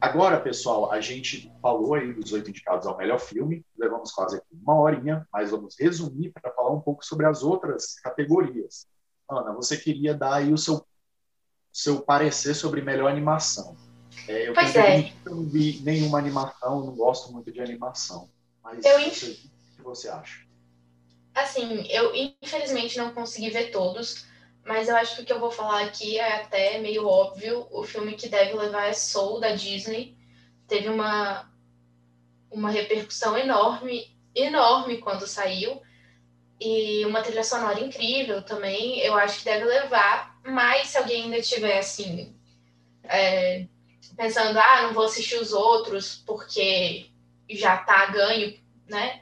Agora, 0.00 0.40
pessoal, 0.40 0.92
a 0.92 1.00
gente 1.00 1.52
falou 1.60 1.94
aí 1.94 2.12
dos 2.12 2.32
oito 2.32 2.48
indicados 2.48 2.86
ao 2.86 2.96
melhor 2.96 3.18
filme, 3.18 3.66
levamos 3.76 4.12
quase 4.12 4.36
aqui 4.36 4.46
uma 4.52 4.78
horinha, 4.78 5.26
mas 5.32 5.50
vamos 5.50 5.74
resumir 5.78 6.30
para 6.30 6.52
falar 6.52 6.70
um 6.72 6.80
pouco 6.80 7.04
sobre 7.04 7.26
as 7.26 7.42
outras 7.42 7.98
categorias. 8.00 8.86
Ana, 9.28 9.52
você 9.52 9.76
queria 9.76 10.14
dar 10.14 10.34
aí 10.34 10.52
o 10.52 10.58
seu, 10.58 10.86
seu 11.72 12.00
parecer 12.00 12.54
sobre 12.54 12.80
melhor 12.80 13.10
animação. 13.10 13.76
É, 14.28 14.48
eu 14.48 14.52
pois 14.52 14.76
é. 14.76 15.10
não 15.24 15.42
vi 15.44 15.80
nenhuma 15.82 16.18
animação, 16.18 16.84
não 16.84 16.94
gosto 16.94 17.32
muito 17.32 17.50
de 17.50 17.60
animação. 17.60 18.28
Mas 18.62 18.84
eu, 18.84 19.00
o 19.00 19.10
que 19.10 19.82
você 19.82 20.08
acha? 20.08 20.46
Assim, 21.34 21.86
eu 21.88 22.12
infelizmente 22.42 22.98
não 22.98 23.14
consegui 23.14 23.48
ver 23.48 23.70
todos, 23.70 24.26
mas 24.66 24.88
eu 24.88 24.96
acho 24.96 25.16
que 25.16 25.22
o 25.22 25.24
que 25.24 25.32
eu 25.32 25.40
vou 25.40 25.50
falar 25.50 25.84
aqui 25.84 26.18
é 26.18 26.42
até 26.42 26.78
meio 26.78 27.06
óbvio. 27.06 27.66
O 27.70 27.82
filme 27.84 28.14
que 28.14 28.28
deve 28.28 28.52
levar 28.54 28.88
é 28.88 28.92
Soul, 28.92 29.40
da 29.40 29.54
Disney. 29.54 30.14
Teve 30.66 30.90
uma, 30.90 31.50
uma 32.50 32.70
repercussão 32.70 33.38
enorme, 33.38 34.14
enorme 34.34 34.98
quando 34.98 35.26
saiu. 35.26 35.80
E 36.60 37.06
uma 37.06 37.22
trilha 37.22 37.44
sonora 37.44 37.80
incrível 37.80 38.42
também. 38.42 38.98
Eu 39.00 39.14
acho 39.14 39.38
que 39.38 39.44
deve 39.46 39.64
levar, 39.64 40.38
mas 40.44 40.88
se 40.88 40.98
alguém 40.98 41.24
ainda 41.24 41.40
tiver, 41.40 41.78
assim, 41.78 42.36
é, 43.04 43.66
pensando, 44.18 44.58
ah, 44.58 44.82
não 44.82 44.92
vou 44.92 45.04
assistir 45.04 45.36
os 45.36 45.52
outros 45.52 46.22
porque 46.26 47.06
já 47.48 47.76
tá 47.78 48.06
ganho, 48.06 48.58
né? 48.88 49.20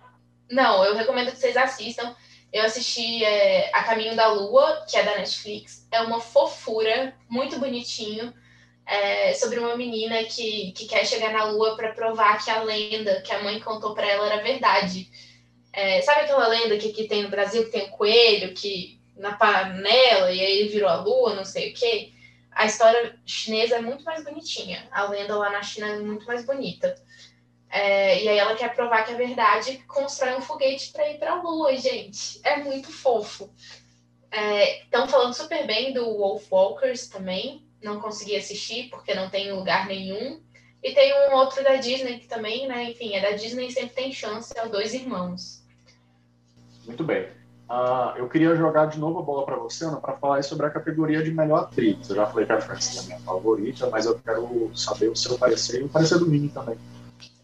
Não, 0.51 0.83
eu 0.83 0.97
recomendo 0.97 1.31
que 1.31 1.37
vocês 1.37 1.57
assistam. 1.57 2.17
Eu 2.51 2.65
assisti 2.65 3.23
é, 3.23 3.71
A 3.75 3.85
Caminho 3.85 4.17
da 4.17 4.29
Lua, 4.29 4.87
que 4.89 4.97
é 4.97 5.03
da 5.03 5.19
Netflix. 5.19 5.87
É 5.93 6.01
uma 6.01 6.19
fofura, 6.19 7.15
muito 7.29 7.59
bonitinho, 7.59 8.33
é, 8.87 9.35
sobre 9.35 9.59
uma 9.59 9.77
menina 9.77 10.25
que, 10.25 10.73
que 10.73 10.87
quer 10.87 11.05
chegar 11.05 11.31
na 11.31 11.45
Lua 11.45 11.77
para 11.77 11.93
provar 11.93 12.43
que 12.43 12.51
a 12.51 12.63
lenda 12.63 13.21
que 13.21 13.33
a 13.33 13.43
mãe 13.43 13.61
contou 13.61 13.95
para 13.95 14.07
ela 14.07 14.33
era 14.33 14.43
verdade. 14.43 15.11
É, 15.75 16.01
sabe 16.01 16.23
aquela 16.23 16.49
lenda 16.49 16.79
que, 16.79 16.91
que 16.91 17.07
tem 17.07 17.23
no 17.23 17.29
Brasil, 17.29 17.65
que 17.65 17.71
tem 17.71 17.83
o 17.83 17.89
um 17.89 17.91
coelho 17.91 18.55
que 18.55 18.99
na 19.15 19.33
panela 19.33 20.33
e 20.33 20.41
aí 20.41 20.69
virou 20.69 20.89
a 20.89 20.97
Lua, 20.97 21.35
não 21.35 21.45
sei 21.45 21.71
o 21.73 21.75
quê? 21.75 22.16
A 22.57 22.65
história 22.65 23.15
chinesa 23.27 23.77
é 23.77 23.81
muito 23.83 24.03
mais 24.03 24.25
bonitinha. 24.25 24.89
A 24.91 25.05
lenda 25.05 25.37
lá 25.37 25.51
na 25.51 25.63
China 25.63 25.89
é 25.89 25.99
muito 25.99 26.27
mais 26.27 26.47
bonita. 26.47 26.97
É, 27.69 28.25
e 28.25 28.29
aí 28.31 28.39
ela 28.39 28.57
quer 28.57 28.75
provar 28.75 29.05
que 29.05 29.13
é 29.13 29.17
verdade 29.17 29.85
constrói 29.87 30.35
um 30.37 30.41
foguete 30.41 30.91
para 30.91 31.07
ir 31.11 31.19
para 31.19 31.33
a 31.33 31.43
Lua, 31.43 31.77
gente. 31.77 32.41
É 32.43 32.57
muito 32.57 32.91
fofo. 32.91 33.53
Estão 34.85 35.05
é, 35.05 35.09
falando 35.09 35.35
super 35.35 35.67
bem 35.67 35.93
do 35.93 36.17
Wolf 36.17 36.51
Walkers 36.51 37.09
também. 37.09 37.63
Não 37.83 38.01
consegui 38.01 38.35
assistir 38.35 38.89
porque 38.89 39.15
não 39.15 39.29
tem 39.29 39.53
lugar 39.53 39.87
nenhum. 39.87 40.43
E 40.83 40.95
tem 40.95 41.13
um 41.29 41.35
outro 41.35 41.63
da 41.63 41.77
Disney 41.77 42.21
que 42.21 42.27
também, 42.27 42.67
né? 42.67 42.85
Enfim, 42.85 43.15
é 43.15 43.21
da 43.21 43.37
Disney 43.37 43.71
sempre 43.71 43.95
tem 43.95 44.13
chance, 44.13 44.55
é 44.57 44.65
o 44.65 44.71
Dois 44.71 44.95
Irmãos. 44.95 45.63
Muito 46.87 47.05
bem. 47.05 47.36
Uh, 47.69 48.17
eu 48.17 48.29
queria 48.29 48.55
jogar 48.55 48.87
de 48.87 48.99
novo 48.99 49.19
a 49.19 49.23
bola 49.23 49.45
para 49.45 49.57
você, 49.57 49.85
Ana, 49.85 49.97
para 49.97 50.17
falar 50.17 50.43
sobre 50.45 50.67
a 50.67 50.71
categoria 50.71 51.23
de 51.23 51.33
melhor 51.33 51.65
atriz. 51.65 52.09
Eu 52.09 52.17
já 52.17 52.27
falei 52.27 52.47
que 52.47 52.53
a 52.53 52.61
Frances 52.61 52.97
é 52.97 53.01
a 53.01 53.03
minha 53.05 53.21
favorita, 53.21 53.91
mas 53.91 54.07
eu 54.07 54.19
quero 54.21 54.71
saber 54.75 55.09
o 55.09 55.17
seu 55.17 55.37
parecer 55.37 55.81
e 55.81 55.85
o 55.85 55.89
parecer 55.89 56.19
do 56.19 56.27
Mini 56.27 56.49
também. 56.49 56.79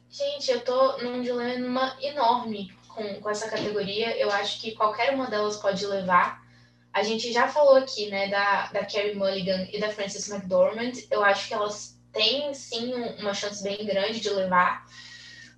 Gente, 0.09 0.51
eu 0.51 0.61
tô 0.61 0.99
num 0.99 1.23
dilema 1.23 1.97
enorme 2.01 2.70
com, 2.89 3.20
com 3.20 3.31
essa 3.31 3.49
categoria. 3.49 4.16
Eu 4.16 4.31
acho 4.31 4.61
que 4.61 4.77
qualquer 4.77 5.12
uma 5.12 5.27
delas 5.27 5.57
pode 5.57 5.85
levar. 5.87 6.41
A 6.93 7.03
gente 7.03 7.33
já 7.33 7.49
falou 7.49 7.77
aqui, 7.77 8.09
né, 8.09 8.29
da, 8.29 8.66
da 8.66 8.81
Carrie 8.85 9.14
Mulligan 9.14 9.66
e 9.73 9.81
da 9.81 9.89
Frances 9.89 10.31
McDormand. 10.31 10.93
Eu 11.11 11.25
acho 11.25 11.49
que 11.49 11.55
elas 11.55 11.99
têm, 12.12 12.55
sim, 12.55 12.95
uma 13.18 13.35
chance 13.35 13.62
bem 13.62 13.85
grande 13.85 14.20
de 14.20 14.31
levar. 14.31 14.85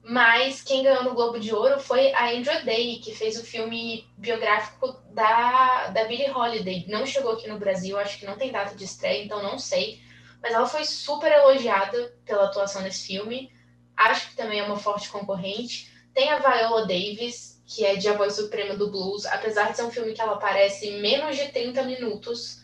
Mas 0.05 0.61
quem 0.61 0.83
ganhou 0.83 1.03
no 1.03 1.15
Globo 1.15 1.41
de 1.41 1.55
Ouro 1.55 1.81
foi 1.81 2.13
a 2.13 2.31
Andrea 2.31 2.63
Day, 2.63 2.99
que 2.99 3.15
fez 3.15 3.39
o 3.39 3.45
filme 3.45 4.07
biográfico 4.19 4.93
da, 5.15 5.89
da 5.89 6.05
Billie 6.05 6.31
Holiday. 6.31 6.85
Não 6.89 7.07
chegou 7.07 7.33
aqui 7.33 7.49
no 7.49 7.59
Brasil, 7.59 7.99
acho 7.99 8.19
que 8.19 8.27
não 8.27 8.37
tem 8.37 8.53
data 8.53 8.75
de 8.75 8.85
estreia, 8.85 9.25
então 9.25 9.43
não 9.43 9.59
sei. 9.59 10.01
Mas 10.43 10.53
ela 10.53 10.67
foi 10.67 10.85
super 10.85 11.33
elogiada 11.33 12.15
pela 12.27 12.45
atuação 12.45 12.83
nesse 12.83 13.07
filme 13.07 13.51
acho 13.97 14.31
que 14.31 14.37
também 14.37 14.61
é 14.61 14.65
uma 14.65 14.77
forte 14.77 15.09
concorrente. 15.09 15.93
Tem 16.13 16.31
a 16.31 16.39
Viola 16.39 16.87
Davis, 16.87 17.63
que 17.67 17.85
é 17.85 17.97
de 17.97 18.09
A 18.09 18.17
Voz 18.17 18.35
Suprema 18.35 18.77
do 18.77 18.91
Blues. 18.91 19.27
Apesar 19.27 19.71
de 19.71 19.77
ser 19.77 19.85
um 19.85 19.91
filme 19.91 20.13
que 20.13 20.21
ela 20.21 20.35
aparece 20.35 20.99
menos 21.01 21.37
de 21.37 21.49
30 21.49 21.83
minutos, 21.85 22.63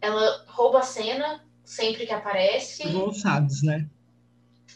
ela 0.00 0.44
rouba 0.48 0.80
a 0.80 0.82
cena 0.82 1.44
sempre 1.64 2.06
que 2.06 2.12
aparece. 2.12 2.86
O 2.88 3.12
SAGs, 3.12 3.62
né? 3.62 3.88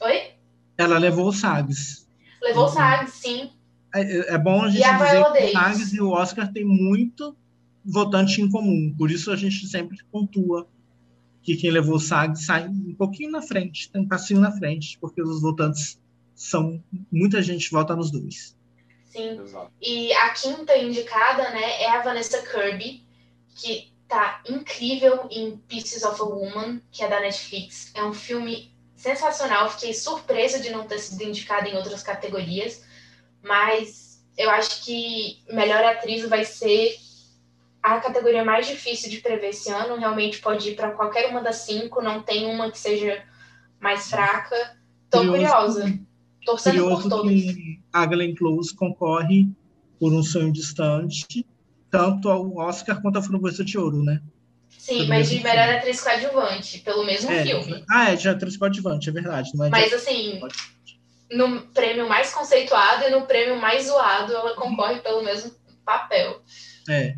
Oi? 0.01 0.33
Ela 0.81 0.99
levou 0.99 1.29
o 1.29 1.33
SAGs. 1.33 2.09
Levou 2.43 2.65
o 2.65 2.69
SAGs, 2.69 3.13
sim. 3.13 3.51
É, 3.95 4.35
é, 4.35 4.39
bom 4.39 4.63
a 4.63 4.71
gente 4.71 4.83
a 4.83 4.97
dizer 4.97 5.25
que 5.25 5.45
o 5.45 5.53
SAGs 5.53 5.93
e 5.93 6.01
o 6.01 6.11
Oscar 6.11 6.53
tem 6.53 6.65
muito 6.65 7.37
votante 7.85 8.41
em 8.41 8.51
comum. 8.51 8.95
Por 8.97 9.11
isso 9.11 9.31
a 9.31 9.37
gente 9.37 9.67
sempre 9.67 9.99
pontua 10.11 10.67
que 11.43 11.57
quem 11.57 11.71
levou 11.71 11.97
o 11.97 12.01
SAG 12.01 12.37
sai 12.37 12.67
um 12.69 12.95
pouquinho 12.95 13.31
na 13.31 13.43
frente, 13.43 13.91
tem 13.91 14.03
um 14.03 14.09
passinho 14.09 14.41
na 14.41 14.53
frente, 14.53 14.97
porque 14.99 15.21
os 15.21 15.43
votantes 15.43 16.01
são. 16.35 16.83
Muita 17.13 17.43
gente 17.43 17.71
vota 17.71 17.95
nos 17.95 18.11
dois. 18.11 18.57
Sim. 19.05 19.41
Exato. 19.41 19.71
E 19.83 20.13
a 20.15 20.31
quinta 20.31 20.77
indicada 20.79 21.51
né, 21.51 21.83
é 21.83 21.91
a 21.91 22.03
Vanessa 22.03 22.41
Kirby, 22.43 23.05
que 23.55 23.91
tá 24.09 24.43
incrível 24.49 25.29
em 25.31 25.57
Pieces 25.69 26.05
of 26.05 26.21
a 26.21 26.25
Woman, 26.25 26.81
que 26.91 27.03
é 27.03 27.09
da 27.09 27.21
Netflix. 27.21 27.93
É 27.95 28.05
um 28.05 28.15
filme 28.15 28.70
sensacional. 29.01 29.71
Fiquei 29.71 29.95
surpresa 29.95 30.61
de 30.61 30.71
não 30.71 30.87
ter 30.87 30.99
sido 30.99 31.23
indicada 31.23 31.69
em 31.69 31.75
outras 31.75 32.03
categorias, 32.03 32.85
mas 33.43 34.23
eu 34.37 34.51
acho 34.51 34.85
que 34.85 35.43
melhor 35.51 35.83
atriz 35.83 36.29
vai 36.29 36.45
ser 36.45 36.97
a 37.83 37.99
categoria 37.99 38.45
mais 38.45 38.67
difícil 38.67 39.09
de 39.09 39.17
prever 39.19 39.49
esse 39.49 39.71
ano. 39.71 39.97
Realmente 39.97 40.39
pode 40.41 40.69
ir 40.71 40.77
para 40.77 40.91
qualquer 40.91 41.31
uma 41.31 41.41
das 41.41 41.57
cinco, 41.57 42.03
não 42.03 42.23
tem 42.23 42.47
uma 42.47 42.71
que 42.71 42.79
seja 42.79 43.25
mais 43.81 44.11
fraca. 44.11 44.77
Tô 45.09 45.21
curioso, 45.21 45.81
curiosa. 45.81 46.01
Torcendo 46.45 46.83
curioso 46.83 47.03
por 47.03 47.09
todos. 47.09 47.33
Que 47.33 47.81
a 47.91 48.05
Glenn 48.05 48.35
Close 48.35 48.77
concorre 48.77 49.49
por 49.99 50.13
um 50.13 50.23
sonho 50.23 50.53
distante, 50.53 51.47
tanto 51.91 52.29
ao 52.29 52.55
Oscar 52.59 53.01
quanto 53.01 53.19
à 53.19 53.23
Framboesa 53.23 53.65
de 53.65 53.79
Ouro, 53.79 54.03
né? 54.03 54.21
Sim, 54.95 55.09
mas 55.09 55.31
de 55.31 55.43
melhor 55.43 55.65
filme. 55.65 55.79
atriz 55.79 56.01
coadjuvante, 56.01 56.79
pelo 56.81 57.05
mesmo 57.05 57.31
é, 57.31 57.43
filme. 57.45 57.85
Ah, 57.91 58.11
é 58.11 58.17
de 58.17 58.29
atriz 58.29 58.57
coadjuvante, 58.57 59.09
é 59.09 59.13
verdade. 59.13 59.51
É 59.55 59.69
mas 59.69 59.93
assim, 59.93 60.41
no 61.31 61.63
prêmio 61.69 62.09
mais 62.09 62.33
conceituado 62.33 63.05
e 63.05 63.11
no 63.11 63.27
prêmio 63.27 63.57
mais 63.57 63.87
zoado, 63.87 64.35
ela 64.35 64.55
concorre 64.55 65.01
pelo 65.01 65.23
mesmo 65.23 65.53
papel. 65.85 66.43
É, 66.89 67.17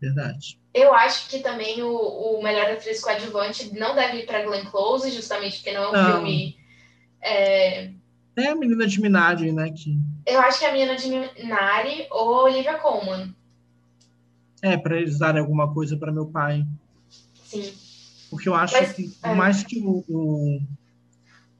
Verdade. 0.00 0.60
Eu 0.74 0.92
acho 0.92 1.28
que 1.28 1.38
também 1.38 1.82
o, 1.82 1.90
o 1.90 2.42
melhor 2.42 2.70
atriz 2.70 3.00
coadjuvante 3.00 3.74
não 3.78 3.94
deve 3.94 4.18
ir 4.18 4.26
para 4.26 4.44
Glenn 4.44 4.66
Close, 4.66 5.10
justamente 5.10 5.56
porque 5.56 5.72
não 5.72 5.84
é 5.84 5.88
um 5.88 5.92
não. 5.92 6.12
filme. 6.12 6.56
É... 7.22 7.90
é... 8.36 8.46
a 8.48 8.54
menina 8.54 8.86
de 8.86 9.00
Minari, 9.00 9.52
né? 9.52 9.70
Que... 9.70 9.96
Eu 10.26 10.40
acho 10.40 10.58
que 10.58 10.64
é 10.66 10.68
a 10.68 10.72
menina 10.72 10.96
de 10.96 11.08
Minari 11.08 12.06
ou 12.10 12.44
Olivia 12.44 12.74
Colman. 12.74 13.34
É, 14.62 14.76
para 14.76 14.96
eles 14.96 15.18
darem 15.18 15.40
alguma 15.40 15.72
coisa 15.72 15.96
para 15.96 16.12
meu 16.12 16.26
pai. 16.26 16.66
Sim. 17.44 17.72
Porque 18.30 18.48
eu 18.48 18.54
acho 18.54 18.74
Mas, 18.74 18.92
que, 18.92 19.08
por 19.08 19.30
é... 19.30 19.34
mais 19.34 19.62
que 19.62 19.80
o, 19.80 20.04
o 20.08 20.60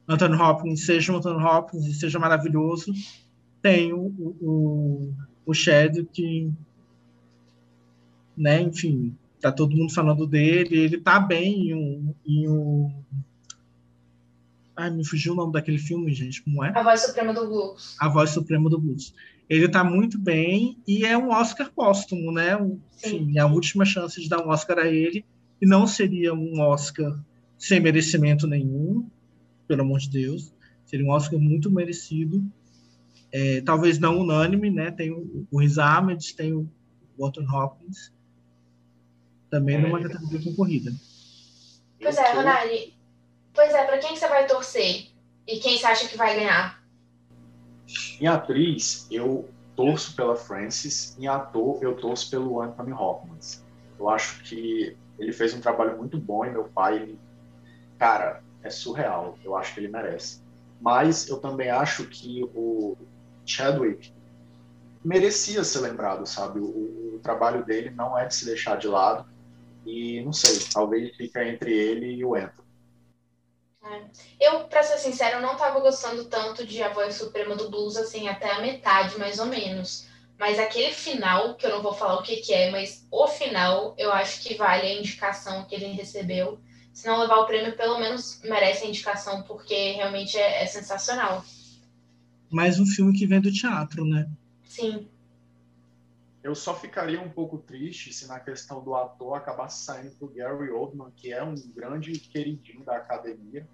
Anthony 0.07 0.35
Hopkins 0.35 0.85
seja 0.85 1.13
o 1.13 1.17
Anthony 1.17 1.43
Hopkins 1.43 1.85
e 1.85 1.93
seja 1.93 2.19
maravilhoso, 2.19 2.91
tem 3.61 3.93
o, 3.93 4.07
o, 4.41 5.13
o 5.45 5.53
Shed 5.53 6.05
que 6.11 6.51
né? 8.37 8.61
Enfim, 8.61 9.15
tá 9.41 9.51
todo 9.51 9.75
mundo 9.75 9.91
falando 9.91 10.27
dele, 10.27 10.77
ele 10.77 10.99
tá 10.99 11.19
bem 11.19 11.69
em 11.69 11.73
um, 11.73 12.13
em 12.25 12.47
um... 12.47 12.91
Ai, 14.77 14.91
me 14.91 15.03
fugiu 15.03 15.33
o 15.33 15.35
nome 15.35 15.51
daquele 15.51 15.79
filme, 15.79 16.13
gente, 16.13 16.43
como 16.43 16.63
é? 16.63 16.71
A 16.75 16.83
Voz 16.83 17.01
Suprema 17.01 17.33
do 17.33 17.47
Blues. 17.47 17.95
A 17.99 18.07
Voz 18.07 18.29
Suprema 18.29 18.69
do 18.69 18.79
Blues. 18.79 19.11
Ele 19.49 19.67
tá 19.67 19.83
muito 19.83 20.19
bem 20.19 20.77
e 20.87 21.03
é 21.03 21.17
um 21.17 21.29
Oscar 21.29 21.71
póstumo, 21.73 22.31
né? 22.31 22.53
Enfim, 23.03 23.33
Sim. 23.33 23.39
a 23.39 23.47
última 23.47 23.85
chance 23.85 24.21
de 24.21 24.29
dar 24.29 24.45
um 24.45 24.49
Oscar 24.49 24.77
a 24.77 24.87
ele 24.87 25.25
e 25.59 25.65
não 25.65 25.87
seria 25.87 26.31
um 26.31 26.59
Oscar 26.59 27.17
sem 27.57 27.79
merecimento 27.79 28.45
nenhum, 28.45 29.09
pelo 29.67 29.81
amor 29.81 29.97
de 29.97 30.11
Deus. 30.11 30.53
Seria 30.85 31.07
um 31.07 31.09
Oscar 31.09 31.39
muito 31.39 31.71
merecido. 31.71 32.45
É, 33.31 33.61
talvez 33.61 33.97
não 33.97 34.19
unânime, 34.19 34.69
né? 34.69 34.91
Tem 34.91 35.11
o, 35.11 35.47
o 35.49 35.59
Riz 35.59 35.79
Ahmed, 35.79 36.35
tem 36.35 36.53
o 36.53 36.69
Walton 37.17 37.47
Hopkins, 37.51 38.11
também 39.49 39.77
é. 39.77 39.79
numa 39.79 39.99
categoria 39.99 40.43
concorrida. 40.43 40.93
Pois 41.99 42.15
é, 42.15 42.33
Ronari. 42.33 42.96
Pois 43.57 43.73
é, 43.73 43.85
para 43.85 43.97
quem 43.97 44.15
você 44.15 44.27
vai 44.27 44.45
torcer? 44.45 45.07
E 45.47 45.57
quem 45.57 45.79
você 45.79 45.87
acha 45.87 46.07
que 46.07 46.15
vai 46.15 46.35
ganhar? 46.35 46.79
Em 48.21 48.27
atriz, 48.27 49.07
eu 49.09 49.49
torço 49.75 50.15
pela 50.15 50.35
Frances. 50.35 51.17
Em 51.17 51.27
ator, 51.27 51.79
eu 51.81 51.95
torço 51.95 52.29
pelo 52.29 52.61
Anthony 52.61 52.93
Hopkins. 52.93 53.65
Eu 53.97 54.09
acho 54.09 54.43
que 54.43 54.95
ele 55.17 55.33
fez 55.33 55.55
um 55.55 55.59
trabalho 55.59 55.97
muito 55.97 56.19
bom 56.19 56.45
e 56.45 56.51
meu 56.51 56.65
pai, 56.65 56.97
ele, 56.97 57.19
cara, 57.97 58.43
é 58.61 58.69
surreal. 58.69 59.39
Eu 59.43 59.55
acho 59.55 59.73
que 59.73 59.79
ele 59.79 59.87
merece. 59.87 60.39
Mas 60.79 61.27
eu 61.27 61.39
também 61.39 61.71
acho 61.71 62.05
que 62.05 62.43
o 62.53 62.95
Chadwick 63.43 64.13
merecia 65.03 65.63
ser 65.63 65.79
lembrado, 65.79 66.27
sabe? 66.27 66.59
O, 66.59 67.15
o 67.15 67.19
trabalho 67.23 67.65
dele 67.65 67.89
não 67.89 68.15
é 68.15 68.27
de 68.27 68.35
se 68.35 68.45
deixar 68.45 68.77
de 68.77 68.87
lado. 68.87 69.27
E 69.83 70.21
não 70.21 70.31
sei, 70.31 70.59
talvez 70.71 71.15
fica 71.15 71.43
entre 71.43 71.73
ele 71.73 72.13
e 72.17 72.23
o 72.23 72.35
Anthony. 72.35 72.66
É. 73.89 74.03
Eu, 74.39 74.65
pra 74.65 74.83
ser 74.83 74.97
sincero, 74.97 75.41
não 75.41 75.55
tava 75.55 75.79
gostando 75.79 76.25
tanto 76.25 76.65
de 76.65 76.81
A 76.83 76.89
Voz 76.89 77.15
Suprema 77.15 77.55
do 77.55 77.69
Blues, 77.69 77.95
assim, 77.95 78.27
até 78.27 78.51
a 78.51 78.61
metade, 78.61 79.17
mais 79.17 79.39
ou 79.39 79.45
menos. 79.45 80.07
Mas 80.37 80.59
aquele 80.59 80.91
final, 80.91 81.55
que 81.55 81.65
eu 81.65 81.71
não 81.71 81.81
vou 81.81 81.93
falar 81.93 82.19
o 82.19 82.23
que, 82.23 82.37
que 82.37 82.53
é, 82.53 82.69
mas 82.69 83.07
o 83.09 83.27
final, 83.27 83.95
eu 83.97 84.11
acho 84.11 84.41
que 84.41 84.55
vale 84.55 84.85
a 84.87 84.99
indicação 84.99 85.65
que 85.65 85.73
ele 85.73 85.87
recebeu. 85.87 86.59
Se 86.93 87.07
não 87.07 87.19
levar 87.19 87.37
o 87.37 87.45
prêmio, 87.45 87.75
pelo 87.77 87.99
menos 87.99 88.41
merece 88.43 88.85
a 88.85 88.87
indicação, 88.87 89.43
porque 89.43 89.91
realmente 89.93 90.37
é, 90.37 90.63
é 90.63 90.65
sensacional. 90.65 91.43
Mais 92.49 92.79
um 92.79 92.85
filme 92.85 93.17
que 93.17 93.25
vem 93.27 93.41
do 93.41 93.51
teatro, 93.51 94.05
né? 94.05 94.29
Sim. 94.63 95.07
eu 96.43 96.55
só 96.55 96.73
ficaria 96.73 97.19
um 97.19 97.29
pouco 97.29 97.57
triste 97.57 98.13
se 98.13 98.27
na 98.27 98.39
questão 98.39 98.81
do 98.81 98.95
ator 98.95 99.35
acabasse 99.35 99.83
saindo 99.83 100.11
pro 100.11 100.29
Gary 100.29 100.69
Oldman, 100.71 101.11
que 101.15 101.33
é 101.33 101.43
um 101.43 101.55
grande 101.55 102.13
queridinho 102.19 102.85
da 102.85 102.95
academia. 102.97 103.67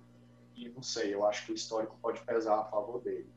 E 0.55 0.69
não 0.69 0.83
sei, 0.83 1.13
eu 1.13 1.25
acho 1.25 1.45
que 1.45 1.51
o 1.51 1.55
histórico 1.55 1.97
pode 2.01 2.21
pesar 2.21 2.59
a 2.59 2.65
favor 2.65 3.01
dele. 3.01 3.27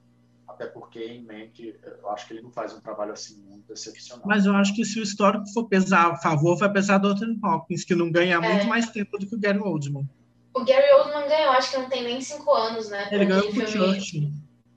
Até 0.47 0.67
porque, 0.67 1.03
em 1.05 1.23
mente, 1.23 1.75
eu 1.83 2.09
acho 2.11 2.27
que 2.27 2.35
ele 2.35 2.43
não 2.43 2.53
faz 2.53 2.73
um 2.73 2.81
trabalho 2.81 3.13
assim 3.13 3.37
muito 3.41 3.73
excepcional. 3.73 4.25
Mas 4.27 4.47
eu 4.47 4.55
acho 4.55 4.75
que 4.75 4.85
se 4.85 5.01
o 5.01 5.03
histórico 5.03 5.45
for 5.53 5.69
pesar 5.69 6.13
a 6.13 6.17
favor, 6.17 6.57
vai 6.57 6.73
pesar 6.73 6.99
do 6.99 7.09
Anthony 7.09 7.39
Hopkins, 7.43 7.85
que 7.85 7.95
não 7.95 8.11
ganha 8.11 8.37
é. 8.37 8.39
muito 8.39 8.67
mais 8.67 8.89
tempo 8.91 9.19
do 9.19 9.27
que 9.27 9.35
o 9.35 9.41
Gary 9.41 9.59
Oldman. 9.59 10.09
O 10.55 10.65
Gary 10.65 10.91
Oldman 10.93 11.29
ganhou, 11.29 11.51
acho 11.53 11.73
que 11.73 11.77
não 11.79 11.89
tem 11.89 12.05
nem 12.05 12.21
cinco 12.21 12.53
anos, 12.53 12.89
né? 12.89 13.09
Ele 13.11 13.27
ganhou 13.27 13.53
com 13.53 13.59
o 13.59 13.67
Churchill. 13.67 14.31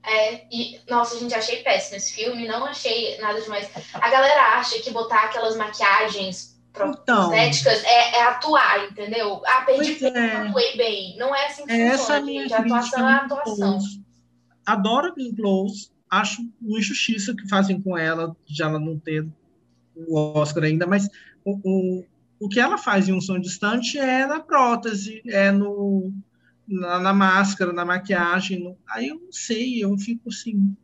É, 0.04 0.46
e, 0.50 0.80
nossa, 0.88 1.18
gente, 1.18 1.34
achei 1.34 1.62
péssimo 1.62 1.96
esse 1.96 2.14
filme, 2.14 2.48
não 2.48 2.64
achei 2.64 3.18
nada 3.18 3.40
demais. 3.40 3.70
A 3.94 4.10
galera 4.10 4.58
acha 4.58 4.80
que 4.80 4.90
botar 4.90 5.24
aquelas 5.24 5.56
maquiagens 5.56 6.59
então, 6.76 7.32
é, 7.32 7.50
é, 8.18 8.22
atuar, 8.24 8.84
entendeu? 8.90 9.42
Ah, 9.46 9.62
perdi 9.62 9.94
peso, 9.94 10.16
é. 10.16 10.48
atuei 10.48 10.76
bem. 10.76 11.16
Não 11.18 11.34
é 11.34 11.46
assim 11.46 11.66
que 11.66 11.72
Essa 11.72 11.98
funciona, 11.98 12.20
é 12.20 12.22
minha 12.22 12.42
gente. 12.42 12.54
Atuação 12.54 13.08
é 13.08 13.12
a 13.12 13.16
atuação. 13.16 13.78
Adoro 14.64 15.14
Glenn 15.14 15.34
Close, 15.34 15.90
acho 16.08 16.42
uma 16.60 16.78
injustiça 16.78 17.34
que 17.34 17.48
fazem 17.48 17.80
com 17.80 17.98
ela, 17.98 18.36
de 18.46 18.62
ela 18.62 18.78
não 18.78 18.98
ter 18.98 19.26
o 19.96 20.38
Oscar 20.38 20.64
ainda, 20.64 20.86
mas 20.86 21.08
o, 21.44 21.58
o, 21.64 22.04
o 22.38 22.48
que 22.48 22.60
ela 22.60 22.78
faz 22.78 23.08
em 23.08 23.12
Um 23.12 23.20
Som 23.20 23.40
Distante 23.40 23.98
é 23.98 24.26
na 24.26 24.40
prótese, 24.40 25.22
é 25.26 25.50
no 25.50 26.12
na, 26.70 27.00
na 27.00 27.12
máscara, 27.12 27.72
na 27.72 27.84
maquiagem. 27.84 28.60
No... 28.60 28.78
Aí 28.88 29.08
eu 29.08 29.16
não 29.16 29.32
sei, 29.32 29.82
eu 29.82 29.96
fico 29.98 30.28
assim. 30.28 30.74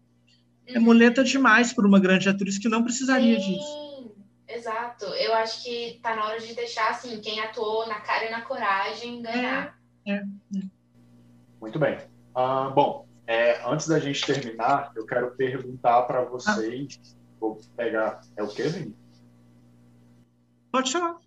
É 0.67 0.81
muleta 0.81 1.23
demais 1.23 1.73
para 1.73 1.87
uma 1.87 2.01
grande 2.01 2.29
atriz 2.29 2.59
que 2.59 2.69
não 2.69 2.83
precisaria 2.83 3.39
Sim, 3.39 3.53
disso. 3.53 3.86
Exato. 4.49 5.07
Eu 5.07 5.35
acho 5.35 5.63
que 5.63 5.99
tá 6.03 6.15
na 6.15 6.27
hora 6.27 6.41
de 6.41 6.55
deixar 6.55 6.91
assim, 6.91 7.21
quem 7.21 7.41
atuou 7.41 7.87
na 7.87 8.01
cara 8.01 8.27
e 8.27 8.31
na 8.31 8.43
coragem 8.43 9.23
ganhar. 9.23 9.79
É, 10.07 10.13
é. 10.13 10.23
Muito 11.61 11.79
bem. 11.79 11.99
Uh, 12.37 12.71
bom, 12.73 13.07
é, 13.27 13.61
antes 13.67 13.89
da 13.89 13.99
gente 13.99 14.25
terminar, 14.25 14.93
eu 14.95 15.05
quero 15.05 15.33
perguntar 15.33 16.03
para 16.03 16.23
vocês. 16.25 17.01
Ah. 17.03 17.17
Vou 17.41 17.61
pegar. 17.77 18.21
É 18.37 18.43
o 18.43 18.49
quê, 18.49 18.65
Vini? 18.65 18.97
Pode 20.71 20.91
chamar. 20.91 21.19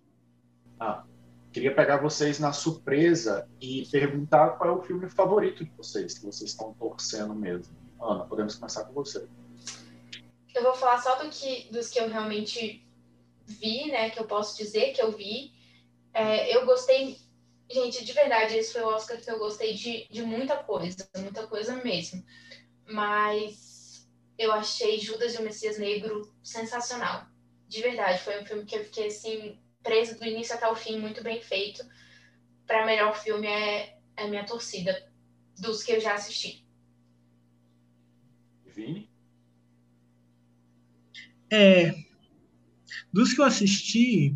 Ah, 0.78 1.04
Queria 1.52 1.74
pegar 1.74 1.96
vocês 1.96 2.38
na 2.38 2.52
surpresa 2.52 3.48
e 3.60 3.84
perguntar 3.90 4.50
qual 4.50 4.70
é 4.70 4.72
o 4.72 4.82
filme 4.82 5.10
favorito 5.10 5.64
de 5.64 5.70
vocês, 5.76 6.16
que 6.16 6.24
vocês 6.24 6.50
estão 6.50 6.72
torcendo 6.74 7.34
mesmo. 7.34 7.74
Ana, 8.00 8.24
podemos 8.24 8.54
começar 8.54 8.84
com 8.84 8.92
você. 8.92 9.26
Eu 10.54 10.62
vou 10.62 10.74
falar 10.74 10.98
só 10.98 11.16
do 11.16 11.28
que, 11.28 11.68
dos 11.72 11.90
que 11.90 11.98
eu 11.98 12.08
realmente 12.08 12.86
vi, 13.50 13.90
né? 13.90 14.10
Que 14.10 14.20
eu 14.20 14.26
posso 14.26 14.56
dizer 14.56 14.92
que 14.92 15.02
eu 15.02 15.10
vi. 15.12 15.52
É, 16.12 16.54
eu 16.54 16.64
gostei. 16.64 17.18
Gente, 17.70 18.04
de 18.04 18.12
verdade, 18.12 18.56
esse 18.56 18.72
foi 18.72 18.82
o 18.82 18.88
Oscar 18.88 19.20
que 19.20 19.30
eu 19.30 19.38
gostei 19.38 19.74
de, 19.74 20.06
de 20.10 20.22
muita 20.22 20.56
coisa, 20.56 21.08
muita 21.18 21.46
coisa 21.46 21.76
mesmo. 21.84 22.24
Mas 22.86 24.08
eu 24.36 24.52
achei 24.52 24.98
Judas 24.98 25.34
e 25.34 25.38
o 25.38 25.42
Messias 25.42 25.78
Negro 25.78 26.32
sensacional. 26.42 27.26
De 27.68 27.80
verdade, 27.80 28.22
foi 28.22 28.40
um 28.40 28.44
filme 28.44 28.64
que 28.64 28.74
eu 28.74 28.84
fiquei 28.84 29.06
assim 29.06 29.58
preso 29.82 30.18
do 30.18 30.26
início 30.26 30.54
até 30.54 30.68
o 30.68 30.74
fim, 30.74 30.98
muito 30.98 31.22
bem 31.22 31.40
feito. 31.40 31.84
Para 32.66 32.86
melhor 32.86 33.16
filme 33.16 33.46
é, 33.46 33.98
é 34.16 34.26
minha 34.26 34.44
torcida, 34.44 35.10
dos 35.58 35.82
que 35.82 35.92
eu 35.92 36.00
já 36.00 36.14
assisti. 36.14 36.66
Vini? 38.66 39.08
É, 41.52 41.92
dos 43.12 43.32
que 43.32 43.40
eu 43.40 43.44
assisti, 43.44 44.34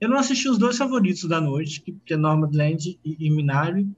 eu 0.00 0.08
não 0.08 0.18
assisti 0.18 0.48
os 0.48 0.58
dois 0.58 0.76
favoritos 0.76 1.24
da 1.24 1.40
noite, 1.40 1.80
que 2.04 2.14
é 2.14 2.16
Nomadland 2.16 2.98
e, 3.04 3.16
e 3.18 3.30
Minari. 3.30 3.88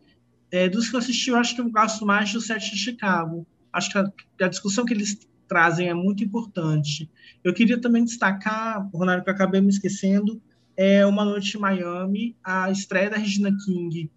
É, 0.51 0.69
dos 0.69 0.89
que 0.89 0.97
eu 0.97 1.01
assisti, 1.01 1.31
eu 1.31 1.37
acho 1.37 1.55
que 1.55 1.61
eu 1.61 1.71
gosto 1.71 2.05
mais 2.07 2.33
do 2.33 2.41
Sete 2.41 2.73
de 2.73 2.79
Chicago. 2.79 3.47
Acho 3.73 3.91
que 3.91 3.99
a, 3.99 4.12
a 4.43 4.49
discussão 4.49 4.85
que 4.85 4.93
eles 4.93 5.19
trazem 5.49 5.89
é 5.89 5.95
muito 5.95 6.23
importante. 6.23 7.11
Eu 7.43 7.53
queria 7.53 7.81
também 7.81 8.05
destacar, 8.05 8.89
Ronaldo, 8.93 9.25
que 9.25 9.31
eu 9.31 9.35
acabei 9.35 9.61
me 9.61 9.69
esquecendo, 9.69 10.41
é 10.77 11.07
Uma 11.07 11.25
Noite 11.25 11.57
em 11.57 11.61
Miami, 11.61 12.37
a 12.43 12.71
estreia 12.71 13.11
da 13.11 13.17
Regina 13.17 13.57
King 13.65 14.11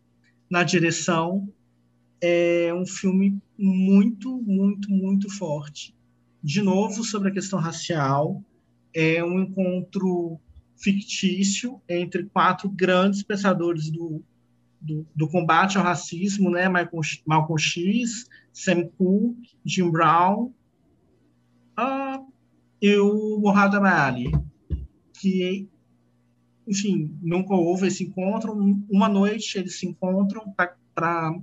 na 0.50 0.64
direção. 0.64 1.48
É 2.20 2.74
um 2.74 2.86
filme 2.86 3.40
muito, 3.58 4.42
muito, 4.42 4.90
muito 4.92 5.30
forte. 5.30 5.96
De 6.44 6.62
novo, 6.62 7.04
sobre 7.04 7.30
a 7.30 7.34
questão 7.34 7.60
racial. 7.60 8.44
É 9.00 9.24
um 9.24 9.40
encontro 9.40 10.40
fictício 10.76 11.80
entre 11.88 12.24
quatro 12.24 12.68
grandes 12.68 13.22
pensadores 13.22 13.92
do, 13.92 14.24
do, 14.82 15.06
do 15.16 15.30
combate 15.30 15.78
ao 15.78 15.84
racismo, 15.84 16.50
né? 16.50 16.68
Malcolm, 16.68 17.60
X, 17.60 18.28
Sam 18.52 18.88
Cooke, 18.98 19.52
Jim 19.64 19.92
Brown 19.92 20.52
uh, 21.78 22.26
e 22.82 22.98
o 22.98 23.40
Muhammad 23.40 23.86
Ali, 23.86 24.32
que 25.14 25.70
enfim, 26.68 27.16
nunca 27.22 27.54
houve 27.54 27.88
esse 27.88 28.04
encontro. 28.04 28.52
Uma 28.90 29.08
noite 29.08 29.58
eles 29.58 29.80
se 29.80 29.88
encontram 29.88 30.54
para 30.94 31.40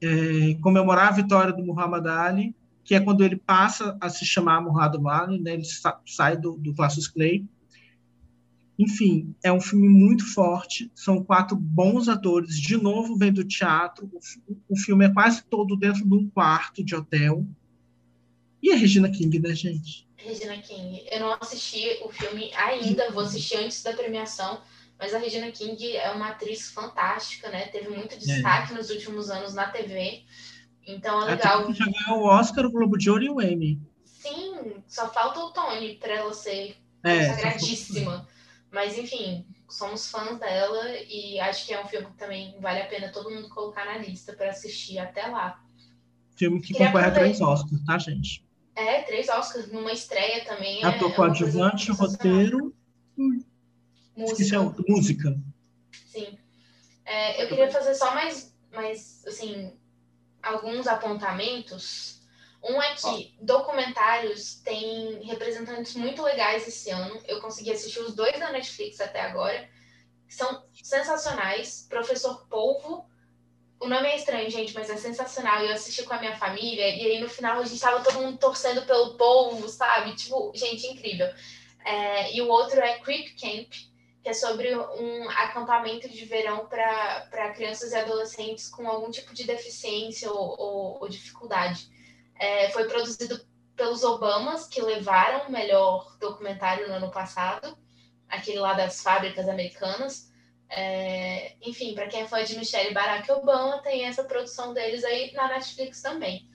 é, 0.00 0.54
comemorar 0.60 1.08
a 1.08 1.16
vitória 1.16 1.52
do 1.52 1.64
Muhammad 1.64 2.06
Ali, 2.06 2.54
que 2.88 2.94
é 2.94 3.00
quando 3.00 3.22
ele 3.22 3.36
passa 3.36 3.98
a 4.00 4.08
se 4.08 4.24
chamar 4.24 4.62
Muhammad 4.62 4.96
Ali, 5.06 5.38
né? 5.38 5.52
ele 5.52 5.64
sa 5.66 6.00
sai 6.06 6.38
do, 6.38 6.56
do 6.56 6.74
Cassius 6.74 7.06
Clay. 7.06 7.44
Enfim, 8.78 9.34
é 9.44 9.52
um 9.52 9.60
filme 9.60 9.86
muito 9.86 10.24
forte, 10.32 10.90
são 10.94 11.22
quatro 11.22 11.54
bons 11.54 12.08
atores, 12.08 12.58
de 12.58 12.78
novo 12.78 13.14
vem 13.14 13.30
do 13.30 13.44
teatro, 13.44 14.10
o, 14.10 14.56
o 14.70 14.78
filme 14.78 15.04
é 15.04 15.12
quase 15.12 15.44
todo 15.44 15.76
dentro 15.76 16.08
de 16.08 16.14
um 16.14 16.30
quarto 16.30 16.82
de 16.82 16.96
hotel. 16.96 17.46
E 18.62 18.72
a 18.72 18.76
Regina 18.76 19.10
King, 19.10 19.38
né, 19.38 19.54
gente? 19.54 20.08
Regina 20.16 20.56
King. 20.56 21.04
Eu 21.10 21.20
não 21.20 21.36
assisti 21.38 21.84
o 22.02 22.08
filme 22.08 22.50
ainda, 22.54 23.10
vou 23.10 23.22
assistir 23.22 23.58
antes 23.58 23.82
da 23.82 23.92
premiação, 23.92 24.62
mas 24.98 25.12
a 25.12 25.18
Regina 25.18 25.50
King 25.50 25.94
é 25.94 26.10
uma 26.12 26.28
atriz 26.28 26.70
fantástica, 26.70 27.50
né? 27.50 27.66
Teve 27.66 27.90
muito 27.90 28.14
é. 28.14 28.16
destaque 28.16 28.72
é. 28.72 28.76
nos 28.76 28.88
últimos 28.88 29.28
anos 29.28 29.52
na 29.52 29.66
TV. 29.68 30.24
Então 30.88 31.22
é 31.22 31.32
legal. 31.32 31.60
Até 31.60 31.74
já 31.74 31.84
ganhou 31.84 32.22
o 32.22 32.26
Oscar, 32.26 32.64
o 32.64 32.70
Globo 32.70 32.96
de 32.96 33.10
Ouro 33.10 33.22
e 33.22 33.30
o 33.30 33.42
Emmy. 33.42 33.78
Sim, 34.04 34.82
só 34.88 35.12
falta 35.12 35.38
o 35.40 35.50
Tony 35.50 35.96
para 35.96 36.14
ela 36.14 36.32
ser 36.32 36.76
é, 37.04 37.28
consagradíssima. 37.28 38.26
Mas 38.72 38.96
enfim, 38.96 39.46
somos 39.68 40.10
fãs 40.10 40.38
dela 40.38 40.90
e 41.08 41.38
acho 41.40 41.66
que 41.66 41.74
é 41.74 41.84
um 41.84 41.86
filme 41.86 42.06
que 42.06 42.16
também 42.16 42.58
vale 42.60 42.80
a 42.80 42.86
pena 42.86 43.12
todo 43.12 43.30
mundo 43.30 43.48
colocar 43.50 43.84
na 43.84 43.98
lista 43.98 44.32
para 44.32 44.50
assistir 44.50 44.98
até 44.98 45.26
lá. 45.26 45.62
Filme 46.36 46.60
que 46.60 46.72
concorre 46.72 47.04
a 47.04 47.10
três 47.10 47.40
Oscars, 47.40 47.84
tá, 47.84 47.98
gente? 47.98 48.44
É, 48.74 49.02
três 49.02 49.28
Oscars 49.28 49.70
numa 49.70 49.92
estreia 49.92 50.44
também. 50.44 50.82
Ator 50.84 51.10
é, 51.10 51.14
coadjuvante, 51.14 51.90
é 51.90 51.94
roteiro. 51.94 52.74
Música. 54.16 54.74
música. 54.88 55.40
Sim. 56.06 56.38
É, 57.04 57.42
eu 57.42 57.48
queria 57.48 57.70
fazer 57.70 57.94
só 57.94 58.14
mais, 58.14 58.54
mais, 58.72 59.24
assim, 59.26 59.72
alguns 60.42 60.86
apontamentos. 60.86 62.20
Um 62.62 62.82
é 62.82 62.94
que 62.94 63.34
documentários 63.40 64.56
têm 64.56 65.22
representantes 65.22 65.94
muito 65.94 66.22
legais 66.22 66.66
esse 66.66 66.90
ano. 66.90 67.20
Eu 67.26 67.40
consegui 67.40 67.70
assistir 67.70 68.00
os 68.00 68.14
dois 68.14 68.38
da 68.38 68.50
Netflix 68.50 69.00
até 69.00 69.20
agora. 69.20 69.68
São 70.28 70.64
sensacionais. 70.74 71.86
Professor 71.88 72.46
Polvo 72.48 73.08
o 73.80 73.86
nome 73.86 74.08
é 74.08 74.16
estranho, 74.16 74.50
gente, 74.50 74.74
mas 74.74 74.90
é 74.90 74.96
sensacional. 74.96 75.62
Eu 75.62 75.72
assisti 75.72 76.02
com 76.02 76.12
a 76.12 76.18
minha 76.18 76.36
família 76.36 76.88
e 76.88 77.06
aí 77.06 77.20
no 77.20 77.28
final 77.28 77.60
a 77.60 77.64
gente 77.64 77.80
tava 77.80 78.02
todo 78.02 78.20
mundo 78.20 78.36
torcendo 78.36 78.82
pelo 78.82 79.14
povo, 79.14 79.68
sabe? 79.68 80.14
Tipo, 80.16 80.50
gente, 80.54 80.86
incrível. 80.86 81.28
É, 81.84 82.34
e 82.34 82.42
o 82.42 82.48
outro 82.48 82.80
é 82.80 82.98
Creep 82.98 83.40
Camp, 83.40 83.72
que 84.22 84.28
é 84.28 84.32
sobre 84.32 84.74
um 84.76 85.28
acampamento 85.30 86.08
de 86.08 86.24
verão 86.24 86.66
para 86.66 87.52
crianças 87.54 87.92
e 87.92 87.96
adolescentes 87.96 88.68
com 88.68 88.88
algum 88.88 89.10
tipo 89.10 89.32
de 89.32 89.44
deficiência 89.44 90.30
ou, 90.30 90.58
ou, 90.58 90.98
ou 91.00 91.08
dificuldade. 91.08 91.88
É, 92.38 92.70
foi 92.70 92.88
produzido 92.88 93.40
pelos 93.76 94.02
Obamas, 94.02 94.66
que 94.66 94.82
levaram 94.82 95.46
o 95.46 95.52
melhor 95.52 96.16
documentário 96.18 96.88
no 96.88 96.94
ano 96.94 97.10
passado, 97.10 97.78
aquele 98.28 98.58
lá 98.58 98.74
das 98.74 99.02
fábricas 99.02 99.48
americanas. 99.48 100.28
É, 100.68 101.54
enfim, 101.62 101.94
para 101.94 102.08
quem 102.08 102.22
é 102.22 102.28
fã 102.28 102.42
de 102.42 102.58
Michelle 102.58 102.92
Barack 102.92 103.30
Obama, 103.30 103.80
tem 103.80 104.04
essa 104.04 104.24
produção 104.24 104.74
deles 104.74 105.04
aí 105.04 105.32
na 105.32 105.48
Netflix 105.48 106.02
também. 106.02 106.48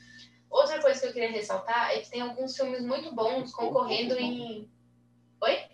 Outra 0.49 0.80
coisa 0.80 0.99
que 0.99 1.07
eu 1.07 1.14
queria 1.14 1.32
ressaltar 1.32 1.91
é 1.91 1.99
que 1.99 2.11
tem 2.11 2.22
alguns 2.22 2.55
filmes 2.55 2.84
muito 2.84 3.16
bons 3.16 3.51
concorrendo 3.51 4.16
em. 4.20 4.70
Oi? 5.41 5.72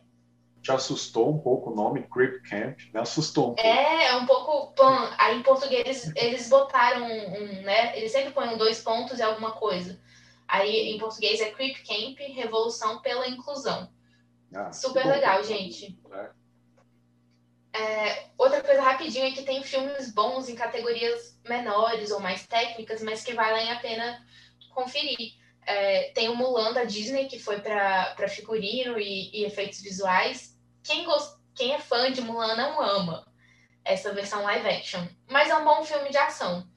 Te 0.70 0.74
assustou 0.74 1.32
um 1.32 1.40
pouco 1.40 1.72
o 1.72 1.76
nome 1.76 2.04
Creep 2.04 2.48
Camp? 2.48 2.78
Me 2.94 3.00
assustou 3.00 3.54
um 3.54 3.56
pouco. 3.56 3.68
É, 3.68 4.10
é 4.10 4.16
um 4.18 4.28
pouco 4.28 4.72
pan. 4.74 5.16
Aí 5.18 5.36
em 5.36 5.42
português 5.42 6.12
eles 6.16 6.48
botaram 6.48 7.08
um, 7.08 7.38
um, 7.38 7.62
né? 7.64 7.98
Eles 7.98 8.12
sempre 8.12 8.32
põem 8.34 8.56
dois 8.56 8.80
pontos 8.80 9.18
e 9.18 9.24
alguma 9.24 9.54
coisa. 9.54 10.00
Aí 10.48 10.92
em 10.92 11.00
português 11.00 11.42
é 11.42 11.50
Creep 11.50 11.78
Camp, 11.78 12.20
Revolução 12.36 13.02
pela 13.02 13.28
Inclusão. 13.28 13.90
Ah, 14.54 14.72
Super 14.72 15.06
bom, 15.06 15.10
legal, 15.10 15.44
gente. 15.44 16.00
É. 17.74 17.82
é, 17.82 18.26
outra 18.38 18.62
coisa 18.62 18.84
rapidinho 18.84 19.26
é 19.26 19.32
que 19.32 19.42
tem 19.42 19.64
filmes 19.64 20.14
bons 20.14 20.50
em 20.50 20.56
categorias 20.56 21.36
menores 21.48 22.12
ou 22.12 22.20
mais 22.20 22.46
técnicas, 22.46 23.02
mas 23.02 23.24
que 23.24 23.34
valem 23.34 23.72
a 23.72 23.80
pena 23.80 24.24
conferir. 24.76 25.34
É, 25.66 26.12
tem 26.12 26.30
o 26.30 26.36
Mulan 26.36 26.74
da 26.74 26.84
Disney, 26.84 27.26
que 27.26 27.40
foi 27.40 27.60
para 27.60 28.28
figurino 28.28 29.00
e, 29.00 29.32
e, 29.36 29.46
efeitos 29.46 29.82
visuais. 29.82 30.59
Quem, 30.90 31.04
gost... 31.04 31.38
Quem 31.56 31.74
é 31.74 31.80
fã 31.80 32.12
de 32.12 32.22
Mulan 32.22 32.56
não 32.56 32.82
ama 32.82 33.24
essa 33.86 34.12
versão 34.12 34.42
live 34.44 34.68
action, 34.68 35.06
mas 35.30 35.50
é 35.50 35.56
um 35.56 35.64
bom 35.64 35.84
filme 35.84 36.10
de 36.10 36.18
ação. 36.18 36.68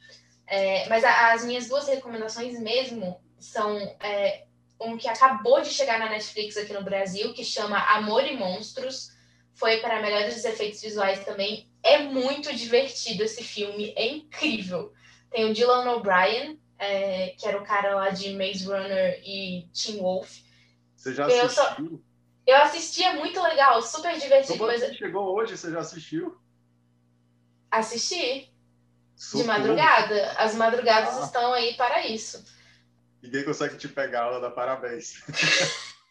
É, 0.46 0.86
mas 0.88 1.02
a, 1.02 1.32
as 1.32 1.44
minhas 1.44 1.66
duas 1.68 1.88
recomendações 1.88 2.60
mesmo 2.60 3.18
são 3.38 3.76
é, 4.00 4.44
um 4.78 4.98
que 4.98 5.08
acabou 5.08 5.62
de 5.62 5.70
chegar 5.70 5.98
na 5.98 6.10
Netflix 6.10 6.56
aqui 6.58 6.74
no 6.74 6.84
Brasil, 6.84 7.32
que 7.32 7.44
chama 7.44 7.78
Amor 7.78 8.26
e 8.26 8.36
Monstros. 8.36 9.08
Foi 9.54 9.78
para 9.78 10.02
melhores 10.02 10.44
efeitos 10.44 10.82
visuais 10.82 11.24
também. 11.24 11.70
É 11.82 11.98
muito 11.98 12.54
divertido 12.54 13.22
esse 13.22 13.42
filme, 13.42 13.94
é 13.96 14.06
incrível. 14.06 14.92
Tem 15.30 15.50
o 15.50 15.54
Dylan 15.54 15.90
O'Brien, 15.90 16.60
é, 16.78 17.34
que 17.38 17.46
era 17.46 17.58
o 17.58 17.64
cara 17.64 17.94
lá 17.94 18.10
de 18.10 18.34
Maze 18.34 18.66
Runner 18.66 19.22
e 19.24 19.68
Teen 19.72 19.98
Wolf. 20.00 20.38
Você 20.96 21.14
já 21.14 21.26
assistiu? 21.26 21.44
Eu, 21.44 21.50
só, 21.50 21.76
eu 22.46 22.56
assisti, 22.56 23.04
é 23.04 23.14
muito 23.14 23.40
legal, 23.42 23.80
super 23.82 24.18
divertido. 24.18 24.58
Como 24.58 24.70
mas... 24.70 24.96
chegou 24.96 25.34
hoje, 25.34 25.56
você 25.56 25.70
já 25.70 25.80
assistiu? 25.80 26.36
Assisti. 27.70 28.52
Socorro. 29.16 29.42
De 29.42 29.48
madrugada. 29.48 30.32
As 30.32 30.54
madrugadas 30.54 31.18
ah. 31.18 31.24
estão 31.24 31.52
aí 31.52 31.74
para 31.74 32.06
isso. 32.06 32.44
Ninguém 33.22 33.44
consegue 33.44 33.76
te 33.76 33.88
pegar, 33.88 34.26
Ana, 34.26 34.50
parabéns. 34.50 35.22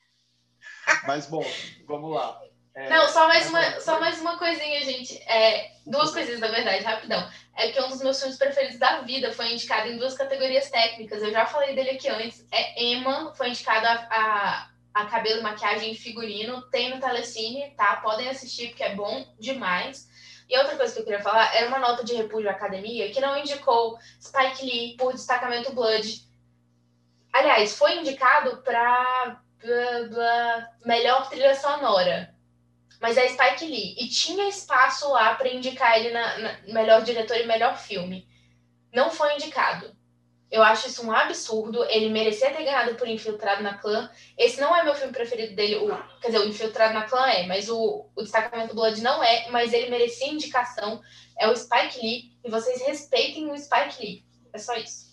Mas 1.06 1.28
bom, 1.28 1.46
vamos 1.86 2.16
lá. 2.16 2.40
É, 2.74 2.90
Não, 2.90 3.08
só 3.10 3.28
mais, 3.28 3.50
uma, 3.50 3.80
só 3.82 4.00
mais 4.00 4.22
uma 4.22 4.38
coisinha, 4.38 4.82
gente. 4.86 5.18
É, 5.24 5.72
duas 5.86 6.12
coisinhas, 6.12 6.40
na 6.40 6.48
verdade, 6.48 6.84
rapidão. 6.84 7.30
É 7.58 7.70
que 7.70 7.82
um 7.82 7.90
dos 7.90 8.02
meus 8.02 8.18
filmes 8.20 8.38
preferidos 8.38 8.80
da 8.80 9.02
vida 9.02 9.34
foi 9.34 9.52
indicado 9.52 9.90
em 9.90 9.98
duas 9.98 10.14
categorias 10.14 10.70
técnicas. 10.70 11.22
Eu 11.22 11.32
já 11.32 11.46
falei 11.46 11.76
dele 11.76 11.92
aqui 11.92 12.08
antes. 12.08 12.46
É 12.50 12.82
Emma, 12.82 13.36
foi 13.36 13.50
indicado 13.50 13.86
a, 13.86 14.08
a, 14.10 14.71
a 14.94 15.06
cabelo, 15.06 15.44
maquiagem 15.44 15.92
e 15.92 15.96
figurino. 15.96 16.62
Tem 16.70 16.90
no 16.90 17.00
Telecine, 17.00 17.74
tá? 17.76 17.98
Podem 17.98 18.30
assistir, 18.30 18.70
porque 18.70 18.84
é 18.84 18.96
bom 18.96 19.26
demais. 19.40 20.10
E 20.50 20.58
outra 20.58 20.76
coisa 20.76 20.94
que 20.94 21.00
eu 21.00 21.06
queria 21.06 21.22
falar 21.22 21.56
era 21.56 21.68
uma 21.68 21.80
nota 21.80 22.04
de 22.04 22.14
repúdio 22.14 22.50
à 22.50 22.52
academia 22.52 23.10
que 23.10 23.22
não 23.22 23.38
indicou 23.38 23.98
Spike 24.22 24.66
Lee 24.66 24.98
por 24.98 25.14
destacamento 25.14 25.74
Blood. 25.74 26.30
Aliás, 27.32 27.78
foi 27.78 28.00
indicado 28.00 28.62
para 28.62 29.42
melhor 30.86 31.30
trilha 31.30 31.56
sonora. 31.56 32.36
Mas 33.00 33.18
é 33.18 33.30
Spike 33.30 33.66
Lee. 33.66 33.96
E 33.98 34.10
tinha 34.10 34.50
espaço 34.50 35.10
lá 35.12 35.36
para 35.36 35.48
indicar 35.48 35.98
ele 35.98 36.12
na, 36.12 36.38
na 36.38 36.60
melhor 36.68 37.02
diretor 37.02 37.38
e 37.38 37.48
melhor 37.48 37.78
filme. 37.78 38.28
Não 38.94 39.10
foi 39.10 39.36
indicado. 39.36 39.96
Eu 40.52 40.62
acho 40.62 40.88
isso 40.88 41.08
um 41.08 41.12
absurdo. 41.12 41.84
Ele 41.86 42.10
merecia 42.10 42.52
ter 42.52 42.64
ganhado 42.64 42.96
por 42.96 43.08
Infiltrado 43.08 43.64
na 43.64 43.78
Clã. 43.78 44.10
Esse 44.38 44.60
não 44.60 44.76
é 44.76 44.84
meu 44.84 44.94
filme 44.94 45.14
preferido 45.14 45.56
dele. 45.56 45.78
O, 45.78 45.88
quer 46.20 46.28
dizer, 46.28 46.40
o 46.40 46.48
Infiltrado 46.48 46.94
na 46.94 47.08
Clã 47.08 47.26
é, 47.28 47.48
mas 47.48 47.70
o, 47.70 48.10
o 48.14 48.22
Destacamento 48.22 48.76
Blood 48.76 49.02
não 49.02 49.24
é. 49.24 49.50
Mas 49.50 49.72
ele 49.72 49.90
merecia 49.90 50.32
indicação. 50.32 51.02
É 51.40 51.48
o 51.48 51.56
Spike 51.56 52.00
Lee. 52.02 52.38
E 52.44 52.52
vocês 52.52 52.82
respeitem 52.82 53.50
o 53.50 53.58
Spike 53.58 54.02
Lee. 54.02 54.26
É 54.52 54.58
só 54.58 54.76
isso. 54.76 55.12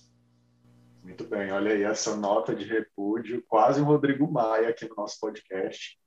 Muito 1.05 1.25
bem, 1.25 1.51
olha 1.53 1.73
aí 1.73 1.85
essa 1.85 2.15
nota 2.17 2.55
de 2.55 2.65
repúdio, 2.67 3.43
quase 3.49 3.81
um 3.81 3.85
Rodrigo 3.85 4.31
Maia 4.31 4.69
aqui 4.69 4.87
no 4.87 4.95
nosso 4.95 5.19
podcast. 5.19 5.99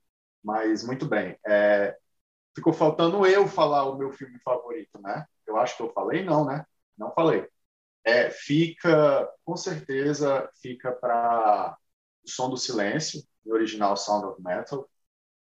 Mas 0.44 0.84
muito 0.84 1.06
bem. 1.06 1.36
É, 1.44 1.96
ficou 2.54 2.72
faltando 2.72 3.26
eu 3.26 3.48
falar 3.48 3.84
o 3.84 3.96
meu 3.96 4.12
filme 4.12 4.38
favorito, 4.44 5.00
né? 5.02 5.26
Eu 5.46 5.56
acho 5.56 5.76
que 5.76 5.82
eu 5.82 5.92
falei, 5.92 6.22
não, 6.22 6.44
né? 6.44 6.64
Não 6.96 7.12
falei. 7.12 7.48
É, 8.04 8.30
fica, 8.30 9.28
com 9.44 9.56
certeza, 9.56 10.48
fica 10.60 10.92
para 10.92 11.76
O 12.24 12.30
Som 12.30 12.50
do 12.50 12.56
Silêncio, 12.56 13.22
o 13.44 13.52
original 13.52 13.96
Sound 13.96 14.26
of 14.26 14.42
Metal. 14.42 14.88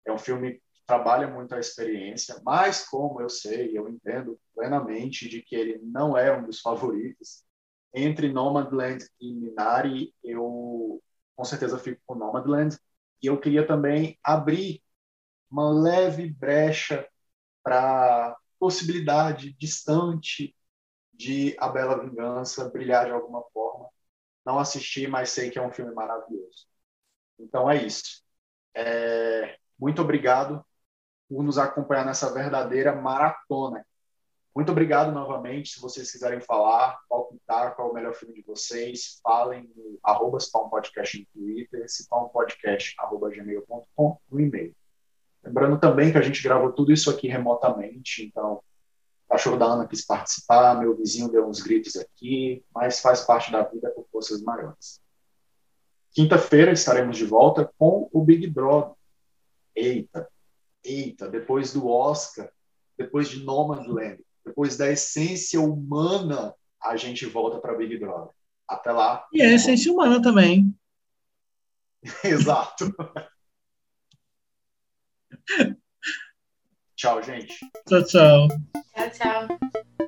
É 0.06 0.12
um 0.14 0.18
filme 0.18 0.54
que 0.56 0.62
trabalha 0.88 1.28
muito 1.28 1.56
a 1.56 1.60
experiência, 1.60 2.42
mas 2.46 2.88
como 2.88 3.22
eu 3.22 3.30
sei, 3.30 3.78
eu 3.78 3.90
entendo 3.90 4.40
plenamente 4.56 5.30
de 5.30 5.42
que 5.42 5.56
ele 5.56 5.80
não 5.84 6.18
é 6.18 6.36
um 6.38 6.46
dos 6.46 6.62
favoritos. 6.62 7.44
Entre 7.94 8.32
Nomadland 8.32 9.06
e 9.20 9.34
Minari, 9.34 10.14
eu 10.24 11.02
com 11.36 11.46
certeza 11.46 11.80
fico 11.80 12.02
com 12.06 12.16
Nomadland. 12.16 12.78
E 13.22 13.28
eu 13.28 13.40
queria 13.40 13.66
também 13.66 14.20
abrir 14.24 14.84
uma 15.52 15.70
leve 15.72 16.30
brecha 16.30 17.08
para 17.64 18.38
possibilidade 18.60 19.54
distante 19.60 20.56
de 21.16 21.56
A 21.60 21.70
Bela 21.70 22.04
Vingança 22.04 22.70
brilhar 22.70 23.06
de 23.06 23.12
alguma 23.12 23.42
forma. 23.54 23.90
Não 24.46 24.60
assisti, 24.60 25.08
mas 25.08 25.30
sei 25.30 25.50
que 25.50 25.58
é 25.58 25.62
um 25.62 25.72
filme 25.72 25.94
maravilhoso. 25.94 26.68
Então 27.40 27.70
é 27.70 27.84
isso. 27.84 28.24
É... 28.76 29.58
Muito 29.80 30.02
obrigado 30.02 30.64
por 31.28 31.44
nos 31.44 31.58
acompanhar 31.58 32.06
nessa 32.06 32.34
verdadeira 32.34 32.96
maratona. 32.96 33.86
Muito 34.56 34.72
obrigado 34.72 35.12
novamente. 35.12 35.70
Se 35.70 35.82
vocês 35.82 36.10
quiserem 36.10 36.40
falar, 36.40 36.98
palpitar 37.10 37.76
qual 37.76 37.90
é 37.90 37.92
o 37.92 37.94
melhor 37.94 38.14
filme 38.14 38.34
de 38.34 38.42
vocês, 38.42 39.20
falem 39.22 39.70
no 39.76 40.00
arroba 40.02 40.38
Podcast 40.70 41.20
no 41.20 41.26
Twitter, 41.34 41.86
Podcast 42.32 42.96
arroba 42.98 43.30
gmail.com 43.30 44.18
no 44.32 44.40
e-mail. 44.40 44.74
Lembrando 45.44 45.78
também 45.78 46.12
que 46.12 46.18
a 46.18 46.22
gente 46.22 46.42
gravou 46.42 46.72
tudo 46.72 46.94
isso 46.94 47.10
aqui 47.10 47.28
remotamente, 47.28 48.26
então 48.26 48.64
cachorro 49.36 49.58
da 49.58 49.66
Ana 49.66 49.88
quis 49.88 50.06
participar, 50.06 50.80
meu 50.80 50.96
vizinho 50.96 51.30
deu 51.30 51.46
uns 51.48 51.62
gritos 51.62 51.98
aqui, 51.98 52.64
mas 52.74 53.02
faz 53.02 53.22
parte 53.22 53.52
da 53.52 53.64
vida 53.64 53.90
por 53.92 54.08
forças 54.10 54.42
maiores. 54.42 55.02
Quinta-feira 56.12 56.72
estaremos 56.72 57.18
de 57.18 57.26
volta 57.26 57.70
com 57.78 58.10
o 58.14 58.24
Big 58.24 58.48
Brother. 58.48 58.96
Eita, 59.76 60.30
eita, 60.82 61.28
depois 61.28 61.74
do 61.74 61.86
Oscar, 61.88 62.50
depois 62.98 63.28
de 63.28 63.44
Nomadland, 63.44 64.24
depois 64.46 64.78
da 64.78 64.90
essência 64.90 65.60
humana, 65.60 66.56
a 66.82 66.96
gente 66.96 67.26
volta 67.26 67.60
para 67.60 67.76
Big 67.76 67.98
Brother. 67.98 68.34
Até 68.66 68.94
lá. 68.94 69.28
E 69.34 69.42
a 69.42 69.52
essência 69.52 69.92
humana 69.92 70.22
também. 70.22 70.74
Exato. 72.24 72.90
Tchau, 76.96 77.22
gente. 77.22 77.60
Tchau, 77.88 78.04
tchau. 78.04 78.48
Tchau, 78.96 79.10
tchau. 79.12 80.00